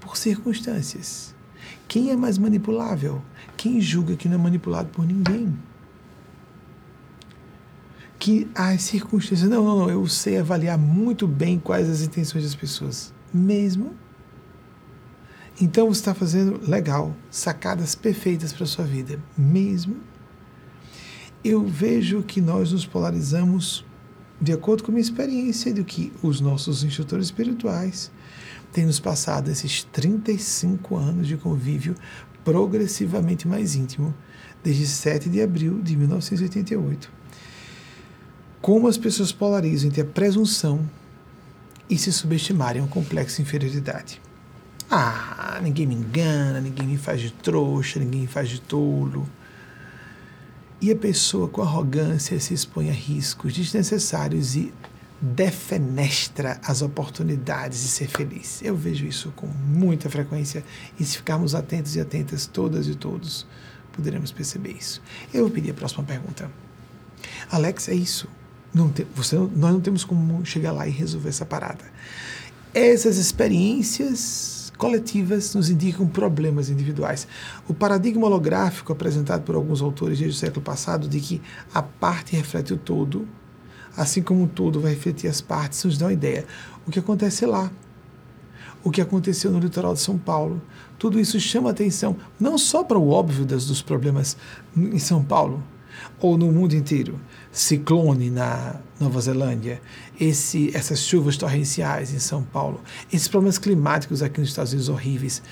por 0.00 0.16
circunstâncias. 0.16 1.34
Quem 1.86 2.10
é 2.10 2.16
mais 2.16 2.38
manipulável? 2.38 3.20
Quem 3.54 3.78
julga 3.78 4.16
que 4.16 4.28
não 4.28 4.36
é 4.36 4.38
manipulado 4.38 4.88
por 4.88 5.04
ninguém? 5.04 5.54
Que 8.18 8.48
as 8.54 8.82
circunstâncias. 8.82 9.46
Não, 9.48 9.62
não, 9.62 9.78
não. 9.80 9.90
Eu 9.90 10.06
sei 10.08 10.38
avaliar 10.38 10.78
muito 10.78 11.28
bem 11.28 11.58
quais 11.58 11.88
as 11.88 12.00
intenções 12.00 12.44
das 12.44 12.54
pessoas. 12.54 13.12
Mesmo. 13.30 13.94
Então 15.60 15.86
você 15.86 16.00
está 16.00 16.14
fazendo 16.14 16.60
legal, 16.68 17.16
sacadas 17.30 17.94
perfeitas 17.94 18.52
para 18.52 18.64
a 18.64 18.66
sua 18.66 18.84
vida. 18.84 19.18
Mesmo. 19.36 19.96
Eu 21.42 21.64
vejo 21.66 22.22
que 22.22 22.40
nós 22.40 22.72
nos 22.72 22.84
polarizamos 22.84 23.84
de 24.40 24.52
acordo 24.52 24.82
com 24.82 24.90
a 24.90 24.94
minha 24.94 25.02
experiência 25.02 25.72
do 25.72 25.84
que 25.84 26.12
os 26.22 26.40
nossos 26.40 26.84
instrutores 26.84 27.26
espirituais 27.26 28.10
têm 28.72 28.84
nos 28.84 29.00
passado 29.00 29.50
esses 29.50 29.84
35 29.84 30.96
anos 30.96 31.26
de 31.26 31.36
convívio 31.36 31.94
progressivamente 32.44 33.48
mais 33.48 33.74
íntimo, 33.74 34.14
desde 34.62 34.86
7 34.86 35.30
de 35.30 35.40
abril 35.40 35.80
de 35.82 35.96
1988. 35.96 37.10
Como 38.60 38.88
as 38.88 38.98
pessoas 38.98 39.32
polarizam 39.32 39.88
entre 39.88 40.02
a 40.02 40.04
presunção 40.04 40.88
e 41.88 41.96
se 41.96 42.12
subestimarem 42.12 42.82
um 42.82 42.86
complexo 42.86 43.36
de 43.36 43.42
inferioridade. 43.42 44.20
Ah, 44.90 45.58
ninguém 45.62 45.86
me 45.86 45.94
engana, 45.94 46.60
ninguém 46.60 46.86
me 46.86 46.96
faz 46.96 47.20
de 47.20 47.32
trouxa, 47.32 47.98
ninguém 47.98 48.22
me 48.22 48.26
faz 48.26 48.48
de 48.48 48.60
tolo. 48.60 49.28
E 50.80 50.90
a 50.92 50.96
pessoa 50.96 51.48
com 51.48 51.62
arrogância 51.62 52.38
se 52.38 52.54
expõe 52.54 52.90
a 52.90 52.92
riscos 52.92 53.52
desnecessários 53.52 54.54
e 54.54 54.72
defenestra 55.20 56.60
as 56.62 56.82
oportunidades 56.82 57.82
de 57.82 57.88
ser 57.88 58.08
feliz. 58.08 58.60
Eu 58.62 58.76
vejo 58.76 59.06
isso 59.06 59.32
com 59.34 59.46
muita 59.46 60.10
frequência 60.10 60.62
e 61.00 61.04
se 61.04 61.16
ficarmos 61.16 61.54
atentos 61.54 61.96
e 61.96 62.00
atentas, 62.00 62.46
todas 62.46 62.86
e 62.86 62.94
todos, 62.94 63.46
poderemos 63.92 64.30
perceber 64.30 64.72
isso. 64.72 65.02
Eu 65.32 65.44
vou 65.44 65.50
pedir 65.50 65.70
a 65.70 65.74
próxima 65.74 66.04
pergunta. 66.04 66.50
Alex, 67.50 67.88
é 67.88 67.94
isso. 67.94 68.28
Não 68.72 68.90
te, 68.90 69.06
você, 69.16 69.36
nós 69.36 69.72
não 69.72 69.80
temos 69.80 70.04
como 70.04 70.44
chegar 70.44 70.70
lá 70.72 70.86
e 70.86 70.90
resolver 70.90 71.30
essa 71.30 71.46
parada. 71.46 71.84
Essas 72.74 73.16
experiências 73.16 74.55
coletivas 74.76 75.54
nos 75.54 75.70
indicam 75.70 76.06
problemas 76.06 76.68
individuais. 76.68 77.26
O 77.68 77.74
paradigma 77.74 78.26
holográfico 78.26 78.92
apresentado 78.92 79.42
por 79.42 79.54
alguns 79.54 79.80
autores 79.80 80.18
desde 80.18 80.36
o 80.36 80.38
século 80.38 80.62
passado 80.62 81.08
de 81.08 81.20
que 81.20 81.42
a 81.72 81.82
parte 81.82 82.36
reflete 82.36 82.72
o 82.72 82.76
todo, 82.76 83.26
assim 83.96 84.22
como 84.22 84.44
o 84.44 84.48
todo 84.48 84.80
vai 84.80 84.92
refletir 84.92 85.28
as 85.28 85.40
partes, 85.40 85.84
nos 85.84 85.96
dá 85.96 86.06
uma 86.06 86.12
ideia. 86.12 86.44
O 86.86 86.90
que 86.90 86.98
acontece 86.98 87.46
lá, 87.46 87.70
o 88.84 88.90
que 88.90 89.00
aconteceu 89.00 89.50
no 89.50 89.58
litoral 89.58 89.94
de 89.94 90.00
São 90.00 90.18
Paulo, 90.18 90.60
tudo 90.98 91.18
isso 91.18 91.40
chama 91.40 91.70
atenção 91.70 92.16
não 92.38 92.56
só 92.56 92.84
para 92.84 92.98
o 92.98 93.08
óbvio 93.10 93.44
das, 93.44 93.66
dos 93.66 93.82
problemas 93.82 94.36
em 94.76 94.98
São 94.98 95.24
Paulo 95.24 95.62
ou 96.20 96.36
no 96.36 96.52
mundo 96.52 96.74
inteiro, 96.74 97.18
ciclone 97.56 98.28
na 98.28 98.76
Nova 99.00 99.18
Zelândia, 99.18 99.80
esse, 100.20 100.70
essas 100.76 101.00
chuvas 101.00 101.38
torrenciais 101.38 102.12
em 102.12 102.18
São 102.18 102.42
Paulo, 102.42 102.82
esses 103.10 103.26
problemas 103.28 103.56
climáticos 103.56 104.22
aqui 104.22 104.40
nos 104.40 104.50
Estados 104.50 104.72
Unidos 104.72 104.90
horríveis. 104.90 105.42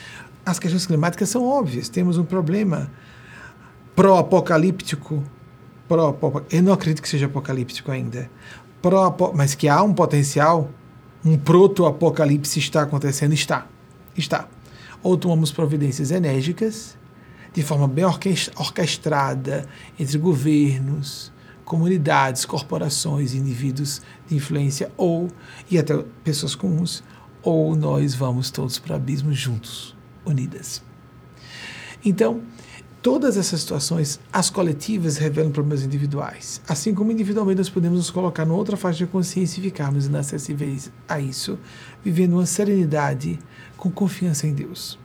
As 0.45 0.59
questões 0.59 0.85
climáticas 0.85 1.31
são 1.31 1.43
óbvias. 1.43 1.89
Temos 1.89 2.19
um 2.19 2.25
problema 2.25 2.91
pró-apocalíptico, 3.97 5.25
pró 5.89 6.15
eu 6.51 6.63
não 6.63 6.75
acredito 6.75 7.01
que 7.01 7.09
seja 7.09 7.25
apocalíptico 7.25 7.91
ainda, 7.91 8.31
pró 8.83 9.33
mas 9.35 9.55
que 9.55 9.67
há 9.67 9.83
um 9.83 9.95
potencial, 9.95 10.71
um 11.25 11.39
proto-apocalipse 11.39 12.59
está 12.59 12.83
acontecendo, 12.83 13.33
está, 13.33 13.67
está. 14.15 14.47
Ou 15.03 15.17
tomamos 15.17 15.51
providências 15.51 16.11
enérgicas, 16.11 16.99
de 17.55 17.63
forma 17.63 17.89
bem 17.89 18.05
orquestrada 18.05 19.67
entre 19.99 20.19
governos, 20.19 21.33
comunidades, 21.65 22.45
corporações, 22.45 23.35
indivíduos 23.35 24.03
de 24.27 24.37
influência 24.37 24.93
ou 24.97 25.29
e 25.71 25.79
até 25.79 25.97
pessoas 26.23 26.55
comuns, 26.55 27.03
ou 27.43 27.75
nós 27.75 28.15
vamos 28.15 28.51
todos 28.51 28.79
para 28.79 28.93
o 28.93 28.97
abismo 28.97 29.33
juntos, 29.33 29.97
unidas. 30.25 30.83
Então, 32.05 32.43
todas 33.03 33.37
essas 33.37 33.61
situações, 33.61 34.19
as 34.33 34.49
coletivas 34.49 35.17
revelam 35.19 35.53
problemas 35.53 35.85
individuais. 35.85 36.61
Assim 36.67 36.95
como 36.95 37.13
individualmente 37.13 37.59
nós 37.59 37.69
podemos 37.69 37.99
nos 37.99 38.11
colocar 38.11 38.45
numa 38.45 38.57
outra 38.57 38.77
faixa 38.77 38.99
de 38.99 39.07
consciência 39.07 39.61
e 39.61 39.65
ficarmos 39.65 40.07
inacessíveis 40.07 40.91
a 41.09 41.21
isso, 41.21 41.59
vivendo 42.03 42.35
uma 42.35 42.47
serenidade 42.47 43.39
com 43.77 43.91
confiança 43.91 44.47
em 44.47 44.55
Deus. 44.55 44.99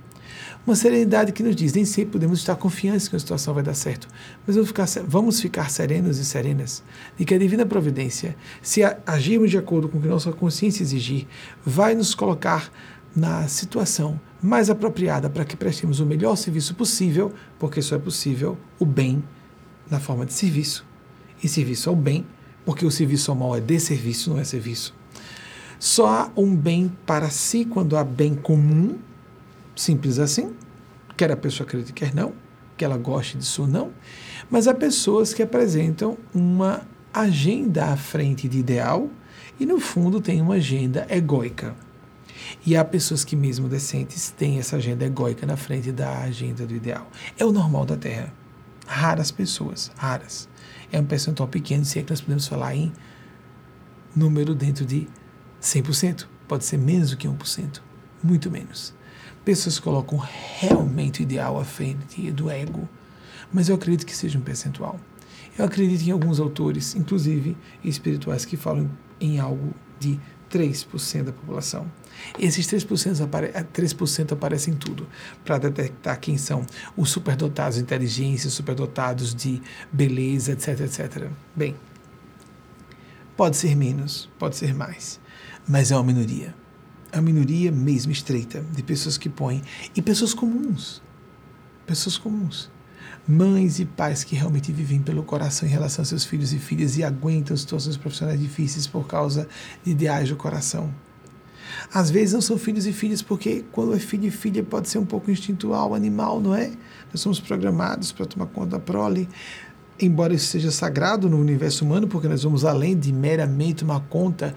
Uma 0.66 0.76
serenidade 0.76 1.32
que 1.32 1.42
nos 1.42 1.56
diz, 1.56 1.74
nem 1.74 1.86
sempre 1.86 2.12
podemos 2.12 2.40
estar 2.40 2.56
confiantes 2.56 3.08
que 3.08 3.16
a 3.16 3.20
situação 3.20 3.54
vai 3.54 3.64
dar 3.64 3.74
certo, 3.74 4.08
mas 4.46 4.56
vamos 4.56 4.70
ficar, 4.70 4.88
vamos 5.08 5.42
ficar 5.42 5.70
serenos 5.70 6.18
e 6.18 6.26
serenas 6.26 6.84
de 7.18 7.26
que 7.26 7.34
a 7.34 7.38
divina 7.38 7.66
providência, 7.66 8.36
se 8.62 8.82
agirmos 9.06 9.50
de 9.50 9.58
acordo 9.58 9.90
com 9.90 9.98
o 9.98 10.02
que 10.02 10.08
nossa 10.08 10.32
consciência 10.32 10.84
exigir, 10.84 11.28
vai 11.66 11.96
nos 11.96 12.14
colocar 12.14 12.72
na 13.16 13.48
situação 13.48 14.20
mais 14.42 14.70
apropriada 14.70 15.30
para 15.30 15.44
que 15.44 15.58
prestemos 15.58 16.00
o 16.00 16.06
melhor 16.06 16.36
serviço 16.36 16.76
possível, 16.76 17.34
porque 17.58 17.82
só 17.82 17.96
é 17.96 18.00
possível 18.00 18.58
o 18.78 18.86
bem 18.86 19.24
na 19.90 20.00
forma 20.00 20.26
de 20.26 20.34
serviço. 20.34 20.86
E 21.44 21.48
serviço 21.48 21.90
ao 21.90 21.96
bem, 21.96 22.26
porque 22.66 22.86
o 22.86 22.92
serviço 22.92 23.32
ao 23.32 23.38
mal 23.38 23.56
é 23.56 23.62
desserviço, 23.62 24.30
não 24.30 24.40
é 24.40 24.44
serviço. 24.44 24.94
Só 25.80 26.08
há 26.08 26.32
um 26.36 26.56
bem 26.56 26.92
para 27.06 27.30
si 27.30 27.66
quando 27.66 27.96
há 27.96 28.04
bem 28.04 28.36
comum, 28.36 28.98
Simples 29.80 30.20
assim. 30.20 30.54
Quer 31.16 31.32
a 31.32 31.38
pessoa 31.38 31.66
acredite, 31.66 31.94
quer 31.94 32.14
não, 32.14 32.34
que 32.76 32.84
ela 32.84 32.98
goste 32.98 33.38
disso 33.38 33.62
ou 33.62 33.68
não. 33.68 33.94
Mas 34.52 34.68
há 34.68 34.74
pessoas 34.74 35.34
que 35.34 35.42
apresentam 35.42 36.18
uma 36.34 36.82
agenda 37.14 37.86
à 37.86 37.96
frente 37.96 38.50
de 38.50 38.60
ideal 38.60 39.10
e, 39.58 39.66
no 39.66 39.80
fundo, 39.80 40.20
tem 40.20 40.42
uma 40.42 40.56
agenda 40.56 41.08
egóica. 41.10 41.74
E 42.66 42.76
há 42.76 42.84
pessoas 42.84 43.24
que, 43.24 43.38
mesmo 43.38 43.70
decentes, 43.70 44.30
têm 44.32 44.60
essa 44.60 44.76
agenda 44.76 45.06
egóica 45.06 45.46
na 45.46 45.56
frente 45.56 45.94
da 45.94 46.24
agenda 46.24 46.68
do 46.68 46.76
ideal. 46.76 47.10
É 47.38 47.46
o 47.46 47.52
normal 47.54 47.86
da 47.86 47.96
Terra. 47.96 48.34
Raras 48.86 49.32
pessoas, 49.32 49.94
raras. 49.96 50.50
É 50.92 51.00
um 51.00 51.06
percentual 51.06 51.48
pequeno, 51.48 51.86
se 51.86 52.00
é 52.00 52.04
que 52.04 52.10
nós 52.10 52.20
podemos 52.20 52.46
falar 52.46 52.76
em 52.76 52.92
número 54.14 54.54
dentro 54.54 54.86
de 54.86 55.08
100%. 55.62 56.28
Pode 56.50 56.66
ser 56.66 56.78
menos 56.78 57.12
do 57.12 57.16
que 57.16 57.30
1%, 57.30 57.80
muito 58.22 58.52
menos. 58.52 58.99
Pessoas 59.50 59.80
colocam 59.80 60.20
realmente 60.60 61.22
o 61.22 61.24
ideal 61.24 61.60
à 61.60 61.66
frente 61.66 62.30
do 62.30 62.52
ego, 62.52 62.88
mas 63.52 63.68
eu 63.68 63.74
acredito 63.74 64.06
que 64.06 64.16
seja 64.16 64.38
um 64.38 64.44
percentual. 64.44 65.00
Eu 65.58 65.66
acredito 65.66 66.08
em 66.08 66.12
alguns 66.12 66.40
autores, 66.40 66.94
inclusive 66.94 67.58
espirituais, 67.84 68.46
que 68.46 68.56
falam 68.56 68.88
em 69.20 69.40
algo 69.40 69.74
de 70.00 70.20
3% 70.52 71.24
da 71.24 71.32
população. 71.32 71.92
Esses 72.38 72.68
3%, 72.68 73.24
apare 73.24 73.52
3 73.74 73.96
aparecem 74.32 74.76
em 74.76 74.78
tudo, 74.78 75.08
para 75.44 75.58
detectar 75.58 76.20
quem 76.20 76.38
são 76.38 76.64
os 76.96 77.10
superdotados 77.10 77.78
de 77.78 77.82
inteligência, 77.82 78.52
superdotados 78.52 79.34
de 79.34 79.60
beleza, 79.92 80.52
etc, 80.52 80.80
etc. 80.82 81.28
Bem, 81.56 81.76
pode 83.36 83.58
ser 83.58 83.76
menos, 83.76 84.30
pode 84.38 84.56
ser 84.56 84.76
mais, 84.76 85.20
mas 85.68 85.90
é 85.90 85.96
uma 85.96 86.04
minoria 86.04 86.54
a 87.12 87.22
minoria 87.22 87.72
mesmo 87.72 88.12
estreita 88.12 88.64
de 88.72 88.84
pessoas 88.84 89.18
que 89.18 89.30
põem 89.30 89.62
e 89.96 90.02
pessoas 90.02 90.34
comuns, 90.34 91.02
pessoas 91.86 92.18
comuns, 92.18 92.70
mães 93.28 93.80
e 93.80 93.86
pais 93.86 94.24
que 94.24 94.36
realmente 94.36 94.72
vivem 94.72 95.00
pelo 95.02 95.24
coração 95.24 95.68
em 95.68 95.72
relação 95.72 96.02
aos 96.02 96.10
seus 96.10 96.26
filhos 96.26 96.54
e 96.54 96.60
filhas 96.60 96.98
e 96.98 97.04
aguentam 97.04 97.56
situações 97.56 97.98
profissionais 97.98 98.40
difíceis 98.40 98.88
por 98.88 99.08
causa 99.08 99.48
de 99.84 99.92
ideais 99.92 100.30
do 100.30 100.36
coração. 100.36 100.94
Às 101.94 102.10
vezes 102.10 102.34
não 102.34 102.42
são 102.42 102.58
filhos 102.58 102.86
e 102.86 102.94
filhas 102.94 103.22
porque 103.22 103.64
quando 103.72 103.94
é 103.94 104.00
filho 104.00 104.26
e 104.26 104.32
filha 104.32 104.64
pode 104.64 104.90
ser 104.90 104.98
um 104.98 105.06
pouco 105.06 105.30
instintual, 105.32 105.94
animal, 105.94 106.40
não 106.40 106.56
é? 106.56 106.72
Nós 107.12 107.22
somos 107.22 107.40
programados 107.40 108.12
para 108.12 108.26
tomar 108.26 108.48
conta 108.48 108.72
da 108.72 108.80
prole, 108.80 109.30
embora 110.00 110.34
isso 110.34 110.48
seja 110.48 110.72
sagrado 110.72 111.30
no 111.30 111.40
universo 111.40 111.86
humano, 111.86 112.08
porque 112.08 112.28
nós 112.28 112.44
vamos 112.44 112.66
além 112.66 112.98
de 112.98 113.12
meramente 113.12 113.86
tomar 113.86 114.00
conta 114.02 114.56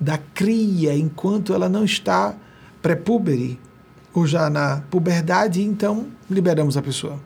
da 0.00 0.16
cria 0.16 0.96
enquanto 0.96 1.52
ela 1.52 1.68
não 1.68 1.84
está 1.84 2.34
pré-púbere 2.80 3.60
ou 4.14 4.26
já 4.26 4.48
na 4.48 4.82
puberdade, 4.90 5.62
então 5.62 6.08
liberamos 6.28 6.76
a 6.76 6.82
pessoa. 6.82 7.20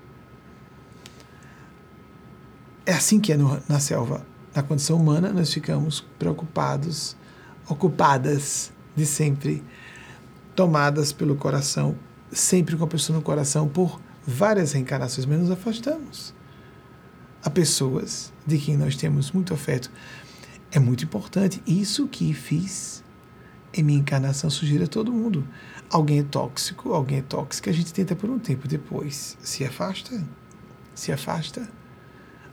É 2.85 2.93
assim 2.93 3.21
que 3.21 3.33
é 3.33 3.37
no, 3.37 3.63
na 3.69 3.79
selva. 3.79 4.27
Na 4.55 4.63
condição 4.63 4.97
humana, 4.97 5.33
nós 5.33 5.53
ficamos 5.53 6.05
preocupados, 6.19 7.17
ocupadas 7.69 8.71
de 8.95 9.07
sempre, 9.07 9.65
tomadas 10.55 11.13
pelo 11.13 11.35
coração, 11.35 11.97
sempre 12.31 12.77
com 12.77 12.85
a 12.85 12.89
pessoa 12.89 13.17
no 13.17 13.23
coração 13.23 13.67
por 13.67 14.01
várias 14.27 14.73
reencarnações, 14.73 15.27
mas 15.27 15.39
nos 15.41 15.51
afastamos. 15.51 16.35
Há 17.43 17.51
pessoas 17.51 18.33
de 18.47 18.59
quem 18.59 18.77
nós 18.77 18.97
temos 18.97 19.33
muito 19.33 19.53
afeto 19.55 19.91
É 20.75 20.81
muito 20.81 21.05
importante. 21.05 21.63
Isso 21.65 22.09
que 22.09 22.35
fiz 22.35 23.05
em 23.73 23.85
minha 23.85 24.01
encarnação 24.01 24.51
sugiro 24.51 24.83
a 24.83 24.89
todo 24.89 25.13
mundo. 25.13 25.47
Alguém 25.89 26.19
é 26.19 26.23
tóxico, 26.25 26.93
alguém 26.93 27.19
é 27.19 27.23
tóxico, 27.23 27.71
a 27.71 27.73
gente 27.73 27.95
tenta 27.95 28.17
por 28.17 28.29
um 28.29 28.41
tempo, 28.41 28.67
depois 28.67 29.39
se 29.41 29.65
afasta, 29.65 30.27
se 30.93 31.13
afasta. 31.13 31.71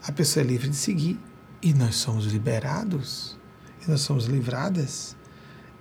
A 0.04 0.12
pessoa 0.12 0.44
é 0.44 0.46
livre 0.46 0.68
de 0.68 0.76
seguir 0.76 1.18
e 1.60 1.74
nós 1.74 1.96
somos 1.96 2.26
liberados, 2.26 3.36
e 3.84 3.90
nós 3.90 4.02
somos 4.02 4.26
livradas 4.26 5.16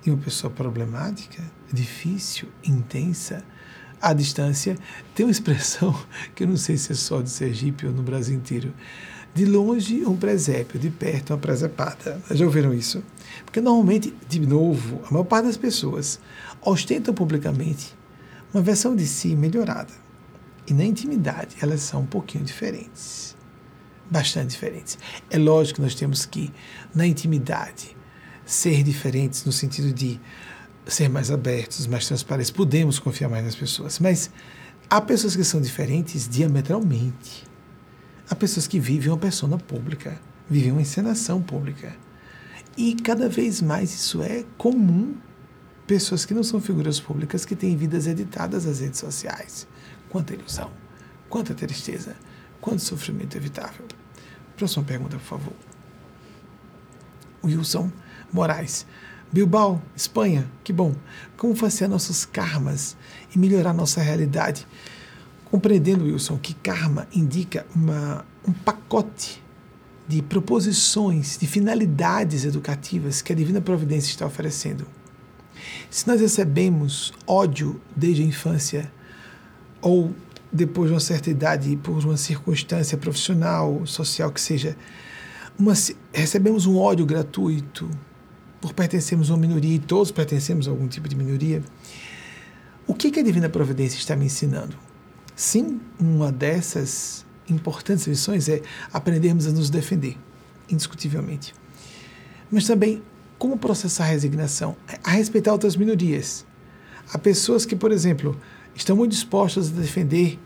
de 0.02 0.10
uma 0.10 0.18
pessoa 0.18 0.52
problemática, 0.52 1.44
difícil, 1.72 2.50
intensa, 2.64 3.46
à 4.02 4.14
distância. 4.14 4.76
Tem 5.14 5.28
uma 5.28 5.32
expressão 5.32 5.96
que 6.34 6.44
eu 6.44 6.48
não 6.48 6.58
sei 6.58 6.76
se 6.76 6.92
é 6.92 6.96
só 6.96 7.22
de 7.22 7.30
Sergipe 7.30 7.86
ou 7.86 7.94
no 7.94 8.02
Brasil 8.02 8.36
inteiro. 8.36 8.74
De 9.34 9.46
longe, 9.46 10.06
um 10.06 10.18
presépio, 10.18 10.80
de 10.80 10.90
perto, 10.90 11.32
uma 11.32 11.40
presepada. 11.40 12.22
Já 12.32 12.46
ouviram 12.46 12.74
isso? 12.74 13.02
Porque 13.46 13.62
normalmente, 13.62 14.14
de 14.28 14.40
novo, 14.42 15.02
a 15.08 15.12
maior 15.12 15.24
parte 15.24 15.46
das 15.46 15.58
pessoas 15.58 16.20
ostentam 16.62 17.14
publicamente 17.14 17.96
uma 18.54 18.62
versão 18.62 18.96
de 18.96 19.08
si 19.08 19.36
melhorada. 19.36 19.94
E 20.68 20.74
na 20.74 20.84
intimidade, 20.84 21.56
elas 21.62 21.82
são 21.82 22.02
um 22.02 22.06
pouquinho 22.06 22.44
diferentes. 22.44 23.36
Bastante 24.10 24.52
diferentes. 24.52 24.98
É 25.30 25.38
lógico 25.38 25.78
que 25.78 25.82
nós 25.82 25.96
temos 25.96 26.26
que, 26.26 26.52
na 26.94 27.08
intimidade, 27.08 27.96
ser 28.46 28.84
diferentes 28.84 29.46
no 29.46 29.52
sentido 29.52 29.94
de 29.94 30.20
ser 30.86 31.10
mais 31.10 31.32
abertos, 31.32 31.88
mais 31.88 32.06
transparentes. 32.06 32.52
Podemos 32.52 33.00
confiar 33.00 33.30
mais 33.30 33.46
nas 33.46 33.56
pessoas. 33.56 34.00
Mas 34.00 34.30
há 34.90 35.00
pessoas 35.00 35.36
que 35.36 35.44
são 35.44 35.62
diferentes 35.62 36.28
diametralmente. 36.28 37.50
Há 38.32 38.36
pessoas 38.36 38.66
que 38.66 38.80
vivem 38.80 39.10
uma 39.10 39.18
persona 39.18 39.58
pública, 39.58 40.18
vivem 40.50 40.72
uma 40.72 40.82
encenação 40.82 41.42
pública. 41.42 41.94
E 42.78 42.96
cada 42.96 43.28
vez 43.28 43.62
mais 43.62 43.94
isso 43.94 44.24
é 44.24 44.46
comum. 44.58 45.18
Pessoas 45.86 46.24
que 46.24 46.34
não 46.34 46.42
são 46.42 46.62
figuras 46.62 46.98
públicas 46.98 47.44
que 47.44 47.58
têm 47.58 47.76
vidas 47.76 48.08
editadas 48.08 48.64
nas 48.64 48.80
redes 48.80 49.02
sociais. 49.02 49.68
Quanta 50.08 50.34
ilusão, 50.34 50.72
quanta 51.28 51.54
tristeza, 51.54 52.16
quanto 52.62 52.82
sofrimento 52.82 53.36
evitável. 53.36 53.86
Próxima 54.56 54.86
pergunta, 54.86 55.18
por 55.18 55.26
favor. 55.26 55.54
Wilson 57.44 57.92
Moraes. 58.32 58.86
Bilbao, 59.30 59.82
Espanha, 59.94 60.50
que 60.64 60.72
bom. 60.72 60.96
Como 61.36 61.54
fazer 61.54 61.90
nossos 61.90 62.24
karmas 62.24 62.96
e 63.36 63.38
melhorar 63.38 63.74
nossa 63.74 64.02
realidade? 64.02 64.66
Compreendendo, 65.52 66.06
Wilson, 66.06 66.38
que 66.38 66.54
karma 66.54 67.06
indica 67.14 67.66
uma, 67.76 68.26
um 68.48 68.54
pacote 68.54 69.44
de 70.08 70.22
proposições, 70.22 71.38
de 71.38 71.46
finalidades 71.46 72.46
educativas 72.46 73.22
que 73.22 73.34
a 73.34 73.36
Divina 73.36 73.60
Providência 73.60 74.10
está 74.10 74.26
oferecendo. 74.26 74.88
Se 75.90 76.08
nós 76.08 76.22
recebemos 76.22 77.12
ódio 77.28 77.82
desde 77.94 78.24
a 78.24 78.26
infância, 78.26 78.92
ou 79.82 80.16
depois 80.50 80.88
de 80.88 80.94
uma 80.94 81.02
certa 81.02 81.30
idade, 81.30 81.76
por 81.76 82.02
uma 82.04 82.16
circunstância 82.16 82.98
profissional, 82.98 83.86
social 83.86 84.32
que 84.32 84.40
seja, 84.40 84.78
uma, 85.60 85.74
recebemos 86.14 86.66
um 86.66 86.78
ódio 86.78 87.06
gratuito 87.06 87.90
por 88.62 88.74
pertencermos 88.74 89.30
a 89.30 89.34
uma 89.34 89.40
minoria 89.42 89.76
e 89.76 89.80
todos 89.80 90.12
pertencemos 90.12 90.66
a 90.66 90.72
algum 90.72 90.88
tipo 90.88 91.10
de 91.10 91.16
minoria, 91.16 91.62
o 92.88 92.94
que, 92.94 93.12
que 93.12 93.20
a 93.20 93.24
Divina 93.24 93.50
Providência 93.50 93.98
está 93.98 94.16
me 94.16 94.26
ensinando? 94.26 94.91
Sim, 95.36 95.80
uma 96.00 96.32
dessas 96.32 97.26
importantes 97.50 98.08
lições 98.08 98.48
é 98.48 98.62
aprendermos 98.92 99.48
a 99.48 99.52
nos 99.52 99.70
defender, 99.70 100.18
indiscutivelmente. 100.70 101.54
Mas 102.52 102.66
também 102.68 103.02
como 103.42 103.58
processar 103.58 104.04
a 104.04 104.08
resignação, 104.08 104.76
a 105.04 105.12
respeitar 105.12 105.52
outras 105.52 105.76
minorias. 105.76 106.46
Há 107.12 107.18
pessoas 107.18 107.66
que, 107.66 107.76
por 107.76 107.92
exemplo, 107.92 108.40
estão 108.76 108.96
muito 108.96 109.12
dispostas 109.14 109.70
a 109.70 109.82
defender, 109.82 110.40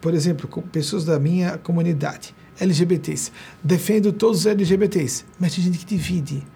por 0.00 0.14
exemplo, 0.14 0.48
pessoas 0.70 1.04
da 1.04 1.18
minha 1.18 1.58
comunidade, 1.58 2.34
LGBTs. 2.60 3.32
Defendo 3.62 4.12
todos 4.12 4.40
os 4.40 4.46
LGBTs, 4.46 5.24
mas 5.38 5.54
tem 5.54 5.64
gente 5.64 5.78
que 5.78 5.96
divide. 5.96 6.46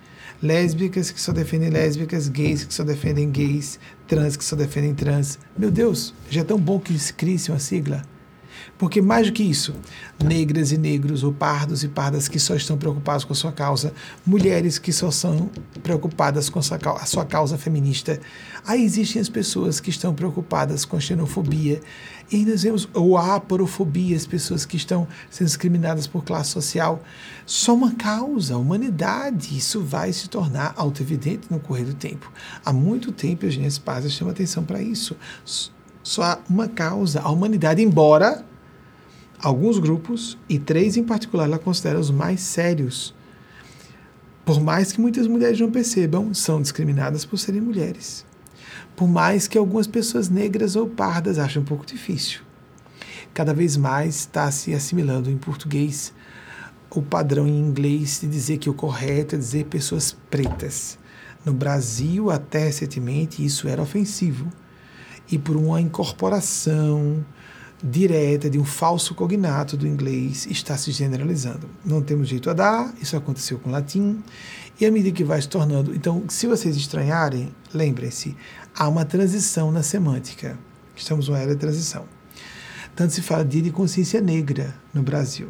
Lésbicas 0.42 1.10
que 1.10 1.20
só 1.20 1.32
defendem 1.32 1.70
lésbicas, 1.70 2.28
gays 2.28 2.64
que 2.64 2.74
só 2.74 2.84
defendem 2.84 3.30
gays, 3.30 3.78
trans 4.06 4.36
que 4.36 4.44
só 4.44 4.54
defendem 4.54 4.94
trans. 4.94 5.38
Meu 5.56 5.70
Deus, 5.70 6.14
já 6.28 6.42
é 6.42 6.44
tão 6.44 6.58
bom 6.58 6.78
que 6.78 6.94
crie 7.14 7.40
uma 7.48 7.58
sigla. 7.58 8.02
Porque 8.78 9.00
mais 9.00 9.26
do 9.26 9.32
que 9.32 9.42
isso, 9.42 9.74
negras 10.22 10.70
e 10.70 10.76
negros, 10.76 11.24
ou 11.24 11.32
pardos 11.32 11.82
e 11.82 11.88
pardas 11.88 12.28
que 12.28 12.38
só 12.38 12.54
estão 12.54 12.76
preocupados 12.76 13.24
com 13.24 13.32
a 13.32 13.36
sua 13.36 13.52
causa, 13.52 13.92
mulheres 14.24 14.78
que 14.78 14.92
só 14.92 15.10
são 15.10 15.50
preocupadas 15.82 16.50
com 16.50 16.58
a 16.58 16.62
sua, 16.62 17.24
causa 17.24 17.56
feminista, 17.56 18.20
aí 18.66 18.84
existem 18.84 19.20
as 19.20 19.30
pessoas 19.30 19.80
que 19.80 19.88
estão 19.88 20.14
preocupadas 20.14 20.84
com 20.84 21.00
xenofobia, 21.00 21.80
e 22.30 22.44
nós 22.44 22.62
vemos, 22.62 22.88
a 23.18 23.34
aporofobia, 23.36 24.16
as 24.16 24.26
pessoas 24.26 24.64
que 24.66 24.76
estão 24.76 25.06
sendo 25.30 25.46
discriminadas 25.46 26.06
por 26.06 26.24
classe 26.24 26.50
social. 26.50 27.02
Só 27.44 27.74
uma 27.74 27.92
causa, 27.94 28.54
a 28.54 28.58
humanidade. 28.58 29.56
Isso 29.56 29.80
vai 29.80 30.12
se 30.12 30.28
tornar 30.28 30.74
auto-evidente 30.76 31.46
no 31.50 31.60
correr 31.60 31.84
do 31.84 31.94
tempo. 31.94 32.30
Há 32.64 32.72
muito 32.72 33.12
tempo 33.12 33.46
a 33.46 33.50
gente 33.50 33.80
Paz 33.80 34.10
chama 34.10 34.32
atenção 34.32 34.64
para 34.64 34.82
isso. 34.82 35.16
Só 36.02 36.22
há 36.22 36.38
uma 36.48 36.68
causa, 36.68 37.20
a 37.20 37.30
humanidade, 37.30 37.82
embora 37.82 38.44
alguns 39.38 39.78
grupos, 39.78 40.36
e 40.48 40.58
três 40.58 40.96
em 40.96 41.04
particular, 41.04 41.44
ela 41.44 41.58
considera 41.58 42.00
os 42.00 42.10
mais 42.10 42.40
sérios. 42.40 43.14
Por 44.44 44.60
mais 44.60 44.92
que 44.92 45.00
muitas 45.00 45.26
mulheres 45.26 45.60
não 45.60 45.70
percebam, 45.70 46.32
são 46.32 46.62
discriminadas 46.62 47.24
por 47.24 47.38
serem 47.38 47.60
mulheres. 47.60 48.24
Por 48.94 49.08
mais 49.08 49.46
que 49.46 49.58
algumas 49.58 49.86
pessoas 49.86 50.28
negras 50.28 50.76
ou 50.76 50.86
pardas 50.86 51.38
achem 51.38 51.62
um 51.62 51.64
pouco 51.64 51.84
difícil. 51.84 52.40
Cada 53.34 53.52
vez 53.52 53.76
mais 53.76 54.16
está 54.16 54.50
se 54.50 54.74
assimilando 54.74 55.30
em 55.30 55.36
português 55.36 56.12
o 56.90 57.02
padrão 57.02 57.46
em 57.46 57.58
inglês 57.58 58.20
de 58.20 58.26
dizer 58.26 58.56
que 58.58 58.70
o 58.70 58.74
correto 58.74 59.34
é 59.34 59.38
dizer 59.38 59.66
pessoas 59.66 60.16
pretas. 60.30 60.98
No 61.44 61.52
Brasil, 61.52 62.30
até 62.30 62.64
recentemente, 62.64 63.44
isso 63.44 63.68
era 63.68 63.82
ofensivo. 63.82 64.50
E 65.30 65.38
por 65.38 65.56
uma 65.56 65.80
incorporação 65.80 67.24
direta 67.82 68.48
de 68.48 68.58
um 68.58 68.64
falso 68.64 69.14
cognato 69.14 69.76
do 69.76 69.86
inglês 69.86 70.46
está 70.46 70.76
se 70.76 70.90
generalizando. 70.90 71.68
Não 71.84 72.00
temos 72.00 72.28
jeito 72.28 72.48
a 72.48 72.54
dar, 72.54 72.94
isso 73.00 73.16
aconteceu 73.16 73.58
com 73.58 73.68
o 73.68 73.72
latim, 73.72 74.22
e 74.80 74.86
à 74.86 74.90
medida 74.90 75.14
que 75.14 75.24
vai 75.24 75.40
se 75.40 75.48
tornando. 75.48 75.94
Então, 75.94 76.24
se 76.28 76.46
vocês 76.46 76.76
estranharem, 76.76 77.54
lembrem-se, 77.72 78.36
há 78.74 78.88
uma 78.88 79.04
transição 79.04 79.72
na 79.72 79.82
semântica. 79.82 80.58
Estamos 80.94 81.28
numa 81.28 81.38
era 81.38 81.54
de 81.54 81.60
transição. 81.60 82.04
Tanto 82.94 83.12
se 83.12 83.22
fala 83.22 83.44
dia 83.44 83.62
de 83.62 83.70
consciência 83.70 84.20
negra 84.20 84.74
no 84.92 85.02
Brasil. 85.02 85.48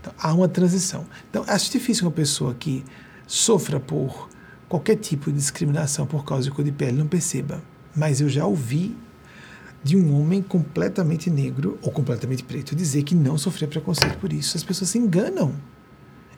Então, 0.00 0.12
há 0.18 0.32
uma 0.32 0.48
transição. 0.48 1.06
Então, 1.28 1.44
acho 1.46 1.70
difícil 1.70 2.06
uma 2.06 2.12
pessoa 2.12 2.54
que 2.54 2.84
sofra 3.26 3.78
por 3.78 4.28
qualquer 4.68 4.96
tipo 4.96 5.30
de 5.30 5.36
discriminação 5.36 6.06
por 6.06 6.24
causa 6.24 6.44
de 6.44 6.50
cor 6.50 6.64
de 6.64 6.72
pele 6.72 6.96
não 6.96 7.06
perceba. 7.06 7.62
Mas 7.94 8.20
eu 8.20 8.28
já 8.28 8.46
ouvi 8.46 8.96
de 9.82 9.96
um 9.96 10.18
homem 10.18 10.42
completamente 10.42 11.30
negro 11.30 11.78
ou 11.82 11.90
completamente 11.90 12.44
preto 12.44 12.76
dizer 12.76 13.02
que 13.02 13.14
não 13.14 13.36
sofria 13.36 13.66
preconceito 13.66 14.18
por 14.18 14.32
isso. 14.32 14.56
As 14.56 14.62
pessoas 14.62 14.90
se 14.90 14.98
enganam. 14.98 15.54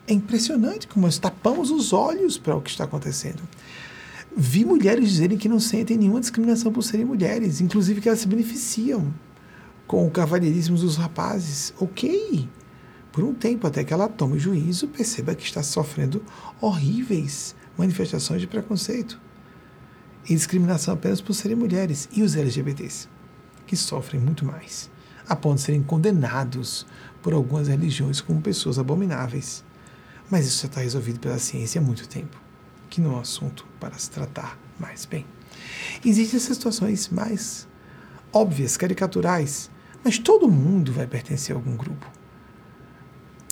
É 0.07 0.13
impressionante 0.13 0.89
como 0.89 1.07
nós 1.07 1.19
tapamos 1.19 1.71
os 1.71 1.93
olhos 1.93 2.37
para 2.37 2.57
o 2.57 2.61
que 2.61 2.71
está 2.71 2.85
acontecendo. 2.85 3.43
Vi 4.37 4.65
mulheres 4.65 5.09
dizerem 5.09 5.39
que 5.39 5.49
não 5.49 5.61
sentem 5.61 5.97
nenhuma 5.97 6.21
discriminação 6.21 6.73
por 6.73 6.83
serem 6.83 7.05
mulheres, 7.05 7.61
inclusive 7.61 8.01
que 8.01 8.09
elas 8.09 8.21
se 8.21 8.29
beneficiam 8.29 9.13
com 9.87 10.07
o 10.07 10.11
cavalheirismo 10.11 10.77
dos 10.77 10.97
rapazes. 10.97 11.75
Ok, 11.79 12.49
por 13.13 13.23
um 13.23 13.35
tempo, 13.35 13.67
até 13.67 13.85
que 13.85 13.93
ela 13.93 14.09
tome 14.09 14.39
juízo, 14.39 14.89
perceba 14.89 15.35
que 15.35 15.45
está 15.45 15.63
sofrendo 15.63 16.25
horríveis 16.61 17.55
manifestações 17.77 18.41
de 18.41 18.47
preconceito 18.47 19.21
e 20.29 20.35
discriminação 20.35 20.95
apenas 20.95 21.21
por 21.21 21.35
serem 21.35 21.57
mulheres 21.57 22.09
e 22.13 22.23
os 22.23 22.35
LGBTs 22.35 23.09
que 23.67 23.77
sofrem 23.77 24.21
muito 24.21 24.45
mais, 24.45 24.91
a 25.29 25.37
ponto 25.37 25.57
de 25.57 25.63
serem 25.63 25.83
condenados 25.83 26.87
por 27.23 27.33
algumas 27.33 27.69
religiões 27.69 28.21
como 28.21 28.41
pessoas 28.41 28.79
abomináveis. 28.79 29.65
Mas 30.33 30.47
isso 30.47 30.63
já 30.63 30.69
está 30.69 30.81
resolvido 30.81 31.21
pela 31.21 31.39
ciência 31.39 31.79
há 31.79 31.85
muito 31.85 32.09
tempo, 32.09 32.41
que 32.89 33.03
não 33.03 33.13
é 33.13 33.17
um 33.17 33.21
assunto 33.21 33.67
para 33.79 33.99
se 33.99 34.11
tratar 34.11 34.59
mais 34.81 35.05
bem. 35.05 35.27
Existem 36.03 36.39
essas 36.39 36.57
situações 36.57 37.11
mais 37.11 37.69
óbvias, 38.33 38.79
caricaturais, 38.79 39.71
mas 40.03 40.19
todo 40.19 40.51
mundo 40.51 40.91
vai 40.91 41.07
pertencer 41.07 41.55
a 41.55 41.59
algum 41.59 41.77
grupo. 41.77 42.11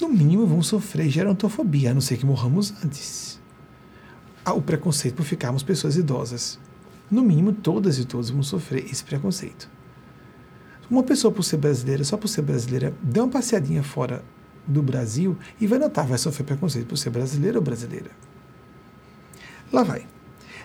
No 0.01 0.09
mínimo 0.09 0.47
vão 0.47 0.63
sofrer 0.63 1.11
gerontofobia, 1.11 1.91
a 1.91 1.95
não 1.95 2.01
ser 2.01 2.17
que 2.17 2.25
morramos 2.25 2.73
antes. 2.83 3.39
O 4.47 4.63
preconceito 4.63 5.17
por 5.17 5.27
ficarmos 5.27 5.63
pessoas 5.63 5.97
idosas. 5.97 6.59
No 7.11 7.23
mínimo, 7.23 7.53
todas 7.53 7.99
e 7.99 8.07
todos 8.07 8.31
vão 8.31 8.43
sofrer 8.43 8.87
esse 8.91 9.05
preconceito. 9.05 9.69
Uma 10.91 11.03
pessoa, 11.03 11.31
por 11.31 11.43
ser 11.43 11.59
brasileira, 11.59 12.05
só 12.05 12.17
por 12.17 12.29
ser 12.29 12.41
brasileira, 12.41 12.95
dê 13.03 13.21
uma 13.21 13.29
passeadinha 13.29 13.83
fora 13.83 14.25
do 14.71 14.83
Brasil 14.83 15.37
e 15.61 15.67
vai 15.67 15.79
notar, 15.79 16.07
vai 16.07 16.19
sofrer 16.19 16.45
preconceito 16.45 16.87
por 16.87 16.97
ser 16.97 17.11
brasileiro 17.11 17.59
ou 17.59 17.65
brasileira. 17.65 18.11
Lá 19.73 19.83
vai. 19.83 20.07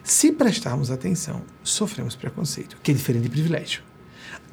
Se 0.03 0.31
prestarmos 0.31 0.91
atenção, 0.91 1.41
sofremos 1.63 2.15
preconceito, 2.15 2.77
que 2.83 2.91
é 2.91 2.93
diferente 2.93 3.23
de 3.23 3.29
privilégio. 3.29 3.81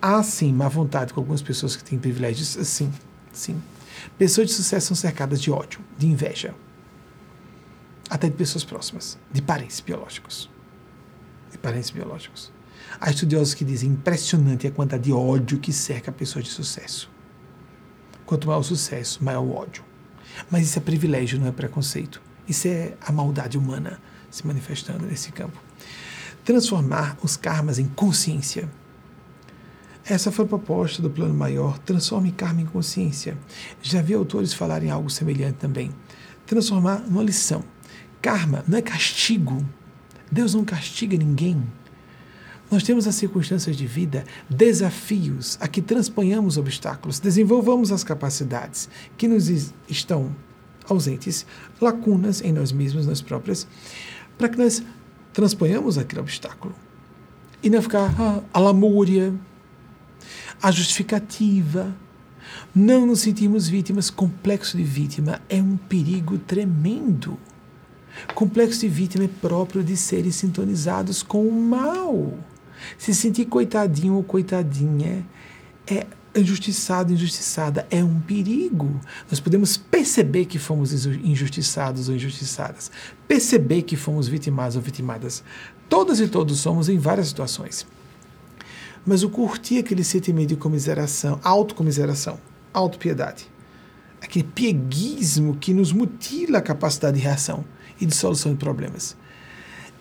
Há 0.01 0.23
sim 0.23 0.53
má 0.53 0.67
vontade 0.67 1.13
com 1.13 1.21
algumas 1.21 1.43
pessoas 1.43 1.77
que 1.77 1.85
têm 1.85 1.99
privilégios, 1.99 2.49
sim, 2.49 2.91
sim. 3.31 3.61
Pessoas 4.17 4.49
de 4.49 4.55
sucesso 4.55 4.89
são 4.89 4.97
cercadas 4.97 5.41
de 5.41 5.51
ódio, 5.51 5.81
de 5.99 6.07
inveja, 6.07 6.55
até 8.09 8.29
de 8.29 8.35
pessoas 8.35 8.65
próximas, 8.65 9.19
de 9.31 9.43
parentes 9.43 9.81
biológicos. 9.81 10.51
De 11.51 11.59
parentes 11.59 11.91
biológicos. 11.91 12.51
Há 12.99 13.11
estudiosos 13.11 13.53
que 13.53 13.65
dizem 13.65 13.91
impressionante 13.91 14.67
a 14.67 14.71
quantidade 14.71 15.05
de 15.05 15.13
ódio 15.13 15.59
que 15.59 15.73
cerca 15.73 16.11
pessoas 16.11 16.47
de 16.47 16.51
sucesso. 16.51 17.12
Quanto 18.33 18.47
maior 18.47 18.61
o 18.61 18.65
sucesso, 18.65 19.23
maior 19.23 19.43
o 19.43 19.55
ódio. 19.55 19.85
Mas 20.51 20.63
isso 20.63 20.79
é 20.79 20.81
privilégio, 20.81 21.39
não 21.39 21.49
é 21.49 21.53
preconceito. 21.53 22.19
Isso 22.49 22.67
é 22.67 22.95
a 22.99 23.13
maldade 23.13 23.59
humana 23.59 24.01
se 24.31 24.47
manifestando 24.47 25.05
nesse 25.05 25.31
campo. 25.31 25.63
Transformar 26.43 27.19
os 27.23 27.37
karmas 27.37 27.79
em 27.79 27.85
consciência. 27.89 28.71
Essa 30.03 30.33
foi 30.33 30.47
a 30.47 30.49
proposta 30.49 31.03
do 31.03 31.11
plano 31.11 31.35
maior, 31.35 31.79
transforme 31.81 32.33
karma 32.33 32.63
em 32.63 32.65
consciência. 32.65 33.37
Já 33.83 34.01
vi 34.01 34.15
autores 34.15 34.55
falarem 34.55 34.91
algo 34.91 35.11
semelhante 35.11 35.59
também. 35.59 35.91
Transformar 36.47 37.01
numa 37.01 37.23
lição. 37.23 37.63
Karma 38.23 38.65
não 38.67 38.79
é 38.79 38.81
castigo. 38.81 39.63
Deus 40.31 40.55
não 40.55 40.65
castiga 40.65 41.19
ninguém. 41.19 41.63
Nós 42.73 42.83
temos 42.83 43.07
as 43.07 43.17
circunstâncias 43.17 43.77
de 43.77 43.87
vida, 43.87 44.25
desafios 44.49 45.59
a 45.61 45.69
que 45.69 45.83
transponhamos 45.83 46.57
obstáculos, 46.57 47.21
desenvolvamos 47.21 47.93
as 47.93 48.03
capacidades 48.03 48.89
que 49.15 49.29
nos 49.29 49.51
estão 49.87 50.35
ausentes, 50.89 51.45
lacunas 51.79 52.41
em 52.41 52.51
nós 52.51 52.73
mesmos, 52.73 53.07
nós 53.07 53.21
próprias, 53.21 53.69
para 54.39 54.49
que 54.49 54.57
nós 54.57 54.83
transponhamos 55.35 55.99
aquele 55.99 56.23
obstáculo. 56.23 56.75
E 57.63 57.69
não 57.69 57.83
ficar 57.83 58.19
ah, 58.19 58.41
a 58.55 58.59
lamúria, 58.59 59.35
a 60.63 60.71
justificativa, 60.71 61.95
não 62.75 63.05
nos 63.05 63.21
sentirmos 63.21 63.69
vítimas. 63.69 64.09
Complexo 64.09 64.79
de 64.79 64.83
vítima 64.83 65.43
é 65.47 65.61
um 65.61 65.77
perigo 65.77 66.39
tremendo. 66.39 67.39
Complexo 68.35 68.81
de 68.81 68.89
vítima 68.89 69.25
é 69.25 69.29
próprio 69.29 69.85
de 69.85 69.95
seres 69.95 70.37
sintonizados 70.37 71.23
com 71.23 71.47
o 71.47 71.53
mal. 71.53 72.39
Se 72.99 73.15
sentir 73.15 73.47
coitadinho 73.47 74.15
ou 74.15 74.23
coitadinha 74.23 75.27
é 75.87 76.07
injustiçado, 76.35 77.13
injustiçada, 77.13 77.87
é 77.91 78.03
um 78.03 78.21
perigo. 78.21 79.01
Nós 79.31 79.41
podemos 79.41 79.77
perceber 79.77 80.47
que 80.47 80.59
fomos 80.59 81.07
injustiçados 81.07 82.09
ou 82.09 82.15
injustiçadas, 82.15 82.91
perceber 83.29 83.83
que 83.83 83.97
fomos 83.97 84.29
vitimados 84.29 84.77
ou 84.77 84.83
vitimadas. 84.83 85.43
Todas 85.89 86.21
e 86.21 86.29
todos 86.29 86.59
somos 86.59 86.89
em 86.89 86.99
várias 86.99 87.29
situações. 87.29 87.87
Mas 89.05 89.23
o 89.23 89.29
curtir 89.29 89.79
aquele 89.79 90.05
sentimento 90.05 90.51
de 90.51 90.57
comiseração, 90.57 91.41
autocomiseração, 91.43 92.39
autopiedade, 92.73 93.47
aquele 94.21 94.45
pieguismo 94.45 95.57
que 95.57 95.75
nos 95.75 95.93
mutila 95.93 96.59
a 96.59 96.63
capacidade 96.63 97.19
de 97.19 97.23
reação 97.23 97.65
e 98.01 98.07
de 98.07 98.15
solução 98.15 98.53
de 98.53 98.59
problemas. 98.59 99.17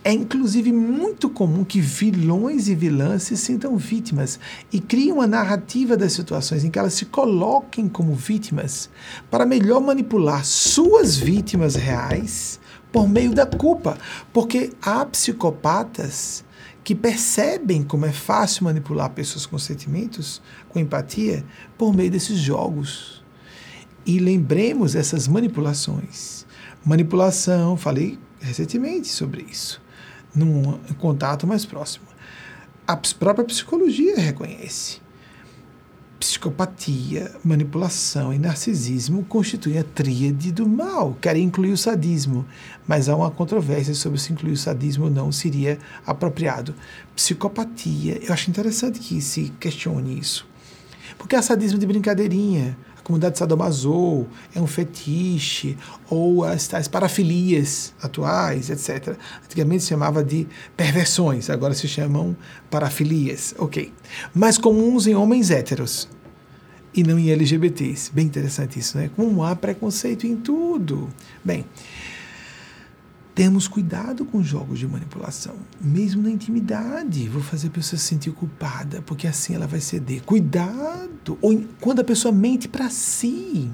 É 0.03 0.11
inclusive 0.11 0.71
muito 0.71 1.29
comum 1.29 1.63
que 1.63 1.79
vilões 1.79 2.67
e 2.67 2.73
vilãs 2.73 3.21
se 3.21 3.37
sintam 3.37 3.77
vítimas 3.77 4.39
e 4.73 4.79
criem 4.79 5.11
uma 5.11 5.27
narrativa 5.27 5.95
das 5.95 6.13
situações 6.13 6.63
em 6.63 6.71
que 6.71 6.79
elas 6.79 6.95
se 6.95 7.05
coloquem 7.05 7.87
como 7.87 8.15
vítimas 8.15 8.89
para 9.29 9.45
melhor 9.45 9.79
manipular 9.79 10.43
suas 10.43 11.17
vítimas 11.17 11.75
reais 11.75 12.59
por 12.91 13.07
meio 13.07 13.33
da 13.35 13.45
culpa. 13.45 13.95
Porque 14.33 14.71
há 14.81 15.05
psicopatas 15.05 16.43
que 16.83 16.95
percebem 16.95 17.83
como 17.83 18.07
é 18.07 18.11
fácil 18.11 18.63
manipular 18.63 19.11
pessoas 19.11 19.45
com 19.45 19.59
sentimentos, 19.59 20.41
com 20.69 20.79
empatia, 20.79 21.45
por 21.77 21.95
meio 21.95 22.09
desses 22.09 22.39
jogos. 22.39 23.23
E 24.03 24.17
lembremos 24.17 24.95
essas 24.95 25.27
manipulações. 25.27 26.43
Manipulação, 26.83 27.77
falei 27.77 28.17
recentemente 28.41 29.07
sobre 29.07 29.45
isso, 29.49 29.80
num 30.33 30.77
contato 30.99 31.45
mais 31.45 31.65
próximo. 31.65 32.05
A 32.87 32.97
própria 32.97 33.45
psicologia 33.45 34.17
reconhece. 34.17 34.99
Psicopatia, 36.19 37.31
manipulação 37.43 38.31
e 38.31 38.37
narcisismo 38.37 39.23
constituem 39.25 39.79
a 39.79 39.83
tríade 39.83 40.51
do 40.51 40.67
mal. 40.67 41.17
Querem 41.19 41.45
incluir 41.45 41.71
o 41.71 41.77
sadismo, 41.77 42.45
mas 42.87 43.09
há 43.09 43.15
uma 43.15 43.31
controvérsia 43.31 43.95
sobre 43.95 44.19
se 44.19 44.31
incluir 44.31 44.53
o 44.53 44.57
sadismo 44.57 45.05
ou 45.05 45.09
não 45.09 45.31
seria 45.31 45.79
apropriado. 46.05 46.75
Psicopatia, 47.15 48.19
eu 48.21 48.31
acho 48.31 48.51
interessante 48.51 48.99
que 48.99 49.19
se 49.19 49.51
questione 49.59 50.19
isso. 50.19 50.45
Porque 51.17 51.35
há 51.35 51.41
sadismo 51.41 51.79
de 51.79 51.87
brincadeirinha, 51.87 52.77
a 53.01 53.03
comunidade 53.03 53.37
sadomaso 53.37 54.27
é 54.53 54.61
um 54.61 54.67
fetiche, 54.67 55.75
ou 56.09 56.43
as 56.43 56.67
tais 56.67 56.87
parafilias 56.87 57.93
atuais, 58.01 58.69
etc. 58.69 59.15
Antigamente 59.43 59.83
se 59.83 59.89
chamava 59.89 60.23
de 60.23 60.47
perversões, 60.77 61.49
agora 61.49 61.73
se 61.73 61.87
chamam 61.87 62.35
parafilias, 62.69 63.55
ok. 63.57 63.91
Mais 64.33 64.57
comuns 64.57 65.07
em 65.07 65.15
homens 65.15 65.49
héteros 65.49 66.07
e 66.93 67.03
não 67.03 67.17
em 67.17 67.31
LGBTs. 67.31 68.11
Bem 68.13 68.25
interessante 68.25 68.77
isso, 68.77 68.97
né? 68.97 69.09
Como 69.15 69.43
há 69.43 69.55
preconceito 69.55 70.27
em 70.27 70.35
tudo. 70.35 71.09
Bem, 71.43 71.65
temos 73.33 73.67
cuidado 73.67 74.25
com 74.25 74.43
jogos 74.43 74.77
de 74.77 74.87
manipulação, 74.87 75.55
mesmo 75.79 76.21
na 76.21 76.29
intimidade. 76.29 77.29
Vou 77.29 77.41
fazer 77.41 77.67
a 77.67 77.71
pessoa 77.71 77.97
se 77.97 78.05
sentir 78.05 78.31
culpada, 78.31 79.01
porque 79.03 79.25
assim 79.25 79.55
ela 79.55 79.67
vai 79.67 79.79
ceder. 79.79 80.21
Cuidado! 80.23 81.37
Ou 81.41 81.63
quando 81.79 82.01
a 82.01 82.03
pessoa 82.03 82.31
mente 82.31 82.67
para 82.67 82.89
si. 82.89 83.71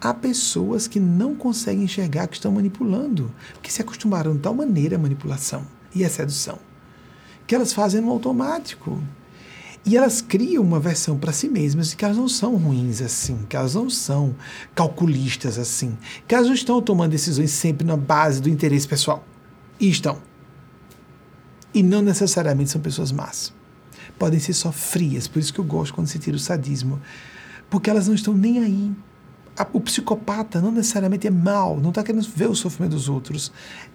Há 0.00 0.14
pessoas 0.14 0.86
que 0.86 1.00
não 1.00 1.34
conseguem 1.34 1.84
enxergar 1.84 2.28
que 2.28 2.36
estão 2.36 2.52
manipulando, 2.52 3.32
porque 3.54 3.70
se 3.70 3.82
acostumaram 3.82 4.34
de 4.34 4.40
tal 4.40 4.54
maneira 4.54 4.96
à 4.96 4.98
manipulação 4.98 5.66
e 5.94 6.04
à 6.04 6.10
sedução, 6.10 6.58
que 7.46 7.54
elas 7.54 7.72
fazem 7.72 8.00
no 8.00 8.10
automático. 8.10 9.02
E 9.84 9.96
elas 9.96 10.20
criam 10.20 10.62
uma 10.62 10.78
versão 10.78 11.18
para 11.18 11.32
si 11.32 11.48
mesmas 11.48 11.90
de 11.90 11.96
que 11.96 12.04
elas 12.04 12.16
não 12.16 12.28
são 12.28 12.56
ruins 12.56 13.02
assim, 13.02 13.38
que 13.48 13.56
elas 13.56 13.74
não 13.74 13.90
são 13.90 14.34
calculistas 14.74 15.58
assim, 15.58 15.98
que 16.26 16.34
elas 16.34 16.46
não 16.46 16.54
estão 16.54 16.80
tomando 16.80 17.10
decisões 17.10 17.50
sempre 17.50 17.84
na 17.84 17.96
base 17.96 18.40
do 18.40 18.48
interesse 18.48 18.86
pessoal. 18.86 19.24
E 19.80 19.90
estão. 19.90 20.18
E 21.74 21.82
não 21.82 22.00
necessariamente 22.00 22.70
são 22.70 22.80
pessoas 22.80 23.10
más. 23.10 23.52
Podem 24.18 24.38
ser 24.38 24.52
só 24.52 24.70
frias, 24.70 25.26
por 25.26 25.40
isso 25.40 25.52
que 25.52 25.58
eu 25.58 25.64
gosto 25.64 25.94
quando 25.94 26.06
se 26.06 26.18
tira 26.18 26.36
o 26.36 26.40
sadismo. 26.40 27.00
Porque 27.68 27.90
elas 27.90 28.06
não 28.06 28.14
estão 28.14 28.34
nem 28.34 28.60
aí. 28.60 28.92
O 29.72 29.80
psicopata 29.80 30.60
não 30.60 30.70
necessariamente 30.70 31.26
é 31.26 31.30
mal, 31.30 31.80
não 31.80 31.88
está 31.88 32.04
querendo 32.04 32.26
ver 32.28 32.48
o 32.48 32.54
sofrimento 32.54 32.92
dos 32.92 33.08
outros. 33.08 33.50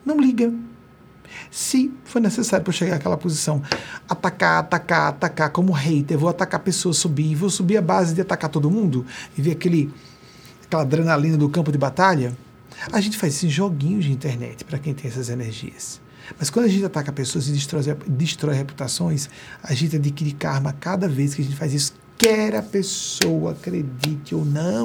Não 0.05 0.19
liga 0.19 0.53
se 1.51 1.91
for 2.05 2.21
necessário 2.21 2.63
para 2.63 2.73
chegar 2.73 2.95
àquela 2.95 3.17
posição, 3.17 3.61
atacar, 4.07 4.59
atacar, 4.59 5.09
atacar 5.09 5.49
como 5.49 5.71
hater, 5.71 6.17
vou 6.17 6.29
atacar 6.29 6.59
pessoas, 6.59 6.97
subir, 6.97 7.35
vou 7.35 7.49
subir 7.49 7.77
a 7.77 7.81
base 7.81 8.13
de 8.13 8.21
atacar 8.21 8.49
todo 8.49 8.69
mundo 8.69 9.05
e 9.37 9.41
ver 9.41 9.51
aquele, 9.51 9.91
aquela 10.65 10.83
adrenalina 10.83 11.37
do 11.37 11.49
campo 11.49 11.71
de 11.71 11.77
batalha, 11.77 12.35
a 12.91 13.01
gente 13.01 13.17
faz 13.17 13.35
esses 13.35 13.51
joguinhos 13.51 14.05
de 14.05 14.11
internet 14.11 14.63
para 14.63 14.77
quem 14.77 14.93
tem 14.93 15.09
essas 15.09 15.29
energias. 15.29 15.99
Mas 16.37 16.49
quando 16.49 16.65
a 16.65 16.69
gente 16.69 16.83
ataca 16.83 17.11
pessoas 17.11 17.47
e 17.47 17.51
destrói, 17.51 17.83
destrói 18.07 18.55
reputações, 18.55 19.29
a 19.63 19.73
gente 19.73 19.95
adquire 19.95 20.33
karma 20.33 20.73
cada 20.73 21.07
vez 21.07 21.33
que 21.33 21.41
a 21.41 21.45
gente 21.45 21.55
faz 21.55 21.73
isso 21.73 21.93
quer 22.17 22.55
a 22.55 22.63
pessoa 22.63 23.51
acredite 23.51 24.33
ou 24.33 24.43
não. 24.43 24.83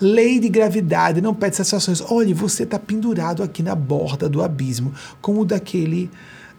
Lei 0.00 0.38
de 0.38 0.48
gravidade 0.48 1.20
não 1.20 1.34
pede 1.34 1.56
satisfações. 1.56 2.00
Olhe, 2.00 2.34
você 2.34 2.64
está 2.64 2.78
pendurado 2.78 3.42
aqui 3.42 3.62
na 3.62 3.74
borda 3.74 4.28
do 4.28 4.42
abismo, 4.42 4.92
como 5.20 5.40
o 5.40 5.44
daquele 5.44 6.10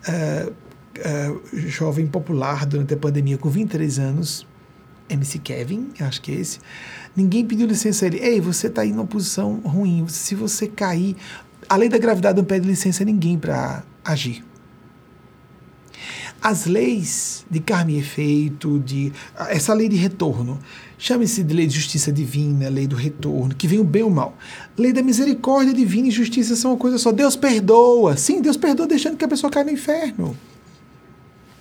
uh, 0.08 0.52
uh, 0.52 1.58
jovem 1.68 2.08
popular 2.08 2.66
durante 2.66 2.94
a 2.94 2.98
pandemia 2.98 3.38
com 3.38 3.50
23 3.50 4.00
anos, 4.00 4.48
MC 5.10 5.38
Kevin, 5.40 5.90
acho 6.00 6.22
que 6.22 6.32
é 6.32 6.36
esse. 6.36 6.60
Ninguém 7.16 7.46
pediu 7.46 7.68
licença 7.68 8.06
a 8.06 8.08
ele. 8.08 8.20
Ei, 8.20 8.42
você 8.42 8.68
está 8.68 8.82
aí 8.82 8.92
numa 8.92 9.06
posição 9.06 9.60
ruim. 9.64 10.08
Se 10.08 10.34
você 10.34 10.68
cair, 10.68 11.16
a 11.70 11.76
lei 11.76 11.90
da 11.90 11.98
gravidade 11.98 12.38
não 12.38 12.44
pede 12.44 12.68
licença 12.68 13.04
a 13.04 13.06
ninguém 13.06 13.38
para 13.38 13.84
agir 14.04 14.44
as 16.44 16.66
leis 16.66 17.46
de 17.50 17.62
karma 17.62 17.92
e 17.92 18.00
efeito, 18.00 18.78
de 18.80 19.14
essa 19.48 19.74
lei 19.74 19.88
de 19.88 19.96
retorno, 19.96 20.60
chame-se 20.98 21.42
de 21.42 21.54
lei 21.54 21.66
de 21.66 21.74
justiça 21.74 22.12
divina, 22.12 22.68
lei 22.68 22.86
do 22.86 22.98
retorno, 22.98 23.56
que 23.56 23.66
vem 23.66 23.80
o 23.80 23.84
bem 23.84 24.02
e 24.02 24.06
o 24.06 24.10
mal. 24.10 24.38
Lei 24.78 24.92
da 24.92 25.02
misericórdia 25.02 25.74
divina 25.74 26.10
e 26.10 26.12
justiça 26.12 26.58
são 26.58 26.72
uma 26.72 26.78
coisa 26.78 26.98
só. 26.98 27.14
Deus 27.14 27.38
perdoa. 27.38 28.18
Sim, 28.18 28.42
Deus 28.42 28.58
perdoa 28.58 28.86
deixando 28.86 29.16
que 29.16 29.24
a 29.24 29.28
pessoa 29.28 29.50
caia 29.50 29.66
no 29.66 29.72
inferno. 29.72 30.38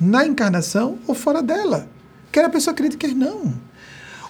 Na 0.00 0.26
encarnação 0.26 0.98
ou 1.06 1.14
fora 1.14 1.40
dela. 1.40 1.88
Quer 2.32 2.44
a 2.44 2.50
pessoa 2.50 2.72
acredite, 2.72 2.96
quer 2.96 3.14
não. 3.14 3.54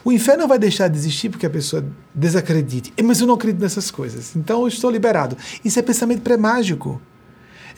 O 0.04 0.12
inferno 0.12 0.46
vai 0.46 0.58
deixar 0.58 0.88
de 0.88 0.98
existir 0.98 1.30
porque 1.30 1.46
a 1.46 1.50
pessoa 1.50 1.82
desacredite. 2.14 2.92
Mas 3.02 3.20
eu 3.20 3.26
não 3.26 3.36
acredito 3.36 3.62
nessas 3.62 3.90
coisas. 3.90 4.36
Então 4.36 4.60
eu 4.62 4.68
estou 4.68 4.90
liberado. 4.90 5.34
Isso 5.64 5.78
é 5.78 5.82
pensamento 5.82 6.20
pré-mágico. 6.20 7.00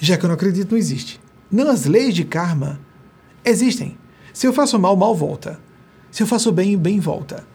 Já 0.00 0.16
que 0.16 0.24
eu 0.24 0.28
não 0.28 0.34
acredito, 0.34 0.72
não 0.72 0.78
existe. 0.78 1.20
Não, 1.50 1.68
as 1.70 1.86
leis 1.86 2.14
de 2.14 2.24
karma 2.24 2.80
existem. 3.44 3.96
Se 4.32 4.46
eu 4.46 4.52
faço 4.52 4.78
mal, 4.78 4.96
mal 4.96 5.14
volta. 5.14 5.60
Se 6.10 6.22
eu 6.22 6.26
faço 6.26 6.50
bem, 6.50 6.76
bem 6.76 6.98
volta. 7.00 7.46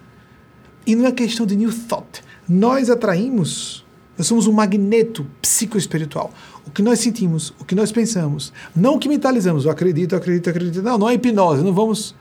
E 0.86 0.96
não 0.96 1.06
é 1.06 1.12
questão 1.12 1.46
de 1.46 1.56
new 1.56 1.72
thought. 1.72 2.24
Nós 2.48 2.90
atraímos, 2.90 3.86
nós 4.18 4.28
somos 4.28 4.48
um 4.48 4.52
magneto 4.52 5.26
psicoespiritual. 5.42 6.32
O 6.66 6.72
que 6.72 6.82
nós 6.82 7.00
sentimos, 7.00 7.54
o 7.60 7.66
que 7.66 7.76
nós 7.76 7.92
pensamos, 7.92 8.54
não 8.76 8.96
o 8.96 9.00
que 9.00 9.10
mentalizamos, 9.10 9.66
eu 9.66 9.72
acredito, 9.72 10.16
acredito, 10.16 10.50
acredito. 10.50 10.82
Não, 10.82 10.98
não 10.98 11.10
é 11.10 11.14
hipnose, 11.14 11.64
não 11.64 11.74
vamos 11.74 12.16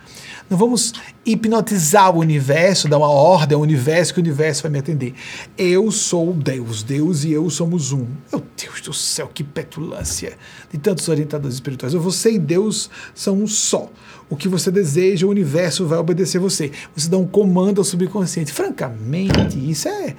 não 0.49 0.57
vamos 0.57 0.95
hipnotizar 1.27 2.15
o 2.15 2.21
universo, 2.21 2.89
dar 2.89 2.99
uma 2.99 3.09
ordem 3.09 3.55
ao 3.55 3.61
universo 3.61 4.15
que 4.15 4.21
o 4.21 4.23
universo 4.23 4.63
vai 4.63 4.73
me 4.73 4.79
atender. 4.79 5.15
Eu 5.57 5.91
sou 5.91 6.33
Deus, 6.33 6.83
Deus 6.83 7.25
e 7.25 7.33
eu 7.33 7.51
somos 7.51 7.93
um. 7.93 8.07
Meu 8.33 8.43
Deus 8.57 8.81
do 8.81 8.93
céu, 8.95 9.31
que 9.33 9.45
petulância 9.45 10.39
de 10.73 10.79
tantos 10.79 11.09
orientadores 11.09 11.55
espirituais. 11.55 11.93
Você 11.93 12.33
e 12.33 12.39
Deus 12.39 12.89
são 13.15 13.35
um 13.35 13.47
só. 13.47 13.91
O 14.31 14.37
que 14.37 14.49
você 14.49 14.71
deseja, 14.71 15.27
o 15.27 15.31
universo 15.31 15.87
vai 15.87 15.99
obedecer 15.99 16.39
você. 16.39 16.71
Você 16.95 17.09
dá 17.09 17.17
um 17.17 17.27
comando 17.27 17.81
ao 17.81 17.85
subconsciente. 17.85 18.53
Francamente, 18.53 19.59
isso 19.59 19.89
é 19.89 20.15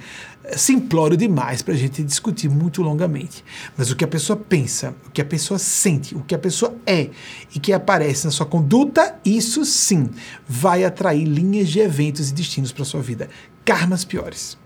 simplório 0.56 1.16
demais 1.16 1.62
para 1.62 1.74
a 1.74 1.76
gente 1.76 2.02
discutir 2.02 2.48
muito 2.48 2.82
longamente. 2.82 3.44
Mas 3.76 3.90
o 3.90 3.96
que 3.96 4.04
a 4.04 4.08
pessoa 4.08 4.36
pensa, 4.36 4.94
o 5.06 5.10
que 5.10 5.20
a 5.20 5.24
pessoa 5.24 5.58
sente, 5.58 6.14
o 6.14 6.22
que 6.22 6.34
a 6.34 6.38
pessoa 6.38 6.74
é 6.86 7.10
e 7.54 7.60
que 7.60 7.72
aparece 7.72 8.24
na 8.24 8.30
sua 8.30 8.46
conduta, 8.46 9.18
isso 9.24 9.64
sim 9.64 10.08
vai 10.48 10.84
atrair 10.84 11.24
linhas 11.24 11.68
de 11.68 11.80
eventos 11.80 12.30
e 12.30 12.34
destinos 12.34 12.72
para 12.72 12.84
sua 12.84 13.00
vida. 13.00 13.28
Karmas 13.64 14.04
piores. 14.04 14.58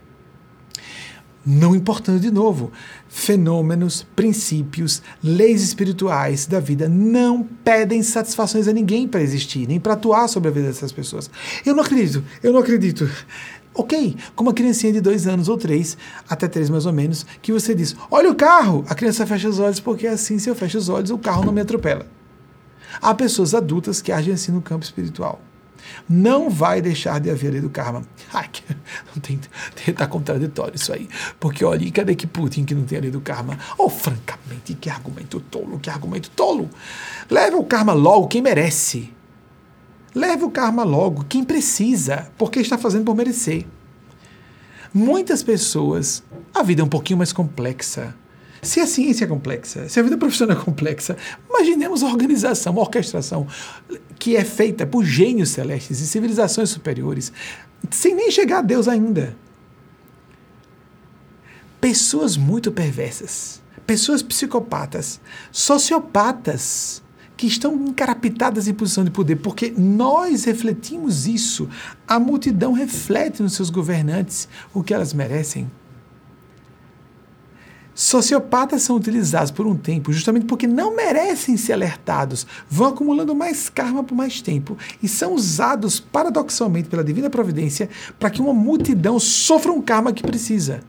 Não 1.47 1.77
importando 1.77 2.19
de 2.19 2.31
novo, 2.31 2.73
fenômenos, 3.07 4.07
princípios, 4.17 5.03
leis 5.23 5.63
espirituais 5.63 6.47
da 6.47 6.59
vida 6.59 6.89
não 6.89 7.43
pedem 7.43 8.03
satisfações 8.03 8.67
a 8.67 8.73
ninguém 8.73 9.07
para 9.07 9.21
existir, 9.21 9.69
nem 9.69 9.79
para 9.79 9.93
atuar 9.93 10.27
sobre 10.27 10.49
a 10.49 10.53
vida 10.53 10.69
dessas 10.69 10.91
pessoas. 10.91 11.31
Eu 11.67 11.75
não 11.77 11.83
acredito, 11.83 12.25
eu 12.43 12.51
não 12.51 12.61
acredito. 12.61 13.11
Ok, 13.75 14.17
como 14.37 14.49
uma 14.51 14.55
criancinha 14.55 14.93
de 14.93 15.01
dois 15.01 15.27
anos 15.27 15.49
ou 15.49 15.59
três, 15.59 15.99
até 16.29 16.47
três 16.47 16.71
mais 16.71 16.87
ou 16.87 16.93
menos, 16.93 17.27
que 17.43 17.53
você 17.53 17.75
diz: 17.75 17.97
Olha 18.09 18.31
o 18.31 18.35
carro! 18.35 18.85
A 18.89 18.95
criança 18.95 19.27
fecha 19.27 19.49
os 19.49 19.59
olhos 19.59 19.81
porque 19.81 20.07
assim, 20.07 20.39
se 20.39 20.49
eu 20.49 20.55
fecho 20.55 20.79
os 20.79 20.89
olhos, 20.89 21.11
o 21.11 21.19
carro 21.19 21.45
não 21.45 21.53
me 21.53 21.61
atropela. 21.61 22.07
Há 23.03 23.13
pessoas 23.15 23.53
adultas 23.53 24.01
que 24.01 24.13
agem 24.13 24.33
assim 24.33 24.53
no 24.53 24.63
campo 24.63 24.85
espiritual. 24.85 25.41
Não 26.09 26.49
vai 26.49 26.81
deixar 26.81 27.21
de 27.21 27.31
haver 27.31 27.51
lei 27.51 27.61
do 27.61 27.69
karma. 27.69 28.03
Ai, 28.33 28.49
não 29.15 29.21
tem, 29.21 29.41
tá 29.95 30.07
contraditório 30.07 30.77
isso 30.77 30.93
aí. 30.93 31.09
Porque 31.39 31.65
olha, 31.65 31.91
cadê 31.91 32.15
que 32.15 32.27
Putin 32.27 32.65
que 32.65 32.75
não 32.75 32.85
tem 32.85 32.99
a 32.99 33.01
lei 33.01 33.11
do 33.11 33.21
karma? 33.21 33.59
Oh, 33.77 33.91
francamente, 33.91 34.75
que 34.75 34.89
argumento 34.89 35.41
tolo, 35.41 35.79
que 35.79 35.91
argumento 35.91 36.31
tolo. 36.31 36.71
Leve 37.29 37.57
o 37.57 37.65
karma 37.65 37.93
logo 37.93 38.29
quem 38.29 38.41
merece. 38.41 39.13
Leve 40.15 40.45
o 40.45 40.51
karma 40.51 40.85
logo, 40.85 41.25
quem 41.25 41.43
precisa, 41.43 42.31
porque 42.39 42.61
está 42.61 42.79
fazendo 42.79 43.05
por 43.05 43.17
merecer. 43.17 43.67
Muitas 44.93 45.43
pessoas, 45.43 46.23
a 46.55 46.63
vida 46.63 46.81
é 46.81 46.85
um 46.85 46.89
pouquinho 46.89 47.19
mais 47.19 47.33
complexa. 47.33 48.15
Se 48.63 48.81
a 48.81 48.87
ciência 48.87 49.25
é 49.25 49.29
complexa, 49.29 49.89
se 49.89 50.01
a 50.01 50.03
vida 50.03 50.17
profissional 50.17 50.57
é 50.57 50.61
complexa, 50.61 51.17
imaginemos 51.51 52.03
a 52.03 52.07
organização, 52.07 52.79
a 52.79 52.81
orquestração 52.81 53.47
que 54.19 54.37
é 54.37 54.45
feita 54.45 54.87
por 54.87 55.05
gênios 55.05 55.51
celestes 55.51 56.01
e 56.01 56.07
civilizações 56.07 56.71
superiores, 56.71 57.33
sem 57.91 58.15
nem 58.15 58.31
chegar 58.31 58.61
a 58.61 58.63
Deus 58.63 58.89
ainda. 58.89 59.37
Pessoas 61.81 62.37
muito 62.37 62.73
perversas, 62.73 63.61
pessoas 63.87 64.23
psicopatas, 64.23 65.21
sociopatas, 65.53 67.03
que 67.45 67.53
estão 67.53 67.75
encarapitadas 67.75 68.67
em 68.67 68.73
posição 68.73 69.05
de 69.05 69.11
poder, 69.11 69.37
porque 69.37 69.71
nós 69.77 70.45
refletimos 70.45 71.27
isso. 71.27 71.69
A 72.09 72.19
multidão 72.19 72.73
reflete 72.73 73.43
nos 73.43 73.53
seus 73.53 73.69
governantes 73.69 74.49
o 74.73 74.83
que 74.83 74.95
elas 74.95 75.13
merecem. 75.13 75.71
Sociopatas 77.95 78.83
são 78.83 78.97
utilizados 78.97 79.51
por 79.51 79.67
um 79.67 79.77
tempo 79.77 80.11
justamente 80.11 80.47
porque 80.47 80.67
não 80.67 80.97
merecem 80.97 81.57
ser 81.59 81.75
alertados, 81.75 82.47
vão 82.69 82.89
acumulando 82.89 83.35
mais 83.35 83.69
karma 83.69 84.03
por 84.03 84.15
mais 84.15 84.41
tempo 84.41 84.77
e 85.03 85.07
são 85.07 85.35
usados 85.35 86.01
paradoxalmente 86.01 86.89
pela 86.89 87.05
divina 87.05 87.29
providência 87.29 87.91
para 88.19 88.31
que 88.31 88.41
uma 88.41 88.55
multidão 88.55 89.21
sofra 89.21 89.71
um 89.71 89.83
karma 89.83 90.15
que 90.15 90.23
precisa. 90.23 90.81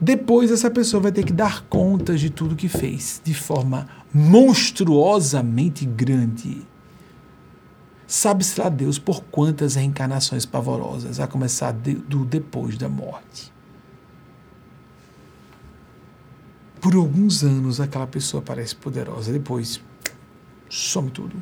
Depois 0.00 0.50
essa 0.50 0.70
pessoa 0.70 1.02
vai 1.02 1.12
ter 1.12 1.24
que 1.24 1.32
dar 1.32 1.62
contas 1.66 2.20
de 2.20 2.30
tudo 2.30 2.56
que 2.56 2.68
fez 2.68 3.20
de 3.22 3.34
forma 3.34 3.86
monstruosamente 4.14 5.84
grande. 5.84 6.62
Sabe-se 8.06 8.60
lá 8.60 8.68
Deus 8.68 8.96
por 8.96 9.24
quantas 9.24 9.74
reencarnações 9.74 10.46
pavorosas, 10.46 11.18
a 11.18 11.26
começar 11.26 11.72
de, 11.72 11.94
do 11.94 12.24
depois 12.24 12.78
da 12.78 12.88
morte. 12.88 13.52
Por 16.80 16.94
alguns 16.94 17.42
anos 17.42 17.80
aquela 17.80 18.06
pessoa 18.06 18.40
parece 18.40 18.76
poderosa, 18.76 19.32
depois 19.32 19.80
some 20.68 21.10
tudo. 21.10 21.34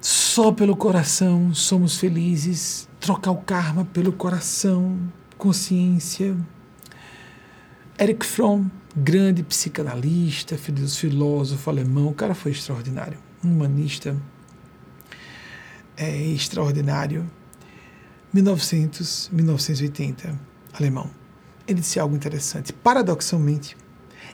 Só 0.00 0.52
pelo 0.52 0.76
coração 0.76 1.54
somos 1.54 1.96
felizes, 1.96 2.88
trocar 3.00 3.30
o 3.30 3.38
karma 3.38 3.84
pelo 3.86 4.12
coração, 4.12 4.98
consciência. 5.36 6.36
Eric 7.98 8.26
Fromm, 8.26 8.68
grande 8.98 9.42
psicanalista, 9.42 10.56
filósofo 10.56 11.70
alemão, 11.70 12.08
o 12.08 12.14
cara 12.14 12.34
foi 12.34 12.52
extraordinário, 12.52 13.18
um 13.44 13.50
humanista 13.50 14.16
é, 15.96 16.16
extraordinário. 16.16 17.28
1900, 18.32 19.30
1980, 19.32 20.38
alemão. 20.74 21.10
Ele 21.66 21.80
disse 21.80 21.98
algo 21.98 22.14
interessante. 22.14 22.74
Paradoxalmente, 22.74 23.74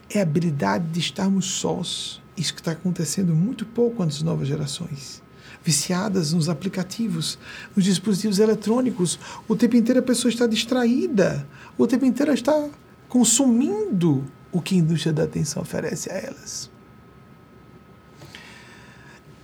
é 0.09 0.19
a 0.19 0.23
habilidade 0.23 0.85
de 0.89 0.99
estarmos 0.99 1.45
sós. 1.45 2.21
Isso 2.35 2.53
que 2.53 2.59
está 2.59 2.71
acontecendo 2.71 3.33
muito 3.33 3.65
pouco 3.65 3.97
com 3.97 4.03
as 4.03 4.21
novas 4.21 4.47
gerações 4.47 5.23
viciadas 5.63 6.31
nos 6.31 6.47
aplicativos, 6.47 7.39
nos 7.75 7.83
dispositivos 7.83 8.37
eletrônicos. 8.37 9.17
O 9.47 9.55
tempo 9.55 9.75
inteiro 9.75 9.99
a 9.99 10.03
pessoa 10.03 10.29
está 10.29 10.45
distraída, 10.45 11.47
o 11.75 11.87
tempo 11.87 12.05
inteiro 12.05 12.31
está 12.31 12.69
consumindo 13.09 14.23
o 14.55 14.61
que 14.61 14.73
a 14.73 14.77
indústria 14.77 15.11
da 15.11 15.23
atenção 15.23 15.61
oferece 15.61 16.09
a 16.09 16.13
elas. 16.13 16.71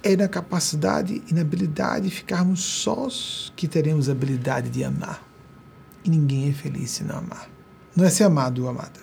É 0.02 0.16
na 0.16 0.30
capacidade 0.30 1.22
e 1.28 1.34
na 1.34 1.42
habilidade 1.42 2.08
de 2.08 2.16
ficarmos 2.16 2.62
sós 2.62 3.52
que 3.54 3.68
teremos 3.68 4.08
a 4.08 4.14
habilidade 4.14 4.70
de 4.70 4.86
amar. 4.86 5.22
E 6.06 6.10
ninguém 6.10 6.48
é 6.48 6.54
feliz 6.54 6.92
se 6.92 7.04
não 7.04 7.18
amar. 7.18 7.50
Não 7.94 8.06
é 8.06 8.10
ser 8.10 8.24
amado 8.24 8.64
ou 8.64 8.70
amada. 8.70 9.02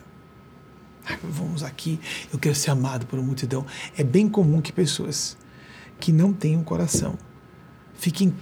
Vamos 1.22 1.62
aqui, 1.62 2.00
eu 2.32 2.38
quero 2.38 2.54
ser 2.54 2.70
amado 2.70 3.04
por 3.04 3.18
uma 3.18 3.26
multidão. 3.26 3.66
É 3.94 4.02
bem 4.02 4.30
comum 4.30 4.62
que 4.62 4.72
pessoas 4.72 5.36
que 6.00 6.11
não 6.11 6.32
têm 6.32 6.56
um 6.56 6.64
coração 6.64 7.18
fiquem 7.92 8.32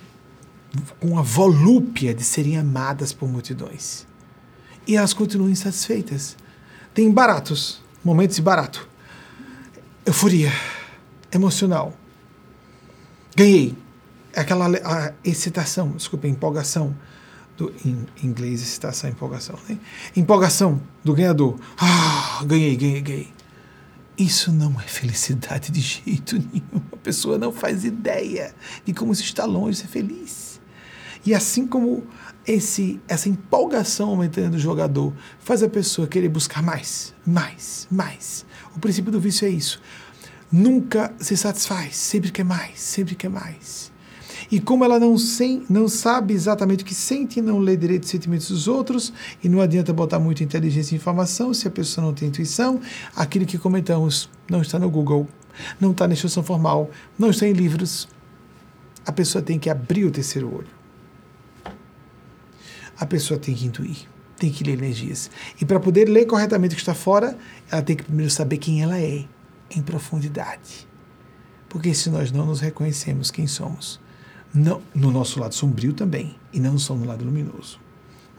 com 1.01 1.19
a 1.19 1.23
volúpia 1.23 2.14
de 2.14 2.23
serem 2.23 2.59
amadas 2.59 3.12
por 3.12 3.29
multidões. 3.29 4.07
E 4.87 4.97
elas 4.97 5.12
continuam 5.12 5.51
insatisfeitas. 5.51 6.37
Tem 6.97 7.13
baratos, 7.13 7.79
momentos 8.03 8.37
de 8.37 8.43
barato. 8.43 8.89
Euforia, 10.07 10.51
emocional. 11.31 11.93
Ganhei. 13.37 13.77
É 14.33 14.41
aquela 14.41 14.67
a 14.67 15.13
excitação, 15.23 15.91
desculpa, 15.91 16.27
empolgação. 16.27 16.97
Do, 17.55 17.71
em 17.85 18.07
inglês, 18.23 18.63
excitação, 18.63 19.11
empolgação. 19.11 19.59
Né? 19.69 19.79
Empolgação 20.17 20.81
do 21.05 21.13
ganhador. 21.13 21.61
Ah, 21.77 22.43
ganhei, 22.47 22.75
ganhei, 22.75 23.03
ganhei. 23.03 23.33
Isso 24.17 24.51
não 24.51 24.81
é 24.81 24.85
felicidade 24.85 25.71
de 25.71 25.81
jeito 25.83 26.37
nenhum. 26.51 26.83
A 26.95 26.97
pessoa 26.97 27.37
não 27.37 27.53
faz 27.53 27.85
ideia 27.85 28.55
de 28.87 28.95
como 28.95 29.15
se 29.15 29.23
está 29.23 29.45
longe 29.45 29.73
de 29.73 29.77
ser 29.83 29.89
feliz. 29.89 30.56
E 31.27 31.35
assim 31.35 31.66
como 31.66 32.05
esse, 32.47 33.01
essa 33.09 33.29
empolgação 33.29 34.11
aumentando 34.11 34.53
do 34.53 34.59
jogador 34.59 35.12
faz 35.41 35.61
a 35.62 35.68
pessoa 35.68 36.07
querer 36.07 36.29
buscar 36.29 36.62
mais, 36.62 37.12
mais, 37.27 37.89
mais. 37.91 38.47
O 38.77 38.79
princípio 38.79 39.11
do 39.11 39.18
vício 39.18 39.45
é 39.47 39.51
isso. 39.51 39.83
Nunca 40.51 41.12
se 41.18 41.37
satisfaz, 41.37 41.97
sempre 41.97 42.31
quer 42.31 42.45
mais, 42.45 42.81
sempre 42.81 43.16
quer 43.16 43.29
mais. 43.29 43.91
E 44.49 44.61
como 44.61 44.85
ela 44.85 45.01
não, 45.01 45.18
sem, 45.18 45.64
não 45.68 45.89
sabe 45.89 46.33
exatamente 46.33 46.85
o 46.85 46.87
que 46.87 46.95
sente, 46.95 47.43
não 47.43 47.59
lê 47.59 47.77
direito 47.77 48.05
os 48.05 48.11
sentimentos 48.11 48.49
dos 48.49 48.68
outros, 48.68 49.12
e 49.43 49.49
não 49.49 49.61
adianta 49.61 49.93
botar 49.93 50.20
muita 50.20 50.45
inteligência 50.45 50.95
e 50.95 50.99
informação 50.99 51.53
se 51.53 51.66
a 51.66 51.70
pessoa 51.70 52.07
não 52.07 52.14
tem 52.14 52.29
intuição, 52.29 52.81
aquilo 53.16 53.45
que 53.45 53.59
comentamos 53.59 54.31
não 54.49 54.62
está 54.62 54.79
no 54.79 54.89
Google, 54.89 55.27
não 55.81 55.91
está 55.91 56.07
na 56.07 56.14
instrução 56.14 56.45
formal, 56.45 56.89
não 57.18 57.31
está 57.31 57.49
em 57.49 57.53
livros. 57.53 58.07
a 59.05 59.11
pessoa 59.11 59.43
tem 59.43 59.59
que 59.59 59.70
abrir 59.70 60.05
o 60.05 60.11
terceiro 60.11 60.55
olho. 60.55 60.76
A 62.99 63.07
pessoa 63.07 63.39
tem 63.39 63.55
que 63.55 63.67
intuir, 63.67 64.09
tem 64.37 64.51
que 64.51 64.65
ler 64.65 64.75
energias. 64.75 65.31
E 65.61 65.65
para 65.65 65.81
poder 65.81 66.09
ler 66.09 66.27
corretamente 66.27 66.75
o 66.75 66.77
que 66.77 66.83
está 66.83 66.95
fora, 66.95 67.37
ela 67.71 67.83
tem 67.83 67.97
que 67.97 68.05
primeiro 68.05 68.31
saber 68.31 68.59
quem 68.59 68.83
ela 68.83 68.99
é, 68.99 69.25
em 69.71 69.83
profundidade. 69.83 70.87
Porque 71.69 71.93
se 71.95 72.09
nós 72.09 72.31
não 72.33 72.47
nos 72.47 72.61
reconhecemos 72.61 73.31
quem 73.31 73.47
somos, 73.47 74.01
não, 74.55 74.81
no 74.95 75.11
nosso 75.11 75.39
lado 75.39 75.55
sombrio 75.55 75.93
também, 75.93 76.37
e 76.53 76.61
não 76.61 76.79
só 76.79 76.95
no 76.95 77.05
lado 77.05 77.25
luminoso, 77.25 77.79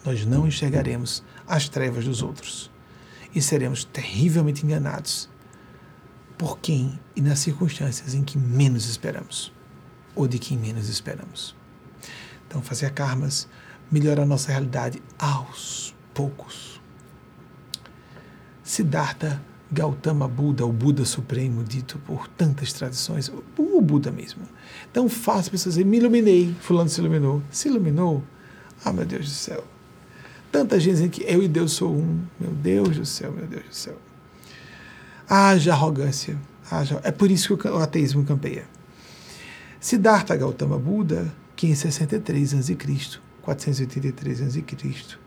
nós 0.04 0.26
não 0.26 0.48
enxergaremos 0.48 1.24
as 1.46 1.70
trevas 1.70 2.06
dos 2.06 2.22
outros 2.22 2.72
e 3.36 3.42
seremos 3.42 3.84
terrivelmente 3.84 4.66
enganados 4.66 5.30
por 6.38 6.60
quem 6.60 6.98
e 7.16 7.22
nas 7.22 7.40
circunstâncias 7.40 8.14
em 8.14 8.24
que 8.24 8.38
menos 8.38 8.88
esperamos 8.88 9.52
ou 10.16 10.28
de 10.28 10.40
quem 10.40 10.58
menos 10.58 10.90
esperamos. 10.90 11.56
Então, 12.48 12.62
fazer 12.62 12.92
karmas 12.92 13.48
melhora 13.92 14.24
a 14.24 14.26
nossa 14.26 14.52
realidade 14.52 15.02
aos 15.18 15.96
poucos. 16.14 16.82
Siddhartha 18.64 19.42
Gautama 19.72 20.28
Buda, 20.28 20.66
o 20.66 20.72
Buda 20.72 21.04
Supremo, 21.06 21.64
dito 21.64 21.98
por 22.00 22.28
tantas 22.28 22.72
tradições, 22.74 23.32
o 23.58 23.82
Buda 23.82 24.12
mesmo. 24.12 24.42
Então 24.90 25.06
as 25.06 25.50
pessoas 25.50 25.76
dizerem, 25.76 25.90
me 25.90 25.98
iluminei, 25.98 26.56
fulano 26.62 26.90
se 26.90 27.00
iluminou. 27.00 27.42
Se 27.52 27.68
iluminou? 27.68 28.24
Ah, 28.84 28.94
meu 28.94 29.06
Deus 29.06 29.26
do 29.26 29.32
céu. 29.32 29.64
Tanta 30.52 30.80
gente 30.80 30.94
dizendo 30.94 31.12
que 31.12 31.24
eu 31.24 31.44
e 31.44 31.48
Deus 31.48 31.74
sou 31.74 31.94
um. 31.94 32.22
Meu 32.40 32.52
Deus 32.52 32.98
do 32.98 33.06
céu, 33.06 33.32
meu 33.32 33.46
Deus 33.46 33.66
do 33.66 33.76
céu. 33.76 33.98
Haja 35.30 35.74
arrogância. 35.74 36.38
Haja... 36.72 37.02
É 37.04 37.12
por 37.12 37.30
isso 37.30 37.58
que 37.58 37.68
o 37.68 37.78
ateísmo 37.78 38.24
campeia. 38.24 38.66
Siddhartha 39.80 40.36
Gautama 40.36 40.78
Buda, 40.78 41.34
563 41.56 42.54
a.C., 42.54 42.78
483 43.48 44.42
a.C., 44.42 44.64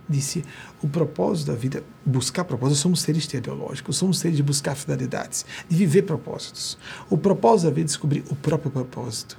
disse: 0.07 0.45
o 0.83 0.89
propósito 0.89 1.47
da 1.47 1.57
vida, 1.57 1.83
buscar 2.05 2.45
propósito, 2.45 2.79
somos 2.79 3.01
seres 3.01 3.27
teleológicos, 3.27 3.97
somos 3.97 4.19
seres 4.19 4.37
de 4.37 4.43
buscar 4.43 4.75
finalidades, 4.75 5.47
de 5.67 5.75
viver 5.75 6.03
propósitos. 6.03 6.77
O 7.09 7.17
propósito 7.17 7.69
da 7.69 7.71
vida 7.71 7.81
é 7.81 7.85
descobrir 7.85 8.25
o 8.29 8.37
próprio 8.37 8.71
propósito 8.71 9.39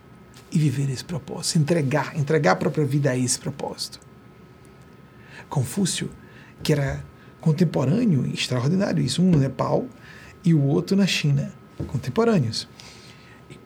e 0.52 0.58
viver 0.58 0.90
esse 0.90 1.06
propósito, 1.06 1.60
entregar, 1.60 2.18
entregar 2.18 2.54
a 2.54 2.56
própria 2.56 2.84
vida 2.84 3.12
a 3.12 3.18
esse 3.18 3.38
propósito. 3.38 4.00
Confúcio, 5.48 6.10
que 6.64 6.74
era 6.74 7.04
contemporâneo, 7.40 8.26
extraordinário, 8.26 9.04
isso, 9.04 9.22
um 9.22 9.30
no 9.30 9.38
Nepal 9.38 9.86
e 10.44 10.56
o 10.56 10.64
outro 10.64 10.98
na 10.98 11.06
China, 11.06 11.54
contemporâneos. 11.88 12.68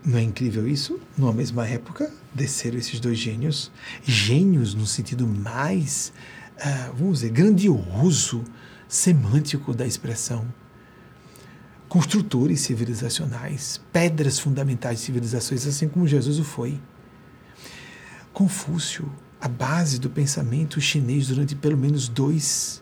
Não 0.03 0.17
é 0.17 0.21
incrível 0.21 0.67
isso? 0.67 0.99
Numa 1.17 1.33
mesma 1.33 1.67
época, 1.67 2.11
desceram 2.33 2.77
esses 2.77 2.99
dois 2.99 3.17
gênios, 3.17 3.71
gênios 4.03 4.73
no 4.73 4.85
sentido 4.85 5.27
mais, 5.27 6.11
uh, 6.57 6.93
vamos 6.95 7.19
dizer, 7.19 7.31
grandioso, 7.31 8.43
semântico 8.87 9.73
da 9.73 9.85
expressão. 9.85 10.45
Construtores 11.87 12.61
civilizacionais, 12.61 13.79
pedras 13.91 14.39
fundamentais 14.39 14.99
de 14.99 15.05
civilizações, 15.05 15.65
assim 15.65 15.87
como 15.87 16.07
Jesus 16.07 16.39
o 16.39 16.43
foi. 16.43 16.79
Confúcio, 18.33 19.09
a 19.39 19.47
base 19.47 19.99
do 19.99 20.09
pensamento 20.09 20.81
chinês 20.81 21.27
durante 21.27 21.55
pelo 21.55 21.77
menos 21.77 22.07
dois, 22.07 22.81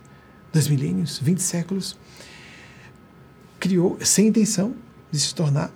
dois 0.52 0.68
milênios, 0.68 1.20
vinte 1.20 1.42
séculos, 1.42 1.98
criou, 3.60 3.98
sem 4.02 4.28
intenção 4.28 4.76
de 5.12 5.20
se 5.20 5.36
tornar 5.36 5.72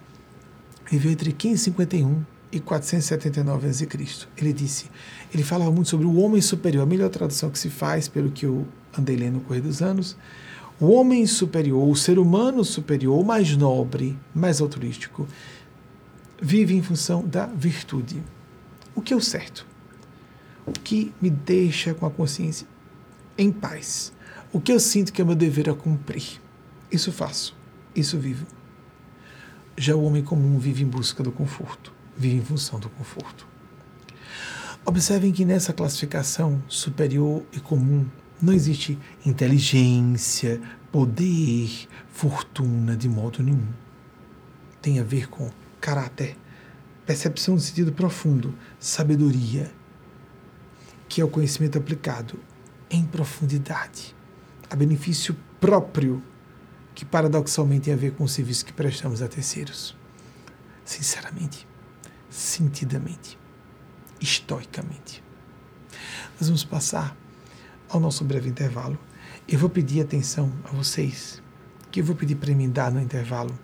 viveu 0.89 1.11
entre 1.11 1.31
551 1.31 2.23
e 2.51 2.59
479 2.59 3.67
a.C. 3.67 3.87
Ele 4.37 4.53
disse, 4.53 4.89
ele 5.33 5.43
falava 5.43 5.71
muito 5.71 5.89
sobre 5.89 6.05
o 6.05 6.15
homem 6.17 6.41
superior, 6.41 6.83
a 6.83 6.85
melhor 6.85 7.09
tradução 7.09 7.49
que 7.49 7.59
se 7.59 7.69
faz, 7.69 8.07
pelo 8.07 8.31
que 8.31 8.45
eu 8.45 8.65
andei 8.97 9.15
lendo 9.15 9.35
no 9.35 9.41
correr 9.41 9.61
dos 9.61 9.81
anos, 9.81 10.17
o 10.79 10.91
homem 10.91 11.25
superior, 11.25 11.87
o 11.87 11.95
ser 11.95 12.19
humano 12.19 12.63
superior, 12.63 13.23
mais 13.25 13.55
nobre, 13.57 14.17
mais 14.33 14.61
altruístico, 14.61 15.27
vive 16.41 16.75
em 16.75 16.83
função 16.83 17.25
da 17.25 17.47
virtude. 17.47 18.23
O 18.95 19.01
que 19.01 19.13
é 19.13 19.17
o 19.17 19.21
certo? 19.21 19.65
O 20.65 20.71
que 20.71 21.13
me 21.21 21.29
deixa 21.29 21.93
com 21.93 22.05
a 22.05 22.11
consciência 22.11 22.67
em 23.37 23.51
paz? 23.51 24.13
O 24.51 24.61
que 24.61 24.71
eu 24.71 24.79
sinto 24.79 25.11
que 25.11 25.21
é 25.21 25.25
meu 25.25 25.35
dever 25.35 25.69
a 25.69 25.73
cumprir? 25.73 26.39
Isso 26.91 27.11
faço, 27.11 27.55
isso 27.95 28.17
vivo. 28.17 28.45
Já 29.79 29.95
o 29.95 30.03
homem 30.03 30.23
comum 30.23 30.57
vive 30.57 30.83
em 30.83 30.87
busca 30.87 31.21
do 31.21 31.31
conforto, 31.31 31.93
vive 32.17 32.37
em 32.37 32.41
função 32.41 32.79
do 32.79 32.89
conforto. 32.89 33.47
Observem 34.83 35.31
que 35.31 35.45
nessa 35.45 35.71
classificação 35.71 36.59
superior 36.67 37.43
e 37.53 37.59
comum 37.59 38.07
não 38.41 38.53
existe 38.53 38.97
inteligência, 39.23 40.59
poder, 40.91 41.87
fortuna 42.09 42.97
de 42.97 43.07
modo 43.07 43.43
nenhum. 43.43 43.67
Tem 44.81 44.99
a 44.99 45.03
ver 45.03 45.29
com 45.29 45.51
caráter, 45.79 46.35
percepção 47.05 47.53
no 47.53 47.61
sentido 47.61 47.91
profundo, 47.91 48.55
sabedoria, 48.79 49.71
que 51.07 51.21
é 51.21 51.23
o 51.23 51.29
conhecimento 51.29 51.77
aplicado 51.77 52.39
em 52.89 53.05
profundidade, 53.05 54.15
a 54.71 54.75
benefício 54.75 55.35
próprio 55.59 56.23
que 56.97 57.05
paradoxalmente 57.05 57.83
tem 57.85 57.93
a 57.93 57.95
ver 57.95 58.13
com 58.13 58.23
o 58.23 58.27
serviço 58.27 58.65
que 58.65 58.73
prestamos 58.73 59.21
a 59.21 59.27
terceiros. 59.27 59.95
Sinceramente, 60.83 61.67
sentidamente, 62.27 63.37
estoicamente. 64.19 65.23
Nós 66.39 66.49
vamos 66.49 66.63
passar 66.63 67.15
ao 67.87 67.99
nosso 67.99 68.23
breve 68.23 68.49
intervalo. 68.49 68.97
Eu 69.47 69.59
vou 69.59 69.69
pedir 69.69 70.01
atenção 70.01 70.51
a 70.63 70.69
vocês, 70.69 71.39
que 71.91 71.99
eu 71.99 72.03
vou 72.03 72.15
pedir 72.15 72.33
para 72.33 72.51
mim 72.55 72.67
dar 72.67 72.91
no 72.91 72.99
intervalo 72.99 73.55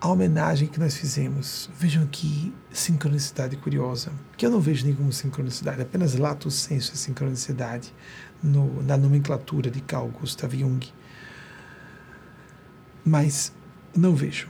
a 0.00 0.08
homenagem 0.08 0.66
que 0.66 0.80
nós 0.80 0.96
fizemos. 0.96 1.70
Vejam 1.78 2.08
que 2.08 2.52
sincronicidade 2.72 3.56
curiosa, 3.56 4.10
que 4.36 4.44
eu 4.44 4.50
não 4.50 4.58
vejo 4.58 4.92
como 4.96 5.12
sincronicidade, 5.12 5.80
apenas 5.80 6.16
lato 6.16 6.50
senso 6.50 6.90
é 6.92 6.96
sincronicidade 6.96 7.94
no, 8.42 8.82
na 8.82 8.96
nomenclatura 8.96 9.70
de 9.70 9.80
Carl 9.80 10.08
Gustav 10.08 10.52
Jung 10.52 10.92
mas 13.06 13.52
não 13.96 14.16
vejo. 14.16 14.48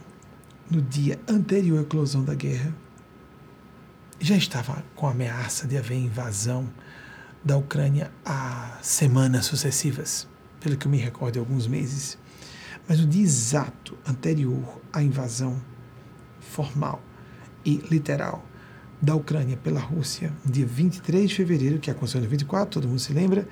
No 0.70 0.80
dia 0.80 1.20
anterior 1.28 1.78
à 1.78 1.82
eclosão 1.82 2.24
da 2.24 2.34
guerra, 2.34 2.74
já 4.18 4.34
estava 4.34 4.82
com 4.94 5.06
a 5.06 5.10
ameaça 5.10 5.68
de 5.68 5.76
haver 5.76 5.98
invasão 5.98 6.66
da 7.44 7.56
Ucrânia 7.56 8.10
há 8.24 8.78
semanas 8.82 9.44
sucessivas, 9.44 10.26
pelo 10.58 10.76
que 10.76 10.86
eu 10.86 10.90
me 10.90 10.96
recordo 10.96 11.38
alguns 11.38 11.66
meses. 11.66 12.18
Mas 12.88 12.98
no 12.98 13.06
dia 13.06 13.22
exato 13.22 13.96
anterior 14.08 14.80
à 14.92 15.02
invasão 15.02 15.60
formal 16.40 17.00
e 17.64 17.76
literal 17.90 18.44
da 19.02 19.14
Ucrânia 19.14 19.56
pela 19.58 19.80
Rússia, 19.80 20.32
dia 20.44 20.64
23 20.64 21.28
de 21.28 21.36
fevereiro, 21.36 21.78
que 21.78 21.90
aconteceu 21.90 22.20
no 22.20 22.28
24, 22.28 22.80
todo 22.80 22.88
mundo 22.88 22.98
se 22.98 23.12
lembra, 23.12 23.46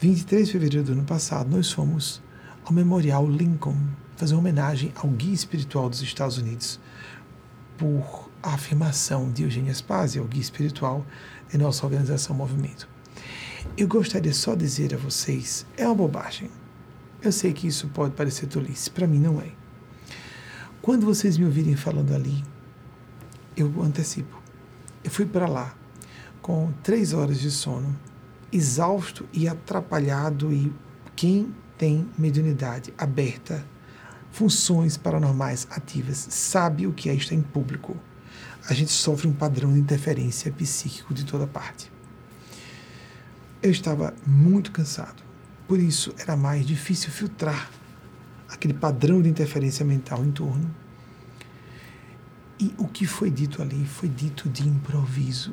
23 0.00 0.46
de 0.46 0.52
fevereiro 0.52 0.86
do 0.86 0.92
ano 0.92 1.04
passado, 1.04 1.50
nós 1.50 1.70
fomos 1.70 2.22
ao 2.64 2.72
Memorial 2.72 3.28
Lincoln, 3.28 3.76
fazer 4.22 4.34
uma 4.34 4.40
homenagem 4.40 4.92
ao 4.94 5.10
guia 5.10 5.34
espiritual 5.34 5.90
dos 5.90 6.00
Estados 6.00 6.38
Unidos 6.38 6.78
por 7.76 8.30
a 8.40 8.54
afirmação 8.54 9.28
de 9.32 9.42
Eugênia 9.42 9.74
Spazia, 9.74 10.22
o 10.22 10.28
guia 10.28 10.40
espiritual 10.40 11.04
de 11.50 11.58
nossa 11.58 11.84
organização 11.84 12.36
Movimento. 12.36 12.88
Eu 13.76 13.88
gostaria 13.88 14.32
só 14.32 14.54
de 14.54 14.60
dizer 14.60 14.94
a 14.94 14.96
vocês, 14.96 15.66
é 15.76 15.84
uma 15.84 15.96
bobagem. 15.96 16.48
Eu 17.20 17.32
sei 17.32 17.52
que 17.52 17.66
isso 17.66 17.88
pode 17.88 18.14
parecer 18.14 18.46
tolice, 18.46 18.92
para 18.92 19.08
mim 19.08 19.18
não 19.18 19.40
é. 19.40 19.50
Quando 20.80 21.04
vocês 21.04 21.36
me 21.36 21.44
ouvirem 21.44 21.74
falando 21.74 22.14
ali, 22.14 22.44
eu 23.56 23.82
antecipo. 23.82 24.40
Eu 25.02 25.10
fui 25.10 25.26
para 25.26 25.48
lá 25.48 25.74
com 26.40 26.72
três 26.84 27.12
horas 27.12 27.40
de 27.40 27.50
sono, 27.50 27.98
exausto 28.52 29.28
e 29.32 29.48
atrapalhado, 29.48 30.52
e 30.52 30.72
quem 31.16 31.52
tem 31.76 32.08
mediunidade 32.16 32.94
aberta 32.96 33.71
funções 34.32 34.96
paranormais 34.96 35.68
ativas 35.70 36.16
sabe 36.30 36.86
o 36.86 36.92
que 36.92 37.08
é 37.08 37.14
estar 37.14 37.34
em 37.34 37.42
público. 37.42 37.96
A 38.68 38.74
gente 38.74 38.90
sofre 38.90 39.28
um 39.28 39.32
padrão 39.32 39.72
de 39.72 39.78
interferência 39.78 40.50
psíquico 40.50 41.12
de 41.12 41.24
toda 41.24 41.46
parte. 41.46 41.92
Eu 43.62 43.70
estava 43.70 44.14
muito 44.26 44.72
cansado, 44.72 45.22
por 45.68 45.78
isso 45.78 46.14
era 46.18 46.34
mais 46.34 46.66
difícil 46.66 47.10
filtrar 47.10 47.70
aquele 48.48 48.74
padrão 48.74 49.20
de 49.20 49.28
interferência 49.28 49.84
mental 49.84 50.24
em 50.24 50.32
torno. 50.32 50.74
E 52.58 52.74
o 52.78 52.86
que 52.86 53.06
foi 53.06 53.30
dito 53.30 53.60
ali 53.60 53.84
foi 53.84 54.08
dito 54.08 54.48
de 54.48 54.66
improviso. 54.66 55.52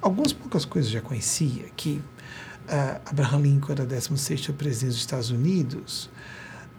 Algumas 0.00 0.32
poucas 0.32 0.64
coisas 0.64 0.90
já 0.90 1.00
conhecia, 1.00 1.66
que 1.76 2.00
uh, 2.68 3.00
Abraham 3.06 3.40
Lincoln 3.40 3.72
era 3.72 3.84
16 3.86 4.48
presidente 4.50 4.92
dos 4.92 4.98
Estados 4.98 5.30
Unidos, 5.30 6.08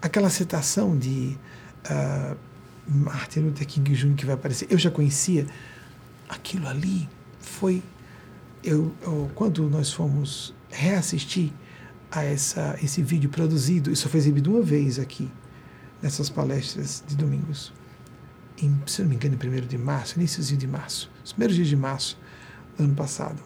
aquela 0.01 0.29
citação 0.29 0.97
de 0.97 1.37
uh, 1.85 2.37
Martin 2.87 3.41
Luther 3.41 3.67
King 3.67 3.93
Jr. 3.93 4.15
que 4.15 4.25
vai 4.25 4.35
aparecer, 4.35 4.67
eu 4.69 4.77
já 4.77 4.89
conhecia, 4.89 5.45
aquilo 6.27 6.67
ali 6.67 7.07
foi. 7.39 7.83
Eu, 8.63 8.93
eu, 9.01 9.31
quando 9.35 9.69
nós 9.69 9.91
fomos 9.91 10.53
reassistir 10.69 11.51
a 12.11 12.23
essa, 12.23 12.77
esse 12.81 13.01
vídeo 13.01 13.29
produzido, 13.29 13.91
isso 13.91 14.09
foi 14.09 14.19
exibido 14.19 14.51
uma 14.51 14.61
vez 14.61 14.99
aqui, 14.99 15.29
nessas 16.01 16.29
palestras 16.29 17.03
de 17.07 17.15
domingos, 17.15 17.71
em, 18.61 18.81
se 18.85 19.01
não 19.01 19.09
me 19.09 19.15
engano, 19.15 19.37
em 19.41 19.63
1 19.63 19.67
de 19.67 19.77
março, 19.77 20.17
iníciozinho 20.17 20.59
de 20.59 20.67
março, 20.67 21.11
os 21.23 21.31
primeiros 21.31 21.55
dias 21.55 21.67
de 21.67 21.75
março 21.75 22.17
do 22.77 22.83
ano 22.83 22.95
passado. 22.95 23.41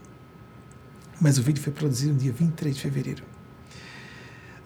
Mas 1.22 1.38
o 1.38 1.44
vídeo 1.44 1.62
foi 1.62 1.74
produzido 1.74 2.14
no 2.14 2.20
dia 2.20 2.32
23 2.32 2.76
de 2.76 2.82
fevereiro. 2.82 3.33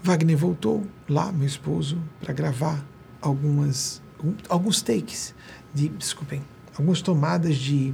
Wagner 0.03 0.37
voltou 0.37 0.85
lá, 1.09 1.31
meu 1.31 1.47
esposo, 1.47 2.01
para 2.19 2.33
gravar 2.33 2.85
algumas, 3.21 4.01
alguns 4.47 4.81
takes 4.81 5.33
de, 5.73 5.89
desculpem, 5.89 6.41
algumas 6.77 7.01
tomadas 7.01 7.55
de 7.57 7.93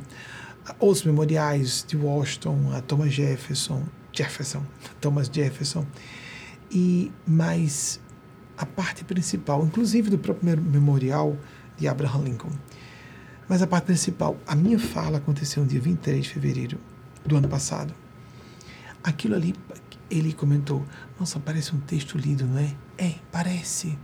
outros 0.80 1.04
memoriais 1.04 1.86
de 1.88 1.98
Washington, 1.98 2.72
a 2.74 2.82
Thomas 2.82 3.14
Jefferson, 3.14 3.84
Jefferson, 4.12 4.64
Thomas 5.02 5.30
Jefferson, 5.32 5.86
e 6.72 7.12
mais 7.26 8.00
a 8.58 8.66
parte 8.66 9.04
principal, 9.04 9.66
inclusive 9.66 10.10
do 10.10 10.18
próprio 10.18 10.62
memorial 10.62 11.38
de 11.78 11.88
Abraham 11.88 12.24
Lincoln. 12.24 12.52
Mas 13.48 13.62
a 13.62 13.68
parte 13.68 13.86
principal, 13.86 14.38
a 14.48 14.56
minha 14.56 14.80
fala 14.80 15.18
aconteceu 15.18 15.64
no 15.64 15.70
dia 15.70 15.82
23 15.82 16.24
de 16.24 16.30
fevereiro 16.30 16.80
do 17.26 17.36
ano 17.36 17.48
passado. 17.50 17.94
Aquilo 19.04 19.36
ali, 19.36 19.54
ele 20.10 20.32
comentou: 20.34 20.86
Nossa, 21.24 21.40
parece 21.40 21.74
um 21.74 21.80
texto 21.80 22.18
lido, 22.18 22.46
não 22.46 22.60
é? 22.60 22.76
É, 22.98 23.16
parece. 23.32 23.98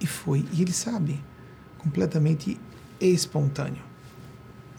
E 0.00 0.08
foi. 0.08 0.44
E 0.52 0.60
ele 0.60 0.72
sabe, 0.72 1.22
completamente 1.78 2.58
espontâneo. 3.00 3.84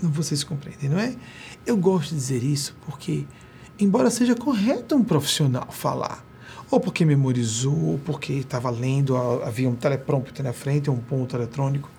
Vocês 0.02 0.43
compreendem, 0.43 0.89
não 0.89 1.00
é? 1.00 1.16
Eu 1.66 1.78
gosto 1.78 2.10
de 2.10 2.16
dizer 2.16 2.43
isso 2.43 2.76
porque, 2.86 3.26
embora 3.80 4.10
seja 4.10 4.36
correto 4.36 4.93
um 4.93 5.06
profissional 5.06 5.72
falar, 5.72 6.22
ou 6.70 6.82
porque 6.82 7.06
memorizou, 7.06 7.91
ou 7.91 8.00
porque 8.00 8.34
estava 8.34 8.70
lendo, 8.70 9.16
havia 9.16 9.70
um 9.70 9.76
teleprompter 9.76 10.43
na 10.43 10.52
frente, 10.52 10.89
um 10.89 10.98
ponto 10.98 11.34
eletrônico, 11.34 11.89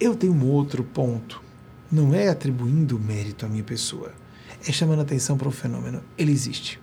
eu 0.00 0.16
tenho 0.16 0.32
um 0.32 0.46
outro 0.46 0.82
ponto. 0.82 1.42
Não 1.92 2.14
é 2.14 2.28
atribuindo 2.28 2.98
mérito 2.98 3.44
à 3.44 3.50
minha 3.50 3.64
pessoa, 3.64 4.14
é 4.66 4.72
chamando 4.72 5.02
atenção 5.02 5.36
para 5.36 5.46
o 5.48 5.52
fenômeno. 5.52 6.02
Ele 6.16 6.32
existe. 6.32 6.80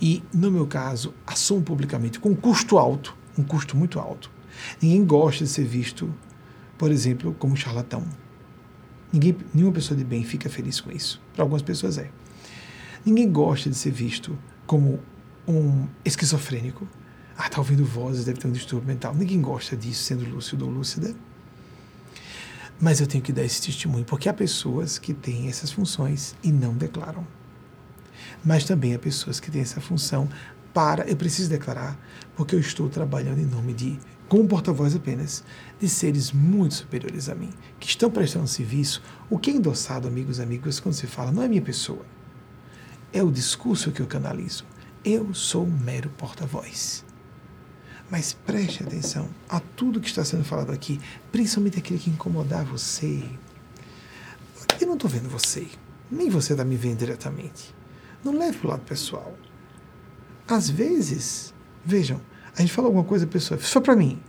E, 0.00 0.22
no 0.32 0.50
meu 0.50 0.66
caso, 0.66 1.14
assumo 1.26 1.62
publicamente 1.62 2.18
com 2.18 2.30
um 2.30 2.34
custo 2.34 2.78
alto, 2.78 3.16
um 3.38 3.42
custo 3.42 3.76
muito 3.76 3.98
alto. 3.98 4.30
Ninguém 4.80 5.04
gosta 5.04 5.44
de 5.44 5.50
ser 5.50 5.64
visto, 5.64 6.12
por 6.78 6.90
exemplo, 6.90 7.34
como 7.38 7.56
charlatão. 7.56 8.04
Ninguém, 9.12 9.36
nenhuma 9.54 9.72
pessoa 9.72 9.96
de 9.96 10.04
bem 10.04 10.24
fica 10.24 10.48
feliz 10.48 10.80
com 10.80 10.90
isso. 10.90 11.20
Para 11.34 11.44
algumas 11.44 11.62
pessoas 11.62 11.98
é. 11.98 12.10
Ninguém 13.04 13.30
gosta 13.30 13.70
de 13.70 13.76
ser 13.76 13.92
visto 13.92 14.36
como 14.66 14.98
um 15.46 15.86
esquizofrênico. 16.04 16.88
Ah, 17.38 17.46
está 17.46 17.58
ouvindo 17.58 17.84
vozes, 17.84 18.24
deve 18.24 18.40
ter 18.40 18.48
um 18.48 18.52
distúrbio 18.52 18.88
mental. 18.88 19.14
Ninguém 19.14 19.40
gosta 19.40 19.76
disso, 19.76 20.02
sendo 20.02 20.28
lúcido 20.28 20.64
ou 20.64 20.70
lúcida. 20.70 21.14
Mas 22.80 23.00
eu 23.00 23.06
tenho 23.06 23.22
que 23.22 23.32
dar 23.32 23.44
esse 23.44 23.62
testemunho, 23.62 24.04
porque 24.04 24.28
há 24.28 24.34
pessoas 24.34 24.98
que 24.98 25.14
têm 25.14 25.48
essas 25.48 25.70
funções 25.70 26.34
e 26.42 26.50
não 26.50 26.74
declaram. 26.74 27.26
Mas 28.44 28.64
também 28.64 28.94
há 28.94 28.98
pessoas 28.98 29.40
que 29.40 29.50
têm 29.50 29.62
essa 29.62 29.80
função 29.80 30.28
para, 30.72 31.08
eu 31.08 31.16
preciso 31.16 31.48
declarar, 31.48 31.98
porque 32.36 32.54
eu 32.54 32.60
estou 32.60 32.88
trabalhando 32.88 33.38
em 33.38 33.46
nome 33.46 33.72
de, 33.72 33.98
como 34.28 34.46
porta-voz 34.46 34.94
apenas, 34.94 35.42
de 35.80 35.88
seres 35.88 36.32
muito 36.32 36.74
superiores 36.74 37.28
a 37.28 37.34
mim, 37.34 37.50
que 37.80 37.88
estão 37.88 38.10
prestando 38.10 38.46
serviço. 38.46 39.02
O 39.30 39.38
que 39.38 39.50
é 39.50 39.54
endossado, 39.54 40.06
amigos 40.06 40.38
e 40.38 40.42
amigas, 40.42 40.78
quando 40.78 40.94
se 40.94 41.06
fala, 41.06 41.32
não 41.32 41.42
é 41.42 41.48
minha 41.48 41.62
pessoa, 41.62 42.04
é 43.12 43.22
o 43.22 43.30
discurso 43.30 43.90
que 43.90 44.02
eu 44.02 44.06
canalizo. 44.06 44.64
Eu 45.04 45.32
sou 45.32 45.64
um 45.64 45.78
mero 45.78 46.10
porta-voz. 46.10 47.04
Mas 48.10 48.32
preste 48.32 48.82
atenção 48.82 49.28
a 49.48 49.60
tudo 49.60 50.00
que 50.00 50.08
está 50.08 50.24
sendo 50.24 50.44
falado 50.44 50.72
aqui, 50.72 51.00
principalmente 51.32 51.78
aquilo 51.78 51.98
que 51.98 52.10
incomodar 52.10 52.64
você. 52.64 53.24
Eu 54.80 54.86
não 54.86 54.94
estou 54.94 55.08
vendo 55.08 55.28
você, 55.28 55.66
nem 56.10 56.28
você 56.28 56.52
está 56.52 56.64
me 56.64 56.76
vendo 56.76 56.98
diretamente. 56.98 57.75
Não 58.26 58.36
leve 58.36 58.58
para 58.58 58.66
o 58.66 58.70
lado 58.70 58.82
pessoal. 58.82 59.34
Às 60.48 60.68
vezes, 60.68 61.54
vejam, 61.84 62.20
a 62.56 62.60
gente 62.60 62.72
fala 62.72 62.88
alguma 62.88 63.04
coisa, 63.04 63.24
a 63.24 63.28
pessoa, 63.28 63.58
só 63.60 63.80
para 63.80 63.94
mim. 63.94 64.20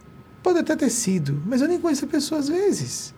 Pode 0.44 0.60
até 0.60 0.76
ter 0.76 0.90
sido, 0.92 1.42
mas 1.46 1.62
eu 1.62 1.68
nem 1.68 1.80
conheço 1.80 2.06
a 2.06 2.08
pessoa 2.08 2.40
às 2.40 2.48
vezes. 2.48 3.14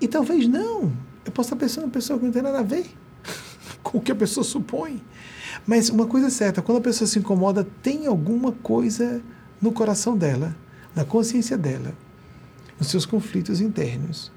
E 0.00 0.06
talvez 0.06 0.46
não. 0.46 0.92
Eu 1.24 1.32
posso 1.32 1.48
estar 1.48 1.56
pensando 1.56 1.86
em 1.86 1.90
pessoa 1.90 2.18
que 2.18 2.24
não 2.26 2.32
tem 2.32 2.42
nada 2.42 2.58
a 2.58 2.62
ver 2.62 2.86
com 3.82 3.98
o 3.98 4.00
que 4.00 4.12
a 4.12 4.14
pessoa 4.14 4.44
supõe. 4.44 5.02
Mas 5.66 5.88
uma 5.88 6.06
coisa 6.06 6.26
é 6.26 6.30
certa, 6.30 6.60
quando 6.60 6.78
a 6.78 6.82
pessoa 6.82 7.08
se 7.08 7.18
incomoda, 7.18 7.66
tem 7.82 8.06
alguma 8.06 8.52
coisa 8.52 9.22
no 9.60 9.72
coração 9.72 10.16
dela, 10.16 10.54
na 10.94 11.04
consciência 11.04 11.56
dela, 11.56 11.94
nos 12.78 12.88
seus 12.88 13.06
conflitos 13.06 13.60
internos, 13.60 14.30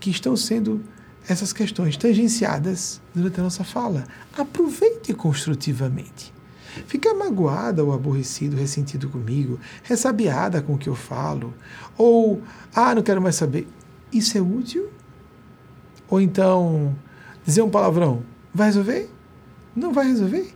que 0.00 0.10
estão 0.10 0.34
sendo 0.34 0.82
essas 1.28 1.52
questões 1.52 1.96
tangenciadas 1.96 3.00
durante 3.14 3.40
a 3.40 3.42
nossa 3.42 3.64
fala. 3.64 4.04
Aproveite 4.36 5.14
construtivamente. 5.14 6.32
Ficar 6.86 7.14
magoada 7.14 7.84
ou 7.84 7.92
aborrecido, 7.92 8.56
ressentido 8.56 9.08
comigo, 9.08 9.60
ressabiada 9.82 10.62
com 10.62 10.74
o 10.74 10.78
que 10.78 10.88
eu 10.88 10.94
falo, 10.94 11.52
ou, 11.98 12.42
ah, 12.74 12.94
não 12.94 13.02
quero 13.02 13.20
mais 13.20 13.36
saber. 13.36 13.68
Isso 14.12 14.38
é 14.38 14.40
útil? 14.40 14.90
Ou 16.08 16.20
então, 16.20 16.96
dizer 17.44 17.62
um 17.62 17.70
palavrão, 17.70 18.22
vai 18.54 18.68
resolver? 18.68 19.10
Não 19.76 19.92
vai 19.92 20.06
resolver? 20.06 20.52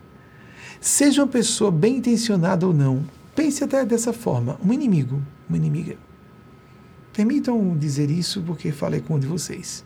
Seja 0.80 1.22
uma 1.22 1.28
pessoa 1.28 1.70
bem 1.70 1.96
intencionada 1.96 2.66
ou 2.66 2.72
não, 2.72 3.04
Pense 3.36 3.62
até 3.62 3.84
dessa 3.84 4.14
forma: 4.14 4.58
um 4.64 4.72
inimigo, 4.72 5.22
uma 5.46 5.58
inimiga. 5.58 5.98
Permitam 7.12 7.76
dizer 7.76 8.10
isso 8.10 8.42
porque 8.42 8.72
falei 8.72 9.00
com 9.00 9.14
um 9.14 9.18
de 9.18 9.26
vocês. 9.26 9.84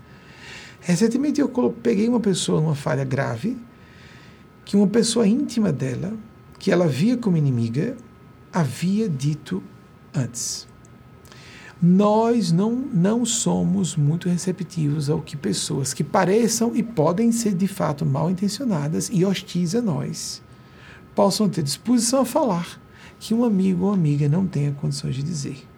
Recentemente 0.81 1.41
eu 1.41 1.49
peguei 1.83 2.09
uma 2.09 2.21
pessoa 2.21 2.61
numa 2.61 2.75
falha 2.75 3.05
grave, 3.05 3.57
que 4.65 4.77
uma 4.77 4.87
pessoa 4.87 5.27
íntima 5.27 5.73
dela, 5.73 6.13
que 6.59 6.71
ela 6.71 6.87
via 6.87 7.17
como 7.17 7.37
inimiga, 7.37 7.97
havia 8.53 9.09
dito 9.09 9.63
antes. 10.15 10.67
Nós 11.83 12.53
não, 12.53 12.73
não 12.73 13.25
somos 13.25 13.97
muito 13.97 14.29
receptivos 14.29 15.09
ao 15.09 15.23
que 15.23 15.37
pessoas 15.37 15.95
que 15.95 16.05
pareçam 16.05 16.77
e 16.77 16.83
podem 16.83 17.33
ser 17.33 17.55
de 17.55 17.67
fato 17.67 18.05
mal 18.05 18.31
intencionadas 18.31 19.09
e 19.11 19.25
hostis 19.25 19.75
a 19.75 19.81
nós 19.81 20.43
possam 21.15 21.49
ter 21.49 21.63
disposição 21.63 22.21
a 22.21 22.25
falar 22.25 22.81
que 23.19 23.35
um 23.35 23.45
amigo 23.45 23.85
ou 23.85 23.93
amiga 23.93 24.29
não 24.29 24.47
tenha 24.47 24.73
condições 24.73 25.15
de 25.15 25.23
dizer. 25.23 25.70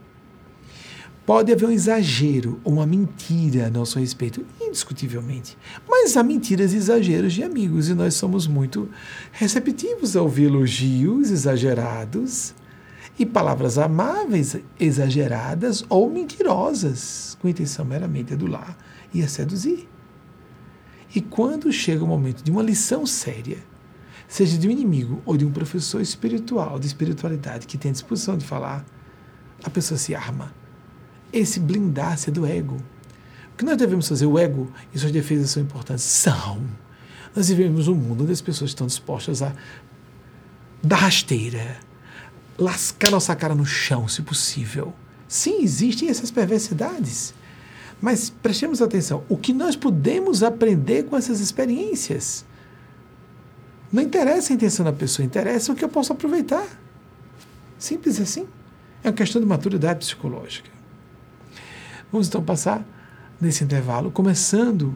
Pode 1.25 1.53
haver 1.53 1.67
um 1.67 1.71
exagero 1.71 2.61
ou 2.65 2.73
uma 2.73 2.87
mentira 2.87 3.67
a 3.67 3.71
nosso 3.71 3.99
respeito, 3.99 4.45
indiscutivelmente. 4.61 5.57
Mas 5.89 6.17
há 6.17 6.23
mentiras 6.23 6.73
e 6.73 6.77
exageros 6.77 7.33
de 7.33 7.45
amigos 7.45 7.89
e 7.89 7.95
nós 7.95 8.15
somos 8.15 8.49
muito 8.49 8.89
receptivos 9.31 10.17
a 10.17 10.23
ouvir 10.23 10.45
elogios 10.45 11.31
exagerados 11.31 12.55
e 13.17 13.25
palavras 13.25 13.79
amáveis 13.79 14.57
exageradas 14.81 15.85
ou 15.89 16.11
mentirosas, 16.11 17.37
com 17.41 17.49
intenção 17.49 17.85
meramente 17.85 18.33
adular 18.33 18.77
e 19.15 19.23
a 19.23 19.29
seduzir. 19.29 19.89
E 21.15 21.21
quando 21.21 21.71
chega 21.71 22.03
o 22.03 22.07
momento 22.07 22.43
de 22.43 22.51
uma 22.51 22.63
lição 22.63 23.07
séria, 23.07 23.59
seja 24.27 24.59
de 24.59 24.67
um 24.67 24.71
inimigo 24.71 25.23
ou 25.25 25.37
de 25.37 25.45
um 25.45 25.53
professor 25.53 26.01
espiritual, 26.01 26.81
de 26.81 26.87
espiritualidade, 26.89 27.67
que 27.67 27.79
tem 27.79 27.91
a 27.91 27.93
disposição 27.93 28.37
de 28.37 28.45
falar, 28.45 28.85
a 29.63 29.71
pessoa 29.71 29.99
se 29.99 30.17
arma. 30.17 30.62
Esse 31.33 31.59
blindar-se 31.59 32.31
do 32.31 32.47
ego. 32.47 32.77
O 33.53 33.57
que 33.57 33.65
nós 33.65 33.77
devemos 33.77 34.09
fazer? 34.09 34.27
O 34.27 34.39
ego 34.39 34.71
e 34.95 34.99
suas 34.99 35.13
defesas 35.13 35.51
são 35.51 35.63
importantes? 35.63 36.05
São. 36.05 36.63
Nós 37.35 37.49
vivemos 37.49 37.89
um 37.89 37.95
mundo 37.95 38.25
onde 38.25 38.33
as 38.33 38.41
pessoas 38.41 38.71
estão 38.71 38.87
dispostas 38.87 39.43
a 39.43 39.55
dar 40.83 40.97
rasteira, 40.97 41.79
lascar 42.59 43.11
nossa 43.11 43.35
cara 43.35 43.55
no 43.55 43.65
chão, 43.65 44.07
se 44.09 44.23
possível. 44.23 44.93
Sim, 45.27 45.63
existem 45.63 46.09
essas 46.09 46.31
perversidades. 46.31 47.33
Mas 48.01 48.29
prestemos 48.29 48.83
atenção: 48.83 49.25
o 49.29 49.37
que 49.37 49.53
nós 49.53 49.77
podemos 49.77 50.43
aprender 50.43 51.05
com 51.05 51.17
essas 51.17 51.41
experiências? 51.41 52.45
Não 53.93 54.03
interessa 54.03 54.53
a 54.53 54.57
intenção 54.57 54.85
da 54.85 54.93
pessoa, 54.93 55.25
interessa 55.25 55.73
o 55.73 55.77
que 55.77 55.85
eu 55.85 55.89
posso 55.89 56.13
aproveitar. 56.13 56.67
Simples 57.79 58.21
assim. 58.21 58.47
É 59.05 59.09
uma 59.09 59.15
questão 59.15 59.41
de 59.41 59.47
maturidade 59.47 60.01
psicológica. 60.01 60.71
Vamos 62.13 62.29
então 62.29 62.45
passar 62.45 62.87
nesse 63.41 63.65
intervalo, 63.65 64.11
começando 64.11 64.95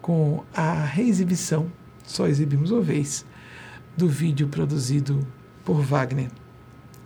com 0.00 0.42
a 0.54 0.82
reexibição, 0.82 1.70
só 2.06 2.26
exibimos 2.26 2.70
uma 2.70 2.80
vez, 2.80 3.26
do 3.94 4.08
vídeo 4.08 4.48
produzido 4.48 5.26
por 5.62 5.82
Wagner, 5.82 6.30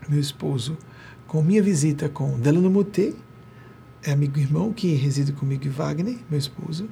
meu 0.09 0.20
esposo, 0.20 0.78
com 1.27 1.43
minha 1.43 1.60
visita 1.60 2.09
com 2.09 2.39
Delano 2.39 2.70
Motê, 2.70 3.16
é 4.05 4.12
amigo 4.12 4.39
irmão 4.39 4.73
que 4.73 4.94
reside 4.94 5.32
comigo 5.32 5.66
e 5.66 5.69
Wagner, 5.69 6.19
meu 6.31 6.39
esposo, 6.39 6.89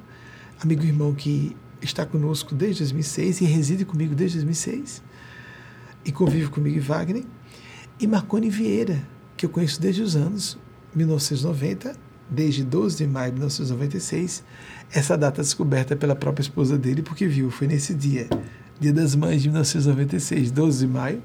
amigo 0.61 0.83
irmão 0.83 1.15
que 1.15 1.55
está 1.81 2.05
conosco 2.05 2.53
desde 2.53 2.79
2006 2.79 3.39
e 3.39 3.45
reside 3.45 3.85
comigo 3.85 4.13
desde 4.13 4.39
2006 4.39 5.01
e 6.03 6.11
convive 6.11 6.49
comigo 6.49 6.75
e 6.75 6.81
Wagner, 6.81 7.23
e 7.97 8.05
Marconi 8.05 8.49
Vieira, 8.49 9.01
que 9.37 9.45
eu 9.45 9.49
conheço 9.49 9.79
desde 9.79 10.01
os 10.01 10.17
anos 10.17 10.57
1990, 10.93 12.10
desde 12.31 12.63
12 12.63 12.97
de 12.97 13.07
maio 13.07 13.31
de 13.31 13.39
1996, 13.39 14.43
essa 14.93 15.17
data 15.17 15.41
descoberta 15.41 15.95
pela 15.95 16.15
própria 16.15 16.41
esposa 16.41 16.77
dele, 16.77 17.01
porque 17.01 17.27
viu, 17.27 17.51
foi 17.51 17.67
nesse 17.67 17.93
dia, 17.93 18.29
Dia 18.79 18.93
das 18.93 19.13
Mães 19.13 19.41
de 19.41 19.49
1996, 19.49 20.49
12 20.49 20.87
de 20.87 20.91
maio, 20.91 21.21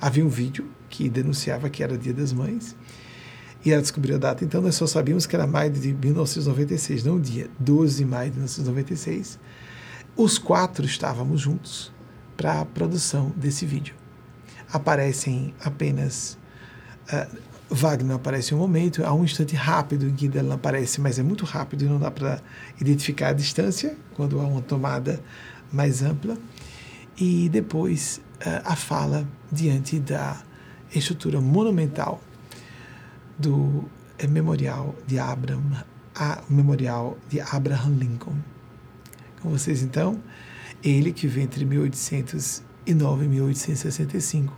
havia 0.00 0.24
um 0.24 0.28
vídeo 0.28 0.64
que 0.88 1.08
denunciava 1.08 1.68
que 1.68 1.82
era 1.82 1.98
Dia 1.98 2.14
das 2.14 2.32
Mães, 2.32 2.76
e 3.64 3.72
ela 3.72 3.82
descobriu 3.82 4.14
a 4.14 4.18
data, 4.18 4.44
então 4.44 4.62
nós 4.62 4.76
só 4.76 4.86
sabíamos 4.86 5.26
que 5.26 5.34
era 5.34 5.46
maio 5.46 5.70
de 5.72 5.92
1996, 5.92 7.02
não 7.02 7.20
dia, 7.20 7.50
12 7.58 7.96
de 7.96 8.04
maio 8.04 8.30
de 8.30 8.36
1996. 8.36 9.38
Os 10.16 10.38
quatro 10.38 10.86
estávamos 10.86 11.40
juntos 11.40 11.92
para 12.36 12.60
a 12.60 12.64
produção 12.64 13.32
desse 13.36 13.66
vídeo. 13.66 13.96
Aparecem 14.72 15.52
apenas. 15.60 16.38
Uh, 17.12 17.47
Wagner 17.70 18.16
aparece 18.16 18.54
um 18.54 18.58
momento, 18.58 19.04
há 19.04 19.12
um 19.12 19.24
instante 19.24 19.54
rápido 19.54 20.08
em 20.08 20.14
que 20.14 20.30
ela 20.36 20.54
aparece, 20.54 21.00
mas 21.00 21.18
é 21.18 21.22
muito 21.22 21.44
rápido 21.44 21.84
e 21.84 21.88
não 21.88 21.98
dá 21.98 22.10
para 22.10 22.40
identificar 22.80 23.28
a 23.28 23.32
distância 23.32 23.96
quando 24.14 24.40
há 24.40 24.44
uma 24.44 24.62
tomada 24.62 25.22
mais 25.70 26.02
ampla. 26.02 26.36
E 27.16 27.48
depois 27.48 28.20
uh, 28.40 28.62
a 28.64 28.74
fala 28.74 29.28
diante 29.52 29.98
da 29.98 30.40
estrutura 30.94 31.40
monumental 31.40 32.22
do 33.38 33.84
é, 34.18 34.26
memorial 34.26 34.94
de 35.06 35.18
Abraham, 35.18 35.84
a, 36.14 36.42
memorial 36.48 37.18
de 37.28 37.40
Abraham 37.40 37.96
Lincoln. 37.96 38.36
Com 39.40 39.50
vocês 39.50 39.82
então, 39.82 40.20
ele 40.82 41.12
que 41.12 41.26
veio 41.26 41.44
entre 41.44 41.64
1809 41.64 43.24
e 43.24 43.28
1865, 43.28 44.56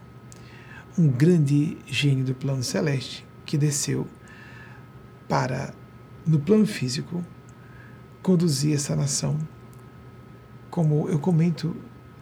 um 0.98 1.08
grande 1.08 1.78
gênio 1.86 2.24
do 2.24 2.34
plano 2.34 2.62
celeste 2.62 3.26
que 3.46 3.56
desceu 3.56 4.06
para, 5.28 5.72
no 6.26 6.38
plano 6.38 6.66
físico, 6.66 7.24
conduzir 8.22 8.74
essa 8.74 8.94
nação, 8.94 9.38
como 10.70 11.08
eu 11.08 11.18
comento 11.18 11.76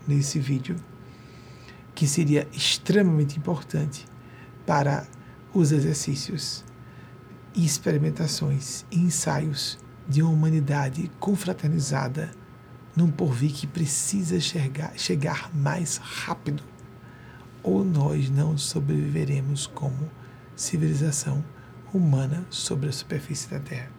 nesse 0.06 0.38
vídeo, 0.38 0.76
que 1.94 2.06
seria 2.06 2.46
extremamente 2.52 3.38
importante 3.38 4.06
para 4.64 5.06
os 5.52 5.72
exercícios 5.72 6.64
e 7.54 7.64
experimentações 7.64 8.84
e 8.90 8.98
ensaios 8.98 9.78
de 10.08 10.22
uma 10.22 10.30
humanidade 10.30 11.10
confraternizada 11.18 12.30
num 12.94 13.10
porvir 13.10 13.52
que 13.52 13.66
precisa 13.66 14.40
chegar, 14.40 14.92
chegar 14.96 15.54
mais 15.54 15.96
rápido, 15.96 16.62
ou 17.68 17.84
nós 17.84 18.30
não 18.30 18.56
sobreviveremos 18.56 19.66
como 19.66 20.10
civilização 20.56 21.44
humana 21.92 22.46
sobre 22.48 22.88
a 22.88 22.92
superfície 22.92 23.50
da 23.50 23.60
Terra. 23.60 23.90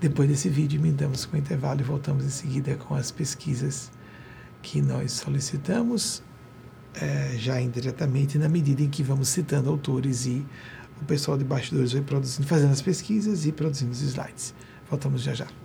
Depois 0.00 0.28
desse 0.28 0.48
vídeo, 0.48 0.80
emendamos 0.80 1.26
com 1.26 1.36
o 1.36 1.38
intervalo 1.38 1.80
e 1.80 1.84
voltamos 1.84 2.24
em 2.24 2.30
seguida 2.30 2.76
com 2.76 2.94
as 2.94 3.10
pesquisas 3.10 3.90
que 4.62 4.80
nós 4.80 5.12
solicitamos 5.12 6.22
é, 6.94 7.36
já 7.36 7.60
indiretamente, 7.60 8.38
na 8.38 8.48
medida 8.48 8.82
em 8.82 8.88
que 8.88 9.02
vamos 9.02 9.28
citando 9.28 9.68
autores 9.68 10.26
e 10.26 10.44
o 11.00 11.04
pessoal 11.04 11.36
de 11.36 11.44
bastidores 11.44 11.92
vai 11.92 12.02
produzindo, 12.02 12.46
fazendo 12.46 12.72
as 12.72 12.80
pesquisas 12.80 13.44
e 13.44 13.52
produzindo 13.52 13.92
os 13.92 14.00
slides. 14.00 14.54
Voltamos 14.88 15.22
já 15.22 15.34
já. 15.34 15.63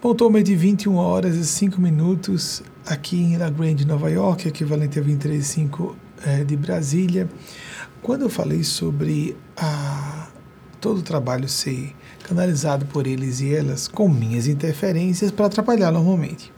Pontualmente 0.00 0.54
21 0.54 0.94
horas 0.96 1.36
e 1.36 1.46
5 1.46 1.80
minutos 1.80 2.62
aqui 2.84 3.16
em 3.16 3.38
La 3.38 3.48
Grande, 3.48 3.86
Nova 3.86 4.10
York, 4.10 4.46
equivalente 4.46 4.98
a 4.98 5.02
23,5 5.02 5.94
é, 6.24 6.44
de 6.44 6.54
Brasília. 6.54 7.26
Quando 8.02 8.22
eu 8.22 8.28
falei 8.28 8.62
sobre 8.62 9.34
a, 9.56 10.28
todo 10.82 10.98
o 10.98 11.02
trabalho 11.02 11.48
ser 11.48 11.96
canalizado 12.24 12.84
por 12.86 13.06
eles 13.06 13.40
e 13.40 13.54
elas 13.54 13.88
com 13.88 14.06
minhas 14.06 14.46
interferências 14.46 15.30
para 15.30 15.46
atrapalhar 15.46 15.90
normalmente. 15.90 16.52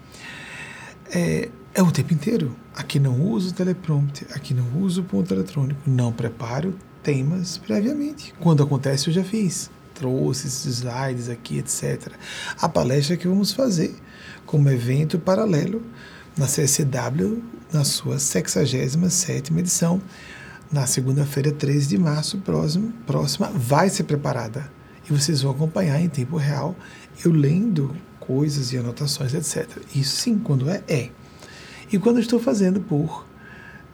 É, 1.15 1.49
é 1.73 1.83
o 1.83 1.93
tempo 1.93 2.13
inteiro. 2.13 2.57
Aqui 2.75 2.99
não 2.99 3.23
uso 3.23 3.55
teleprompter, 3.55 4.27
aqui 4.35 4.53
não 4.53 4.83
uso 4.83 5.05
ponto 5.05 5.33
eletrônico, 5.33 5.81
não 5.87 6.13
preparo 6.13 6.75
temas 7.05 7.57
previamente. 7.57 8.35
Quando 8.41 8.65
acontece, 8.65 9.09
eu 9.09 9.15
já 9.15 9.23
fiz. 9.23 9.71
Trouxe 9.99 10.47
esses 10.47 10.79
slides 10.79 11.29
aqui, 11.29 11.59
etc. 11.59 12.13
A 12.61 12.69
palestra 12.69 13.17
que 13.17 13.27
vamos 13.27 13.51
fazer 13.53 13.95
como 14.47 14.71
evento 14.71 15.19
paralelo 15.19 15.83
na 16.37 16.47
CSW, 16.47 17.43
na 17.73 17.83
sua 17.83 18.19
67 18.21 19.53
edição, 19.59 20.01
na 20.71 20.87
segunda-feira, 20.87 21.51
13 21.51 21.89
de 21.89 21.99
março, 21.99 22.39
próximo, 22.39 22.93
próxima, 23.07 23.51
vai 23.53 23.89
ser 23.89 24.05
preparada. 24.05 24.71
E 25.09 25.13
vocês 25.13 25.43
vão 25.43 25.51
acompanhar 25.51 26.01
em 26.01 26.09
tempo 26.09 26.37
real, 26.37 26.77
eu 27.25 27.33
lendo 27.33 27.97
coisas 28.21 28.73
e 28.73 28.79
anotações, 28.79 29.35
etc. 29.35 29.67
Isso 29.95 30.17
sim, 30.17 30.39
quando 30.39 30.71
é, 30.71 30.81
é. 30.87 31.11
E 31.91 31.99
quando 31.99 32.21
estou 32.21 32.39
fazendo 32.39 32.81
por 32.81 33.27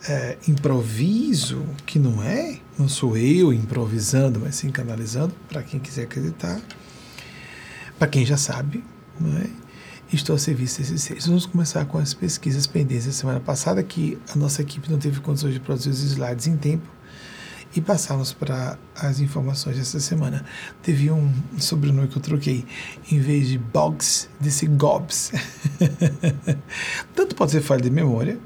é, 0.07 0.37
improviso, 0.47 1.65
que 1.87 1.99
não 1.99 2.23
é, 2.23 2.59
não 2.79 2.89
sou 2.89 3.17
eu 3.17 3.53
improvisando, 3.53 4.41
mas 4.41 4.57
sim 4.57 4.71
canalizando, 4.71 5.35
para 5.49 5.63
quem 5.63 5.79
quiser 5.79 6.05
acreditar, 6.05 6.61
para 7.99 8.09
quem 8.09 8.25
já 8.25 8.37
sabe, 8.37 8.83
não 9.19 9.39
é? 9.39 9.65
estou 10.13 10.37
a 10.37 10.39
serviço 10.39 10.81
desses 10.81 11.03
seis. 11.03 11.27
Vamos 11.27 11.47
começar 11.47 11.85
com 11.87 11.99
as 11.99 12.15
pesquisas 12.15 12.67
pendentes 12.67 13.07
da 13.07 13.13
semana 13.13 13.41
passada, 13.41 13.83
que 13.83 14.19
a 14.33 14.39
nossa 14.39 14.63
equipe 14.63 14.91
não 14.91 14.99
teve 14.99 15.21
condições 15.21 15.55
de 15.55 15.61
produzir 15.61 15.91
os 15.91 16.03
slides 16.03 16.47
em 16.47 16.57
tempo, 16.57 16.87
e 17.77 17.81
passamos 17.81 18.33
para 18.33 18.79
as 18.95 19.19
informações 19.19 19.77
dessa 19.77 19.99
semana. 19.99 20.45
Teve 20.81 21.11
um 21.11 21.33
sobrenome 21.59 22.07
que 22.07 22.17
eu 22.17 22.23
troquei. 22.23 22.65
Em 23.11 23.19
vez 23.19 23.49
de 23.49 23.59
Boggs, 23.59 24.29
disse 24.41 24.67
Gobs. 24.67 25.33
Tanto 27.15 27.35
pode 27.35 27.51
ser 27.51 27.63
falha 27.63 27.83
de 27.83 27.91
memória, 27.91 28.39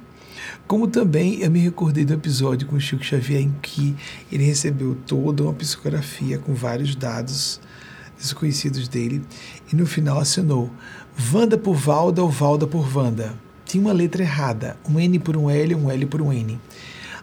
como 0.69 0.87
também 0.87 1.41
eu 1.41 1.51
me 1.51 1.59
recordei 1.59 2.05
do 2.05 2.13
episódio 2.13 2.69
com 2.69 2.77
o 2.77 2.81
Chico 2.81 3.03
Xavier 3.03 3.41
em 3.41 3.55
que 3.63 3.97
ele 4.31 4.45
recebeu 4.45 4.95
toda 5.07 5.43
uma 5.43 5.55
psicografia 5.55 6.39
com 6.39 6.53
vários 6.53 6.95
dados 6.95 7.59
desconhecidos 8.19 8.87
dele 8.87 9.25
e 9.73 9.75
no 9.75 9.87
final 9.87 10.21
assinou 10.21 10.71
Vanda 11.17 11.57
por 11.57 11.75
Valda 11.75 12.23
ou 12.23 12.29
Valda 12.29 12.67
por 12.67 12.87
Vanda. 12.87 13.35
Tinha 13.65 13.83
uma 13.83 13.93
letra 13.93 14.23
errada, 14.23 14.77
um 14.89 15.01
N 15.01 15.19
por 15.19 15.39
um 15.39 15.49
L, 15.49 15.75
um 15.75 15.91
L 15.91 16.05
por 16.05 16.21
um 16.21 16.31
N. 16.31 16.61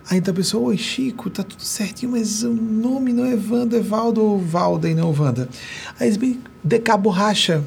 Aí 0.10 0.18
então 0.18 0.32
a 0.32 0.36
pessoa, 0.36 0.70
oi 0.70 0.78
Chico, 0.78 1.30
tá 1.30 1.44
tudo 1.44 1.62
certinho, 1.62 2.14
mas 2.14 2.42
o 2.42 2.52
nome 2.52 3.14
não 3.14 3.26
é 3.26 3.36
Wanda, 3.36 3.78
é 3.78 3.82
Valdo 3.82 4.24
ou 4.24 4.40
Valda 4.40 4.90
e 4.90 4.96
não 4.96 5.14
Wanda. 5.14 5.48
Aí 6.00 6.08
eles 6.08 6.18
me 6.18 6.42
decar 6.64 6.98
borracha. 6.98 7.64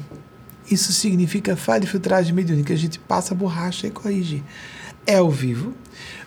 Isso 0.69 0.91
significa 0.91 1.55
falha 1.55 1.79
de 1.79 1.87
filtragem 1.87 2.33
mediúnica. 2.33 2.73
A 2.73 2.77
gente 2.77 2.99
passa 2.99 3.33
a 3.33 3.37
borracha 3.37 3.87
e 3.87 3.91
corrige. 3.91 4.43
É 5.09 5.15
ao 5.15 5.31
vivo. 5.31 5.73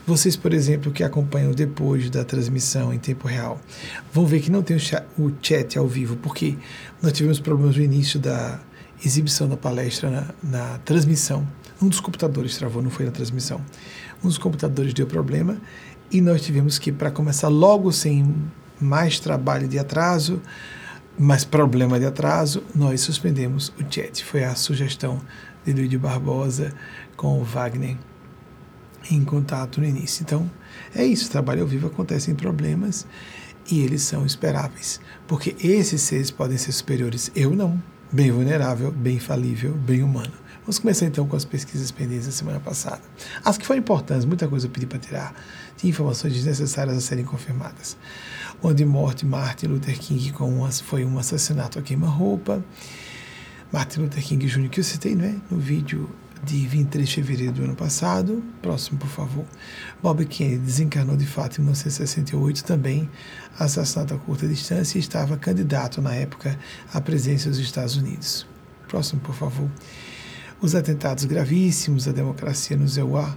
Vocês, 0.05 0.35
por 0.35 0.53
exemplo, 0.53 0.91
que 0.91 1.05
acompanham 1.05 1.53
depois 1.53 2.11
da 2.11 2.25
transmissão 2.25 2.93
em 2.93 2.99
tempo 2.99 3.29
real, 3.29 3.61
vão 4.13 4.27
ver 4.27 4.41
que 4.41 4.51
não 4.51 4.61
tem 4.61 4.77
o 4.77 5.33
chat, 5.41 5.79
ao 5.79 5.87
vivo, 5.87 6.17
porque 6.17 6.57
nós 7.01 7.13
tivemos 7.13 7.39
problemas 7.39 7.77
no 7.77 7.83
início 7.85 8.19
da 8.19 8.59
exibição 9.05 9.49
da 9.49 9.57
palestra 9.57 10.11
na, 10.11 10.27
na 10.43 10.79
transmissão. 10.79 11.47
Um 11.81 11.87
dos 11.87 12.01
computadores 12.01 12.57
travou, 12.57 12.83
não 12.83 12.91
foi 12.91 13.07
na 13.07 13.13
transmissão. 13.13 13.61
Um 14.21 14.27
dos 14.27 14.37
computadores 14.37 14.93
deu 14.93 15.07
problema 15.07 15.59
e 16.11 16.21
nós 16.21 16.43
tivemos 16.43 16.77
que, 16.77 16.91
para 16.91 17.13
começar 17.13 17.47
logo 17.47 17.93
sem 17.93 18.35
mais 18.81 19.21
trabalho 19.21 19.69
de 19.69 19.79
atraso, 19.79 20.43
mais 21.17 21.45
problema 21.45 22.01
de 22.01 22.07
atraso, 22.07 22.65
nós 22.75 23.01
suspendemos 23.03 23.73
o 23.81 23.85
chat. 23.89 24.25
Foi 24.25 24.43
a 24.43 24.57
sugestão 24.57 25.21
de 25.65 25.73
Luiz 25.73 25.95
Barbosa 25.95 26.75
com 27.17 27.41
o 27.41 27.45
Wagner 27.45 27.97
em 29.11 29.25
contato 29.25 29.81
no 29.81 29.87
início. 29.87 30.23
Então, 30.23 30.51
é 30.95 31.05
isso, 31.05 31.31
trabalho 31.31 31.63
ao 31.63 31.69
vivo 31.69 31.87
acontece 31.87 32.31
em 32.31 32.35
problemas 32.35 33.07
e 33.71 33.81
eles 33.81 34.03
são 34.03 34.27
esperáveis, 34.27 35.01
porque 35.27 35.55
esses 35.61 36.03
seres 36.03 36.31
podem 36.31 36.59
ser 36.59 36.73
superiores, 36.73 37.31
eu 37.35 37.55
não, 37.55 37.81
bem 38.11 38.31
vulnerável, 38.31 38.91
bem 38.91 39.19
falível, 39.19 39.73
bem 39.75 40.03
humano. 40.03 40.33
Vamos 40.61 40.79
começar 40.79 41.07
então 41.07 41.27
com 41.27 41.35
as 41.35 41.45
pesquisas 41.45 41.91
pendentes 41.91 42.27
da 42.27 42.33
semana 42.33 42.61
passada. 42.61 43.03
As 43.45 43.59
que 43.59 43.67
foram 43.67 43.81
importantes, 43.81 44.25
muita 44.25 44.47
coisa 44.47 44.67
eu 44.67 44.71
pedi 44.71 44.87
para 44.87 44.99
tirar, 44.99 45.35
tinha 45.77 45.91
informações 45.91 46.33
desnecessárias 46.33 46.97
a 46.97 47.01
serem 47.01 47.25
confirmadas. 47.25 47.97
Uma 48.63 48.73
de 48.73 48.85
morte, 48.85 49.27
Martin 49.27 49.67
Luther 49.67 49.99
King 49.99 50.31
com 50.33 50.49
uma, 50.49 50.71
foi 50.71 51.05
um 51.05 51.19
assassinato 51.19 51.81
a 51.81 51.83
queima-roupa. 51.83 52.65
Martin 53.73 54.03
Luther 54.03 54.23
King 54.23 54.47
Jr., 54.47 54.69
que 54.69 54.79
eu 54.79 54.85
citei 54.85 55.15
é? 55.15 55.35
no 55.51 55.59
vídeo 55.59 56.09
de 56.43 56.67
23 56.67 57.09
de 57.09 57.15
fevereiro 57.15 57.53
do 57.53 57.65
ano 57.65 57.77
passado. 57.77 58.43
Próximo, 58.61 58.99
por 58.99 59.09
favor. 59.09 59.45
Bob 60.03 60.25
Kennedy 60.27 60.59
desencarnou 60.59 61.17
de 61.17 61.27
fato 61.27 61.59
em 61.59 61.63
1968, 61.63 62.65
também 62.65 63.09
assassinato 63.59 64.15
a 64.15 64.19
curta 64.19 64.47
distância 64.49 64.99
e 64.99 65.01
estava 65.01 65.37
candidato 65.37 66.03
na 66.03 66.15
época 66.15 66.59
à 66.93 67.01
presidência 67.01 67.51
dos 67.51 67.61
Estados 67.61 67.97
Unidos. 67.97 68.47
Próximo, 68.89 69.21
por 69.21 69.35
favor. 69.35 69.71
Os 70.61 70.75
atentados 70.75 71.25
gravíssimos 71.25 72.07
à 72.07 72.13
democracia 72.13 72.77
no 72.77 72.87
Zeuá, 72.87 73.37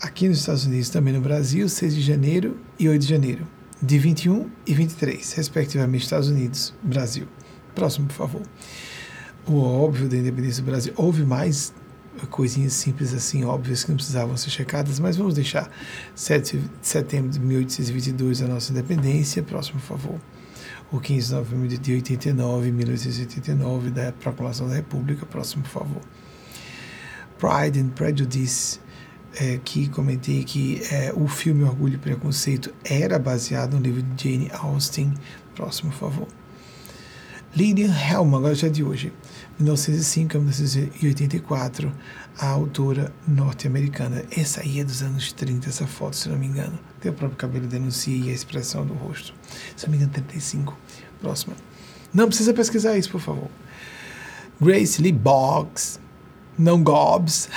aqui 0.00 0.28
nos 0.28 0.38
Estados 0.38 0.66
Unidos, 0.66 0.90
também 0.90 1.14
no 1.14 1.20
Brasil, 1.20 1.68
6 1.68 1.94
de 1.94 2.00
janeiro 2.00 2.58
e 2.78 2.88
8 2.88 3.02
de 3.02 3.08
janeiro, 3.08 3.46
de 3.80 3.98
21 3.98 4.50
e 4.66 4.74
23, 4.74 5.32
respectivamente, 5.32 6.02
Estados 6.02 6.28
Unidos, 6.28 6.74
Brasil. 6.82 7.26
Próximo, 7.74 8.06
por 8.06 8.14
favor. 8.14 8.42
O 9.46 9.56
óbvio 9.60 10.08
da 10.08 10.16
independência 10.16 10.62
do 10.62 10.66
Brasil. 10.66 10.92
Houve 10.96 11.24
mais 11.24 11.72
coisinhas 12.30 12.72
simples 12.74 13.12
assim, 13.14 13.44
óbvias, 13.44 13.84
que 13.84 13.90
não 13.90 13.96
precisavam 13.96 14.36
ser 14.36 14.50
checadas, 14.50 14.98
mas 14.98 15.16
vamos 15.16 15.34
deixar 15.34 15.70
7 16.14 16.58
de 16.58 16.70
setembro 16.80 17.30
de 17.30 17.40
1822 17.40 18.42
a 18.42 18.48
nossa 18.48 18.72
independência. 18.72 19.42
Próximo, 19.42 19.80
favor. 19.80 20.20
O 20.90 21.00
15 21.00 21.28
de 21.28 21.34
novembro 21.34 21.68
de 21.68 21.92
89, 21.94 22.70
1889, 22.70 23.90
da 23.90 24.12
Proclamação 24.12 24.68
da 24.68 24.74
República. 24.74 25.24
Próximo, 25.24 25.64
favor. 25.64 26.02
Pride 27.38 27.80
and 27.80 27.88
Prejudice, 27.88 28.78
é, 29.40 29.58
que 29.64 29.88
comentei 29.88 30.44
que 30.44 30.82
é, 30.90 31.12
o 31.16 31.26
filme 31.26 31.64
Orgulho 31.64 31.94
e 31.94 31.98
Preconceito 31.98 32.72
era 32.84 33.18
baseado 33.18 33.74
no 33.74 33.80
livro 33.80 34.02
de 34.02 34.30
Jane 34.30 34.50
Austen. 34.52 35.12
Próximo, 35.54 35.90
favor. 35.92 36.28
Lilian 37.54 37.92
Hellman, 37.92 38.38
agora 38.38 38.54
já 38.54 38.66
é 38.66 38.70
de 38.70 38.82
hoje. 38.82 39.12
1905 39.58 40.36
a 40.36 40.40
1984, 40.40 41.92
a 42.38 42.46
autora 42.48 43.12
norte-americana. 43.26 44.24
Essa 44.30 44.60
aí 44.60 44.80
é 44.80 44.84
dos 44.84 45.02
anos 45.02 45.32
30, 45.32 45.68
essa 45.68 45.86
foto, 45.86 46.16
se 46.16 46.28
não 46.28 46.38
me 46.38 46.46
engano. 46.46 46.78
Tem 47.00 47.10
o 47.10 47.14
próprio 47.14 47.36
cabelo 47.36 47.66
denuncia 47.66 48.16
e 48.16 48.30
a 48.30 48.32
expressão 48.32 48.84
do 48.84 48.94
rosto. 48.94 49.34
Se 49.76 49.86
não 49.86 49.90
me 49.90 49.96
engano, 49.96 50.12
35. 50.12 50.76
Próxima. 51.20 51.54
Não 52.12 52.26
precisa 52.28 52.52
pesquisar 52.52 52.96
isso, 52.96 53.10
por 53.10 53.20
favor. 53.20 53.48
Grace 54.60 55.00
Lee 55.00 55.12
Boggs, 55.12 55.98
não 56.58 56.82
Gobbs, 56.82 57.48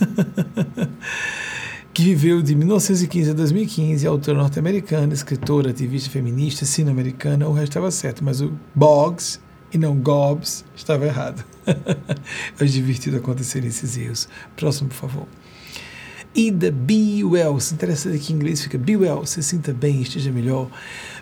que 1.94 2.02
viveu 2.02 2.42
de 2.42 2.54
1915 2.54 3.30
a 3.30 3.34
2015, 3.34 4.06
autora 4.06 4.38
norte-americana, 4.38 5.12
escritora, 5.14 5.70
ativista 5.70 6.10
feminista, 6.10 6.64
sino-americana, 6.64 7.46
o 7.46 7.52
resto 7.52 7.70
estava 7.70 7.90
certo, 7.90 8.24
mas 8.24 8.40
o 8.40 8.52
Boggs 8.74 9.40
e 9.72 9.78
não 9.78 9.96
Gobs, 9.96 10.64
estava 10.76 11.06
errado. 11.06 11.44
é 12.58 12.64
divertido 12.64 13.16
acontecer 13.16 13.64
esses 13.64 13.96
erros. 13.96 14.28
Próximo, 14.56 14.88
por 14.90 14.96
favor. 14.96 15.26
Ida 16.34 16.74
Well, 17.24 17.60
se 17.60 17.74
interessa 17.74 18.10
aqui 18.10 18.32
em 18.32 18.36
inglês, 18.36 18.62
fica 18.62 18.78
Be 18.78 18.96
Well, 18.96 19.26
se 19.26 19.42
sinta 19.42 19.72
bem, 19.72 20.00
esteja 20.00 20.30
melhor. 20.30 20.70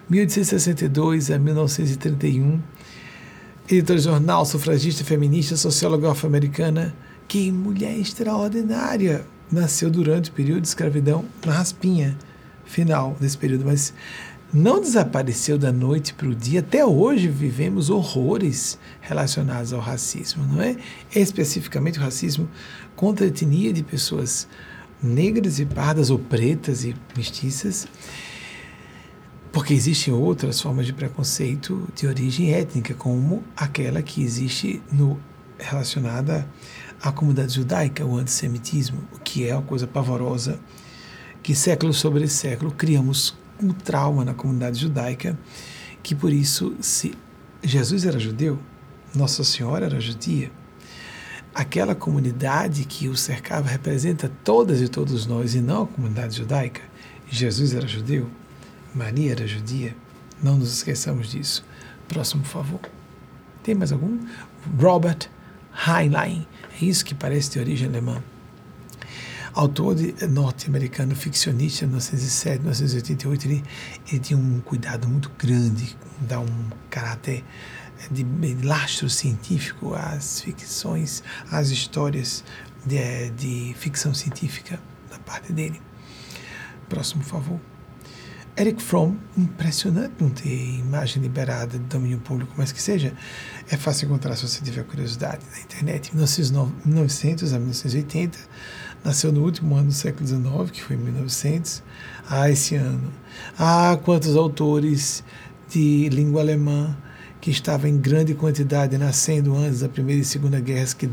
1862 0.09 1.31
a 1.31 1.39
1931, 1.39 2.61
editora 3.69 3.99
de 3.99 4.05
jornal, 4.05 4.45
sufragista, 4.45 5.05
feminista, 5.05 5.57
socióloga 5.57 6.11
afro-americana. 6.11 6.95
Que 7.27 7.51
mulher 7.51 7.97
extraordinária! 7.99 9.25
Nasceu 9.51 9.91
durante 9.91 10.31
o 10.31 10.33
período 10.33 10.61
de 10.61 10.69
escravidão 10.69 11.25
na 11.45 11.53
raspinha 11.55 12.17
final 12.65 13.17
desse 13.21 13.37
período, 13.37 13.65
mas 13.65 13.93
não 14.53 14.81
desapareceu 14.81 15.57
da 15.57 15.73
noite 15.73 16.13
para 16.15 16.29
o 16.29 16.35
dia. 16.35 16.61
Até 16.61 16.85
hoje 16.85 17.29
vivemos 17.29 17.89
horrores 17.89 18.79
relacionados 19.01 19.73
ao 19.73 19.81
racismo, 19.81 20.45
não 20.45 20.61
é? 20.61 20.77
Especificamente 21.15 21.99
o 21.99 22.03
racismo 22.03 22.49
contra 22.97 23.25
a 23.25 23.29
etnia 23.29 23.73
de 23.73 23.83
pessoas 23.83 24.49
negras 25.03 25.59
e 25.59 25.65
pardas 25.65 26.11
ou 26.11 26.19
pretas 26.19 26.85
e 26.85 26.95
mestiças, 27.17 27.87
porque 29.53 29.73
existem 29.73 30.13
outras 30.13 30.61
formas 30.61 30.87
de 30.87 30.93
preconceito 30.93 31.89
de 31.95 32.07
origem 32.07 32.53
étnica, 32.53 32.95
como 32.95 33.43
aquela 33.57 34.03
que 34.03 34.23
existe 34.23 34.83
no 34.93 35.19
relacionada 35.59 36.47
à 37.03 37.13
comunidade 37.13 37.55
judaica, 37.55 38.05
o 38.05 38.17
antissemitismo, 38.17 39.03
que 39.25 39.47
é 39.47 39.55
uma 39.55 39.63
coisa 39.63 39.87
pavorosa 39.87 40.59
que 41.43 41.55
século 41.55 41.93
sobre 41.93 42.27
século 42.29 42.71
criamos 42.71 43.35
um 43.63 43.73
trauma 43.73 44.25
na 44.25 44.35
comunidade 44.35 44.81
judaica, 44.81 45.39
que 46.03 46.15
por 46.15 46.33
isso, 46.33 46.75
se 46.81 47.15
Jesus 47.63 48.05
era 48.05 48.19
judeu, 48.19 48.59
Nossa 49.15 49.45
Senhora 49.45 49.87
era 49.87 50.01
judia, 50.01 50.51
aquela 51.55 51.95
comunidade 51.95 52.85
que 52.85 53.09
o 53.09 53.17
cercava 53.17 53.69
representa 53.69 54.31
todas 54.45 54.81
e 54.81 54.89
todos 54.89 55.27
nós 55.27 55.55
e 55.55 55.61
não 55.61 55.83
a 55.83 55.87
comunidade 55.87 56.37
judaica. 56.37 56.81
Jesus 57.29 57.75
era 57.75 57.87
judeu, 57.87 58.31
Maria 58.95 59.33
era 59.33 59.47
judia, 59.47 59.95
não 60.43 60.57
nos 60.57 60.73
esqueçamos 60.73 61.31
disso. 61.31 61.65
Próximo, 62.09 62.43
por 62.43 62.49
favor. 62.49 62.81
Tem 63.63 63.75
mais 63.75 63.93
algum? 63.93 64.19
Robert 64.79 65.29
Heinlein, 65.87 66.47
é 66.81 66.85
isso 66.85 67.05
que 67.05 67.15
parece 67.15 67.51
de 67.51 67.59
origem 67.59 67.89
alemã 67.89 68.23
autor 69.53 69.97
norte-americano, 70.29 71.15
ficcionista, 71.15 71.87
1907, 71.87 72.61
1988, 72.61 73.47
ele, 73.47 73.65
ele 74.09 74.19
tinha 74.21 74.39
um 74.39 74.61
cuidado 74.61 75.09
muito 75.09 75.31
grande, 75.39 75.97
dar 76.21 76.41
um 76.41 76.71
caráter 76.89 77.45
de, 78.11 78.23
de 78.23 78.67
lastro 78.67 79.11
científico 79.11 79.95
às 79.95 80.41
ficções, 80.41 81.23
às 81.51 81.71
histórias 81.71 82.45
de, 82.87 83.31
de 83.31 83.75
ficção 83.75 84.15
científica 84.15 84.81
da 85.11 85.19
parte 85.19 85.53
dele. 85.53 85.81
Próximo, 86.89 87.23
por 87.23 87.31
favor. 87.31 87.61
Eric 88.57 88.83
Fromm, 88.83 89.17
impressionante 89.39 90.13
não 90.21 90.29
ter 90.29 90.79
imagem 90.79 91.23
liberada 91.23 91.79
de 91.79 91.85
domínio 91.85 92.19
público, 92.19 92.53
mas 92.59 92.73
que 92.73 92.83
seja, 92.83 93.15
é 93.71 93.77
fácil 93.77 94.07
encontrar 94.07 94.37
se 94.37 94.47
você 94.47 94.63
tiver 94.63 94.85
curiosidade 94.85 95.41
na 95.53 95.61
internet. 95.61 96.15
1900 96.15 97.55
a 97.55 97.59
1980, 97.59 98.39
nasceu 99.05 99.33
no 99.33 99.43
último 99.43 99.77
ano 99.77 99.89
do 99.89 99.93
século 99.95 100.27
XIX, 100.27 100.71
que 100.71 100.83
foi 100.83 100.97
em 100.97 101.01
1900, 101.01 101.83
ah, 102.29 102.51
esse 102.51 102.75
ano. 102.75 103.13
Ah, 103.59 103.99
quantos 104.05 104.37
autores 104.37 105.25
de 105.69 106.09
língua 106.09 106.41
alemã 106.41 106.97
que 107.41 107.51
estavam 107.51 107.89
em 107.89 107.97
grande 107.97 108.35
quantidade 108.35 108.99
nascendo 108.99 109.57
antes 109.57 109.81
da 109.81 109.89
Primeira 109.89 110.21
e 110.21 110.25
Segunda 110.25 110.61
Guerras 110.61 110.93
que 110.93 111.09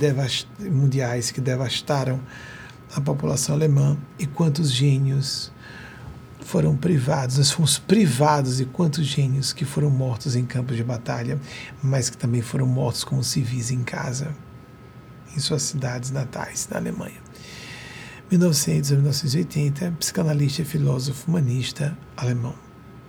mundiais 0.69 1.31
que 1.31 1.39
devastaram 1.39 2.19
a 2.93 2.99
população 2.99 3.55
alemã 3.55 3.97
e 4.19 4.26
quantos 4.26 4.72
gênios 4.72 5.51
foram 6.47 6.77
privados, 6.77 7.38
nós 7.38 7.51
fomos 7.51 7.77
privados 7.77 8.57
de 8.57 8.65
quantos 8.65 9.05
gênios 9.05 9.51
que 9.51 9.65
foram 9.65 9.89
mortos 9.89 10.34
em 10.34 10.45
campos 10.45 10.77
de 10.77 10.84
batalha, 10.84 11.38
mas 11.84 12.09
que 12.09 12.18
também 12.18 12.41
foram 12.41 12.65
mortos 12.65 13.03
como 13.03 13.22
civis 13.22 13.69
em 13.69 13.84
casa, 13.84 14.34
em 15.35 15.39
suas 15.41 15.64
cidades 15.64 16.09
natais 16.09 16.68
na 16.72 16.77
Alemanha. 16.77 17.26
1900 18.29 18.91
a 18.91 18.95
1980, 18.95 19.91
psicanalista 19.99 20.61
e 20.61 20.65
filósofo 20.65 21.29
humanista 21.29 21.97
alemão. 22.15 22.53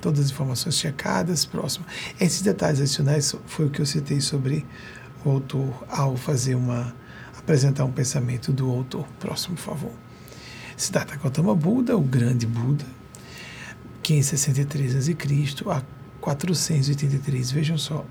Todas 0.01 0.27
as 0.27 0.31
informações 0.31 0.77
checadas, 0.77 1.45
próximo. 1.45 1.85
Esses 2.21 2.41
detalhes 2.41 2.81
adicionais 2.81 3.35
foi 3.47 3.67
o 3.67 3.71
que 3.71 3.81
eu 3.81 3.87
citei 3.87 4.21
sobre 4.21 4.65
o 5.25 5.31
autor 5.31 5.85
ao 5.89 6.17
fazer 6.17 6.55
uma 6.55 6.95
apresentar 7.37 7.85
um 7.85 7.91
pensamento 7.91 8.53
do 8.53 8.71
autor. 8.71 9.09
Próximo, 9.19 9.57
por 9.57 9.63
favor. 9.63 9.93
Siddhartha 10.77 11.17
Gautama 11.17 11.55
Buda, 11.55 11.97
o 11.97 12.01
grande 12.01 12.47
Buda, 12.47 12.85
563 14.03 14.95
a.C. 14.95 15.17
a 15.69 15.83
483, 16.21 17.51
vejam 17.51 17.79
só, 17.79 18.05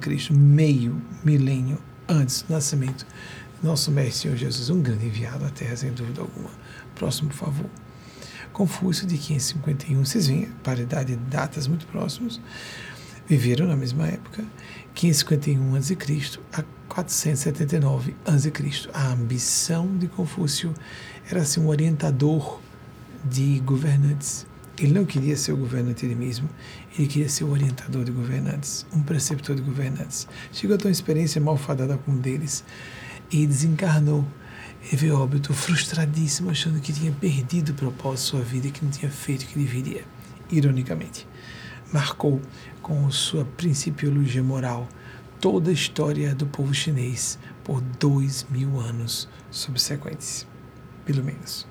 Cristo, 0.00 0.34
meio 0.34 1.00
milênio 1.22 1.78
antes 2.08 2.42
do 2.42 2.52
nascimento 2.54 3.06
nosso 3.62 3.90
Mestre 3.90 4.22
Senhor 4.22 4.36
Jesus, 4.36 4.70
um 4.70 4.80
grande 4.80 5.06
enviado 5.06 5.44
à 5.44 5.50
Terra, 5.50 5.76
sem 5.76 5.92
dúvida 5.92 6.20
alguma. 6.20 6.50
Próximo, 6.94 7.28
por 7.28 7.36
favor. 7.36 7.66
Confúcio, 8.52 9.06
de 9.06 9.16
551. 9.16 10.04
Vocês 10.04 10.26
veem, 10.26 10.46
paridade 10.62 11.14
de 11.14 11.22
datas 11.24 11.66
muito 11.66 11.86
próximos. 11.86 12.40
Viveram 13.26 13.66
na 13.66 13.76
mesma 13.76 14.06
época. 14.06 14.44
551 14.94 15.76
a.C. 15.76 15.96
a 16.52 16.64
479 16.88 18.16
a.C. 18.24 18.52
A 18.92 19.12
ambição 19.12 19.96
de 19.96 20.08
Confúcio 20.08 20.72
era 21.30 21.44
ser 21.44 21.60
um 21.60 21.68
orientador 21.68 22.60
de 23.24 23.60
governantes. 23.60 24.46
Ele 24.78 24.92
não 24.92 25.04
queria 25.04 25.36
ser 25.36 25.52
o 25.52 25.56
governante 25.56 26.06
ele 26.06 26.14
mesmo, 26.14 26.48
ele 26.96 27.08
queria 27.08 27.28
ser 27.28 27.42
o 27.44 27.50
orientador 27.50 28.04
de 28.04 28.12
governantes, 28.12 28.86
um 28.92 29.02
preceptor 29.02 29.56
de 29.56 29.62
governantes. 29.62 30.28
Chegou 30.52 30.76
a 30.76 30.78
ter 30.78 30.86
uma 30.86 30.92
experiência 30.92 31.40
malfadada 31.40 31.98
com 31.98 32.12
um 32.12 32.16
deles 32.16 32.64
e 33.30 33.46
desencarnou. 33.46 34.24
Ele 34.82 34.96
veio 34.96 35.20
óbito 35.20 35.52
frustradíssimo, 35.52 36.50
achando 36.50 36.80
que 36.80 36.92
tinha 36.92 37.12
perdido 37.12 37.70
o 37.70 37.74
propósito 37.74 38.24
de 38.24 38.30
sua 38.30 38.40
vida 38.40 38.68
e 38.68 38.70
que 38.70 38.84
não 38.84 38.90
tinha 38.90 39.10
feito 39.10 39.42
o 39.42 39.46
que 39.46 39.58
deveria. 39.58 40.04
Ironicamente, 40.50 41.26
marcou 41.92 42.40
com 42.80 43.10
sua 43.10 43.44
principiologia 43.44 44.42
moral 44.42 44.88
toda 45.40 45.70
a 45.70 45.72
história 45.72 46.34
do 46.34 46.46
povo 46.46 46.72
chinês 46.72 47.38
por 47.62 47.80
dois 47.80 48.46
mil 48.50 48.80
anos 48.80 49.28
subsequentes, 49.50 50.46
pelo 51.04 51.22
menos. 51.22 51.66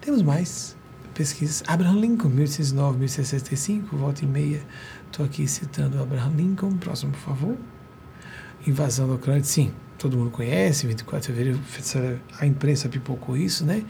Temos 0.00 0.22
mais 0.22 0.76
pesquisas. 1.12 1.62
Abraham 1.66 2.00
Lincoln, 2.00 2.30
1809, 2.30 2.98
1865, 2.98 3.96
volta 3.96 4.24
e 4.24 4.26
meia. 4.26 4.62
Estou 5.06 5.24
aqui 5.24 5.46
citando 5.46 6.02
Abraham 6.02 6.32
Lincoln. 6.36 6.76
Próximo, 6.76 7.12
por 7.12 7.20
favor. 7.20 7.56
invasão 8.66 9.06
da 9.06 9.14
Ucrânia, 9.14 9.44
sim, 9.44 9.72
todo 10.02 10.18
mundo 10.18 10.30
conhece, 10.32 10.84
24 10.88 11.32
de 11.32 11.38
fevereiro, 11.38 12.20
a 12.40 12.44
imprensa 12.44 12.88
pipocou 12.88 13.36
isso, 13.36 13.64
né? 13.64 13.84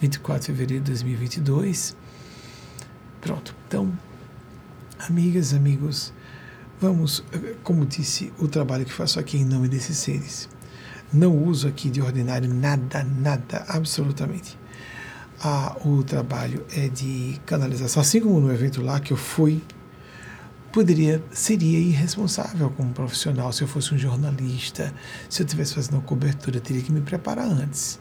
24 0.00 0.40
de 0.40 0.46
fevereiro 0.46 0.84
de 0.84 0.92
2022. 0.92 1.96
Pronto, 3.20 3.52
então, 3.66 3.92
amigas, 5.00 5.52
amigos, 5.52 6.12
vamos, 6.80 7.24
como 7.64 7.84
disse, 7.84 8.32
o 8.38 8.46
trabalho 8.46 8.84
que 8.84 8.92
faço 8.92 9.18
aqui 9.18 9.38
em 9.38 9.44
nome 9.44 9.66
desses 9.66 9.96
seres. 9.96 10.48
Não 11.12 11.36
uso 11.36 11.66
aqui 11.66 11.90
de 11.90 12.00
ordinário 12.00 12.54
nada, 12.54 13.02
nada, 13.02 13.64
absolutamente. 13.66 14.56
Ah, 15.42 15.76
o 15.84 16.04
trabalho 16.04 16.64
é 16.72 16.88
de 16.88 17.40
canalização, 17.44 18.00
assim 18.00 18.20
como 18.20 18.40
no 18.40 18.52
evento 18.52 18.80
lá 18.80 19.00
que 19.00 19.12
eu 19.12 19.16
fui 19.16 19.60
poderia 20.72 21.22
seria 21.30 21.78
irresponsável 21.78 22.70
como 22.70 22.92
profissional 22.92 23.52
se 23.52 23.62
eu 23.62 23.68
fosse 23.68 23.94
um 23.94 23.98
jornalista, 23.98 24.94
se 25.28 25.42
eu 25.42 25.46
estivesse 25.46 25.74
fazendo 25.74 25.94
uma 25.94 26.02
cobertura, 26.02 26.60
teria 26.60 26.82
que 26.82 26.92
me 26.92 27.00
preparar 27.00 27.46
antes. 27.46 27.98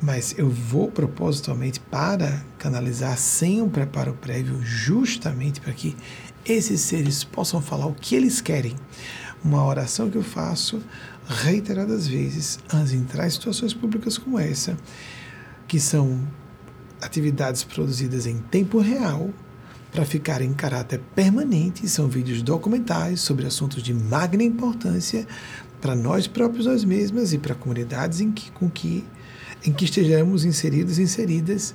Mas 0.00 0.34
eu 0.36 0.50
vou 0.50 0.90
propositalmente 0.90 1.80
para 1.80 2.44
canalizar 2.58 3.16
sem 3.16 3.62
um 3.62 3.68
preparo 3.68 4.12
prévio, 4.14 4.60
justamente 4.62 5.60
para 5.60 5.72
que 5.72 5.96
esses 6.44 6.82
seres 6.82 7.24
possam 7.24 7.62
falar 7.62 7.86
o 7.86 7.94
que 7.94 8.14
eles 8.14 8.40
querem. 8.40 8.76
Uma 9.42 9.64
oração 9.64 10.10
que 10.10 10.16
eu 10.16 10.22
faço 10.22 10.82
reiteradas 11.26 12.06
vezes 12.06 12.58
antes 12.72 12.90
de 12.90 12.96
entrar 12.96 13.26
em 13.26 13.30
situações 13.30 13.72
públicas 13.72 14.18
como 14.18 14.38
essa, 14.38 14.76
que 15.66 15.80
são 15.80 16.20
atividades 17.00 17.64
produzidas 17.64 18.26
em 18.26 18.38
tempo 18.38 18.78
real, 18.78 19.30
para 19.96 20.04
ficar 20.04 20.42
em 20.42 20.52
caráter 20.52 21.00
permanente, 21.14 21.88
são 21.88 22.06
vídeos 22.06 22.42
documentais 22.42 23.18
sobre 23.18 23.46
assuntos 23.46 23.82
de 23.82 23.94
magna 23.94 24.42
importância 24.42 25.26
para 25.80 25.96
nós 25.96 26.26
próprios, 26.26 26.66
nós 26.66 26.84
mesmas 26.84 27.32
e 27.32 27.38
para 27.38 27.54
comunidades 27.54 28.20
em 28.20 28.30
que, 28.30 28.50
com 28.50 28.68
que, 28.68 29.02
em 29.64 29.72
que 29.72 29.86
estejamos 29.86 30.44
inseridos, 30.44 30.98
inseridas, 30.98 31.74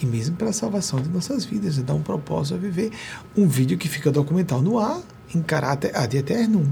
e 0.00 0.06
mesmo 0.06 0.36
para 0.36 0.50
a 0.50 0.52
salvação 0.52 1.00
de 1.00 1.08
nossas 1.08 1.44
vidas, 1.44 1.78
e 1.78 1.82
dar 1.82 1.94
um 1.94 2.00
propósito 2.00 2.54
a 2.54 2.58
viver. 2.58 2.92
Um 3.36 3.48
vídeo 3.48 3.76
que 3.76 3.88
fica 3.88 4.12
documental 4.12 4.62
no 4.62 4.78
ar, 4.78 5.02
em 5.34 5.42
caráter 5.42 5.90
ad 5.96 6.16
eternum. 6.16 6.64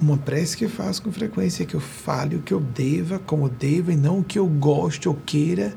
Uma 0.00 0.16
prece 0.16 0.56
que 0.56 0.64
eu 0.64 0.70
faço 0.70 1.02
com 1.02 1.12
frequência, 1.12 1.66
que 1.66 1.74
eu 1.74 1.80
fale 1.80 2.36
o 2.36 2.40
que 2.40 2.54
eu 2.54 2.60
deva, 2.60 3.18
como 3.18 3.46
deva, 3.46 3.92
e 3.92 3.96
não 3.96 4.20
o 4.20 4.24
que 4.24 4.38
eu 4.38 4.46
gosto 4.46 5.10
ou 5.10 5.18
queira, 5.26 5.76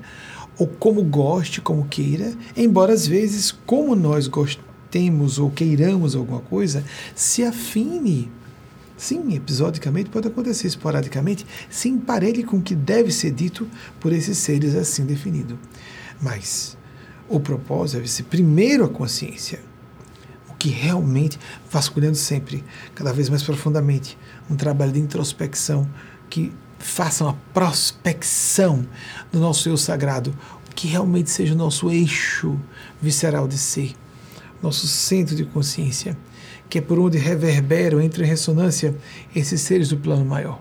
ou 0.58 0.68
como 0.68 1.04
goste, 1.04 1.62
como 1.62 1.86
queira, 1.86 2.34
embora 2.56 2.94
às 2.94 3.06
vezes, 3.06 3.52
como 3.52 3.96
nós 3.96 4.28
gostemos 4.28 5.38
ou 5.38 5.52
queiramos 5.52 6.16
alguma 6.16 6.40
coisa, 6.40 6.84
se 7.14 7.44
afine. 7.44 8.32
Sim, 8.98 9.36
episodicamente 9.36 10.10
pode 10.10 10.30
acontecer, 10.30 10.68
esporadicamente, 10.68 11.46
se 11.70 11.90
emparelhe 11.90 12.44
com 12.44 12.58
o 12.58 12.62
que 12.62 12.74
deve 12.74 13.12
ser 13.12 13.32
dito 13.32 13.68
por 14.00 14.14
esses 14.14 14.38
seres 14.38 14.74
assim 14.74 15.06
definido. 15.06 15.60
Mas 16.22 16.78
o 17.28 17.40
propósito 17.40 17.98
deve 17.98 18.10
ser 18.10 18.24
primeiro 18.24 18.86
a 18.86 18.90
consciência, 18.90 19.60
o 20.50 20.54
que 20.54 20.70
realmente, 20.70 21.38
vasculhando 21.70 22.16
sempre, 22.16 22.64
cada 22.94 23.12
vez 23.12 23.28
mais 23.28 23.44
profundamente, 23.44 24.18
um 24.50 24.56
trabalho 24.56 24.94
de 24.94 25.00
introspecção 25.00 25.90
que 26.30 26.54
façam 26.86 27.28
a 27.28 27.34
prospecção 27.54 28.86
do 29.32 29.40
nosso 29.40 29.68
eu 29.68 29.76
sagrado, 29.76 30.36
que 30.76 30.88
realmente 30.88 31.30
seja 31.30 31.54
o 31.54 31.58
nosso 31.58 31.90
eixo 31.90 32.60
visceral 33.02 33.48
de 33.48 33.58
ser, 33.58 33.96
nosso 34.62 34.88
centro 34.88 35.36
de 35.36 35.46
consciência, 35.46 36.18
que 36.70 36.78
é 36.78 36.82
por 36.82 37.00
onde 37.00 37.18
reverberam, 37.18 38.02
entram 38.02 38.24
em 38.24 38.28
ressonância 38.28 38.96
esses 39.36 39.62
seres 39.62 39.90
do 39.90 39.98
plano 39.98 40.26
maior. 40.26 40.60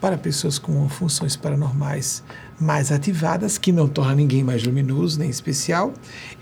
Para 0.00 0.16
pessoas 0.16 0.58
com 0.58 0.88
funções 0.88 1.36
paranormais 1.36 2.22
mais 2.58 2.90
ativadas, 2.90 3.58
que 3.58 3.72
não 3.72 3.88
torna 3.88 4.14
ninguém 4.14 4.42
mais 4.42 4.62
luminoso 4.62 5.18
nem 5.18 5.28
especial, 5.28 5.92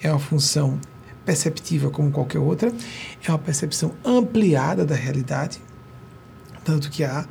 é 0.00 0.10
uma 0.10 0.20
função 0.20 0.80
perceptiva 1.24 1.90
como 1.90 2.10
qualquer 2.10 2.38
outra, 2.38 2.72
é 3.22 3.30
uma 3.30 3.38
percepção 3.38 3.92
ampliada 4.04 4.84
da 4.84 4.94
realidade, 4.94 5.60
tanto 6.64 6.90
que 6.90 7.04
há 7.04 7.26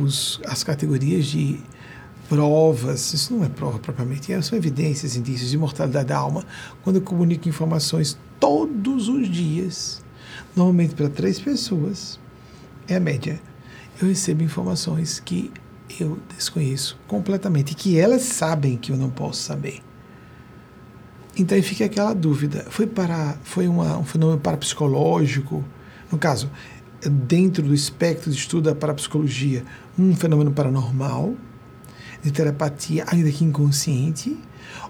os, 0.00 0.40
as 0.46 0.64
categorias 0.64 1.26
de 1.26 1.60
provas, 2.28 3.12
isso 3.12 3.34
não 3.34 3.44
é 3.44 3.48
prova 3.48 3.78
propriamente, 3.78 4.32
é, 4.32 4.40
são 4.40 4.56
evidências, 4.56 5.16
indícios 5.16 5.50
de 5.50 5.58
mortalidade 5.58 6.08
da 6.08 6.16
alma, 6.16 6.44
quando 6.82 6.96
eu 6.96 7.02
comunico 7.02 7.48
informações 7.48 8.18
todos 8.40 9.08
os 9.08 9.28
dias, 9.28 10.02
normalmente 10.56 10.94
para 10.94 11.08
três 11.08 11.38
pessoas, 11.38 12.18
é 12.88 12.96
a 12.96 13.00
média. 13.00 13.40
Eu 14.00 14.08
recebo 14.08 14.42
informações 14.42 15.20
que 15.20 15.50
eu 16.00 16.18
desconheço 16.34 16.98
completamente, 17.06 17.74
que 17.74 17.98
elas 17.98 18.22
sabem 18.22 18.76
que 18.76 18.90
eu 18.90 18.96
não 18.96 19.10
posso 19.10 19.42
saber. 19.42 19.80
Então 21.36 21.56
aí 21.56 21.62
fica 21.62 21.84
aquela 21.84 22.14
dúvida. 22.14 22.66
Foi 22.68 22.86
para 22.86 23.36
foi 23.42 23.68
uma, 23.68 23.96
um 23.98 24.04
fenômeno 24.04 24.40
parapsicológico? 24.40 25.64
No 26.10 26.18
caso, 26.18 26.50
dentro 27.08 27.62
do 27.62 27.74
espectro 27.74 28.30
de 28.30 28.36
estudo 28.36 28.70
da 28.70 28.74
parapsicologia, 28.74 29.64
um 29.98 30.14
fenômeno 30.14 30.52
paranormal, 30.52 31.34
de 32.22 32.30
telepatia, 32.30 33.04
ainda 33.08 33.30
que 33.30 33.44
inconsciente, 33.44 34.38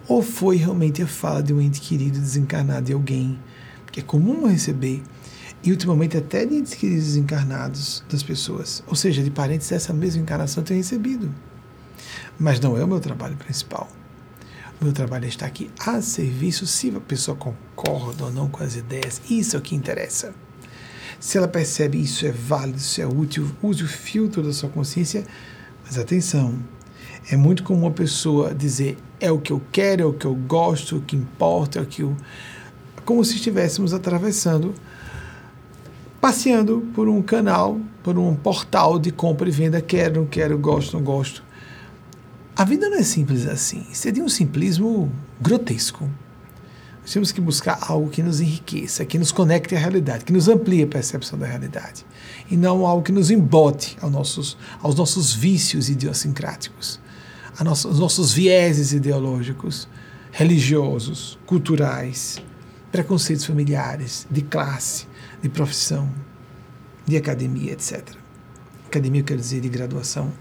ou 0.07 0.23
foi 0.23 0.57
realmente 0.57 1.03
a 1.03 1.07
fala 1.07 1.43
de 1.43 1.53
um 1.53 1.61
ente 1.61 1.81
querido 1.81 2.19
desencarnado 2.19 2.87
de 2.87 2.93
alguém, 2.93 3.39
que 3.91 4.01
é 4.01 4.03
comum 4.03 4.47
receber, 4.47 5.03
e 5.65 5.71
ultimamente 5.71 6.17
até 6.17 6.45
de 6.45 6.57
entes 6.57 6.75
queridos 6.75 7.05
desencarnados 7.05 8.05
das 8.11 8.23
pessoas, 8.23 8.83
ou 8.87 8.95
seja, 8.95 9.23
de 9.23 9.31
parentes 9.31 9.69
dessa 9.69 9.93
mesma 9.93 10.23
encarnação 10.23 10.63
ter 10.63 10.75
recebido. 10.75 11.33
Mas 12.39 12.61
não 12.61 12.77
é 12.77 12.85
o 12.85 12.89
meu 12.89 13.01
trabalho 13.01 13.37
principal. 13.37 13.89
O 14.81 14.85
meu 14.85 14.93
trabalho 14.93 15.25
é 15.27 15.29
estar 15.29 15.47
aqui 15.47 15.71
a 15.79 16.03
serviço, 16.03 16.67
se 16.67 16.91
a 16.95 17.01
pessoa 17.01 17.37
concorda 17.37 18.25
ou 18.25 18.33
não 18.33 18.49
com 18.49 18.63
as 18.63 18.75
ideias, 18.75 19.23
isso 19.31 19.55
é 19.55 19.59
o 19.59 19.63
que 19.63 19.77
interessa. 19.77 20.35
Se 21.23 21.39
ela 21.39 21.47
percebe 21.47 22.03
isso 22.03 22.27
é 22.27 22.33
válido, 22.33 22.79
isso 22.79 23.01
é 23.01 23.07
útil, 23.07 23.49
use 23.63 23.85
o 23.85 23.87
filtro 23.87 24.43
da 24.43 24.53
sua 24.53 24.69
consciência. 24.69 25.25
Mas 25.85 25.97
atenção, 25.97 26.59
é 27.31 27.37
muito 27.37 27.63
comum 27.63 27.83
uma 27.83 27.93
pessoa 27.93 28.53
dizer 28.53 28.99
é 29.21 29.31
o 29.31 29.39
que 29.39 29.53
eu 29.53 29.63
quero, 29.71 30.03
é 30.03 30.05
o 30.05 30.13
que 30.13 30.25
eu 30.27 30.35
gosto, 30.35 30.97
o 30.97 31.01
que 31.01 31.15
importa, 31.15 31.79
é 31.79 31.83
o 31.83 31.87
que 31.87 32.03
eu. 32.03 32.17
Como 33.05 33.25
se 33.25 33.37
estivéssemos 33.37 33.95
atravessando, 33.95 34.75
passeando 36.21 36.89
por 36.93 37.09
um 37.09 37.23
canal, 37.23 37.81
por 38.03 38.19
um 38.19 38.35
portal 38.35 38.99
de 38.99 39.13
compra 39.13 39.49
e 39.49 39.53
venda, 39.53 39.81
quero, 39.81 40.23
não 40.23 40.27
quero, 40.27 40.59
gosto, 40.59 40.97
não 40.97 41.05
gosto. 41.05 41.45
A 42.57 42.65
vida 42.65 42.91
não 42.91 42.99
é 42.99 43.05
simples 43.05 43.47
assim. 43.47 43.87
Seria 43.93 44.25
um 44.25 44.29
simplismo 44.29 45.09
grotesco. 45.41 46.11
Temos 47.11 47.33
que 47.33 47.41
buscar 47.41 47.79
algo 47.83 48.09
que 48.09 48.23
nos 48.23 48.41
enriqueça, 48.41 49.05
que 49.05 49.19
nos 49.19 49.33
conecte 49.33 49.75
à 49.75 49.79
realidade, 49.79 50.25
que 50.25 50.33
nos 50.33 50.49
amplie 50.49 50.83
a 50.83 50.87
percepção 50.87 51.39
da 51.39 51.47
realidade. 51.47 52.07
E 52.51 52.57
não 52.57 52.87
algo 52.87 53.03
que 53.03 53.13
nos 53.13 53.31
embote 53.31 53.97
aos 54.01 54.13
nossos, 54.13 54.57
aos 54.81 54.95
nossos 54.95 55.35
vícios 55.35 55.89
idiosincráticos, 55.89 57.01
aos 57.59 57.99
nossos 57.99 58.33
vieses 58.33 58.93
ideológicos, 58.93 59.89
religiosos, 60.31 61.39
culturais, 61.45 62.41
preconceitos 62.91 63.45
familiares, 63.45 64.27
de 64.31 64.43
classe, 64.43 65.07
de 65.43 65.49
profissão, 65.49 66.09
de 67.05 67.17
academia, 67.17 67.73
etc. 67.73 68.03
Academia 68.87 69.23
quer 69.23 69.37
dizer 69.37 69.61
de 69.61 69.69
graduação, 69.69 70.33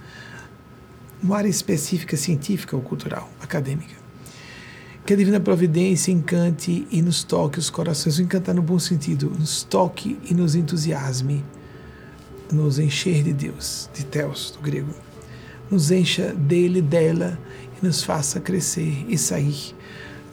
uma 1.23 1.37
área 1.37 1.49
específica 1.49 2.15
científica 2.15 2.75
ou 2.75 2.81
cultural, 2.81 3.29
acadêmica. 3.41 4.00
Que 5.05 5.13
a 5.13 5.17
divina 5.17 5.39
providência 5.39 6.11
encante 6.11 6.87
e 6.91 7.01
nos 7.01 7.23
toque 7.23 7.57
os 7.57 7.69
corações, 7.69 8.19
encantar 8.19 8.53
no 8.53 8.61
bom 8.61 8.77
sentido, 8.77 9.31
nos 9.37 9.63
toque 9.63 10.19
e 10.29 10.33
nos 10.33 10.55
entusiasme, 10.55 11.43
nos 12.51 12.77
encher 12.77 13.23
de 13.23 13.33
Deus, 13.33 13.89
de 13.93 14.05
Theos, 14.05 14.51
do 14.51 14.59
grego. 14.59 14.93
Nos 15.69 15.89
encha 15.89 16.33
dele, 16.33 16.81
dela 16.81 17.39
e 17.81 17.85
nos 17.85 18.03
faça 18.03 18.39
crescer 18.39 19.05
e 19.07 19.17
sair 19.17 19.75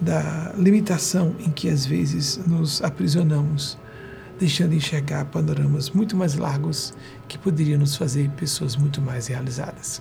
da 0.01 0.53
limitação 0.57 1.35
em 1.41 1.51
que 1.51 1.69
às 1.69 1.85
vezes 1.87 2.39
nos 2.47 2.83
aprisionamos, 2.83 3.79
deixando 4.39 4.71
de 4.71 4.77
enxergar 4.77 5.25
panoramas 5.27 5.91
muito 5.91 6.17
mais 6.17 6.35
largos 6.35 6.93
que 7.27 7.39
poderiam 7.39 7.81
nos 7.81 7.97
fazer 7.97 8.29
pessoas 8.31 8.77
muito 8.77 9.01
mais 9.01 9.27
realizadas. 9.27 10.01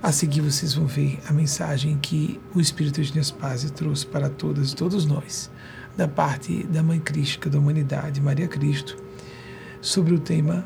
A 0.00 0.12
seguir 0.12 0.42
vocês 0.42 0.74
vão 0.74 0.86
ver 0.86 1.18
a 1.28 1.32
mensagem 1.32 1.98
que 1.98 2.40
o 2.54 2.60
Espírito 2.60 3.02
de 3.02 3.16
Nespásia 3.16 3.68
trouxe 3.68 4.06
para 4.06 4.30
todas 4.30 4.70
e 4.70 4.76
todos 4.76 5.04
nós, 5.04 5.50
da 5.96 6.06
parte 6.06 6.62
da 6.68 6.84
Mãe 6.84 7.00
Crística 7.00 7.50
da 7.50 7.58
Humanidade, 7.58 8.20
Maria 8.20 8.46
Cristo, 8.46 8.96
sobre 9.80 10.14
o 10.14 10.20
tema 10.20 10.64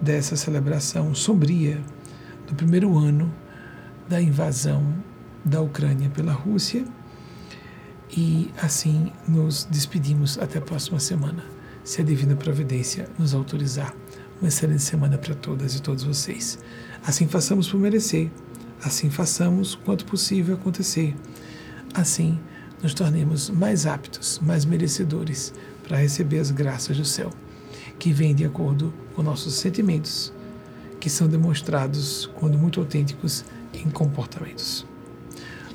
dessa 0.00 0.36
celebração 0.36 1.12
sombria 1.12 1.82
do 2.46 2.54
primeiro 2.54 2.96
ano 2.96 3.34
da 4.08 4.22
invasão 4.22 4.94
da 5.44 5.60
Ucrânia 5.60 6.08
pela 6.10 6.32
Rússia. 6.32 6.84
E 8.16 8.48
assim 8.62 9.10
nos 9.26 9.64
despedimos 9.64 10.38
até 10.38 10.58
a 10.58 10.62
próxima 10.62 11.00
semana, 11.00 11.44
se 11.82 12.00
a 12.00 12.04
Divina 12.04 12.36
Providência 12.36 13.08
nos 13.18 13.34
autorizar. 13.34 13.92
uma 14.40 14.48
excelente 14.48 14.82
semana 14.82 15.16
para 15.16 15.36
todas 15.36 15.76
e 15.76 15.80
todos 15.80 16.02
vocês. 16.02 16.58
Assim 17.06 17.28
façamos 17.28 17.68
por 17.68 17.78
merecer, 17.78 18.28
assim 18.82 19.08
façamos 19.08 19.74
quanto 19.74 20.04
possível 20.04 20.56
acontecer. 20.56 21.14
Assim 21.94 22.38
nos 22.82 22.94
tornemos 22.94 23.48
mais 23.48 23.86
aptos, 23.86 24.40
mais 24.42 24.64
merecedores 24.64 25.54
para 25.86 25.98
receber 25.98 26.40
as 26.40 26.50
graças 26.50 26.96
do 26.96 27.04
céu, 27.04 27.30
que 27.98 28.12
vêm 28.12 28.34
de 28.34 28.44
acordo 28.44 28.92
com 29.14 29.22
nossos 29.22 29.54
sentimentos, 29.54 30.32
que 30.98 31.08
são 31.08 31.28
demonstrados, 31.28 32.28
quando 32.34 32.58
muito 32.58 32.80
autênticos, 32.80 33.44
em 33.72 33.88
comportamentos. 33.88 34.84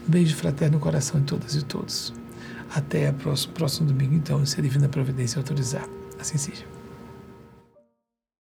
Um 0.07 0.11
beijo 0.11 0.35
fraterno 0.35 0.77
no 0.77 0.83
coração 0.83 1.19
de 1.19 1.25
todas 1.25 1.55
e 1.55 1.63
todos. 1.63 2.13
Até 2.73 3.09
o 3.09 3.13
próximo, 3.13 3.53
próximo 3.53 3.87
domingo, 3.87 4.13
então, 4.13 4.45
se 4.45 4.59
a 4.59 4.63
Divina 4.63 4.89
Providência 4.89 5.39
autorizar. 5.39 5.87
Assim 6.19 6.37
seja. 6.37 6.76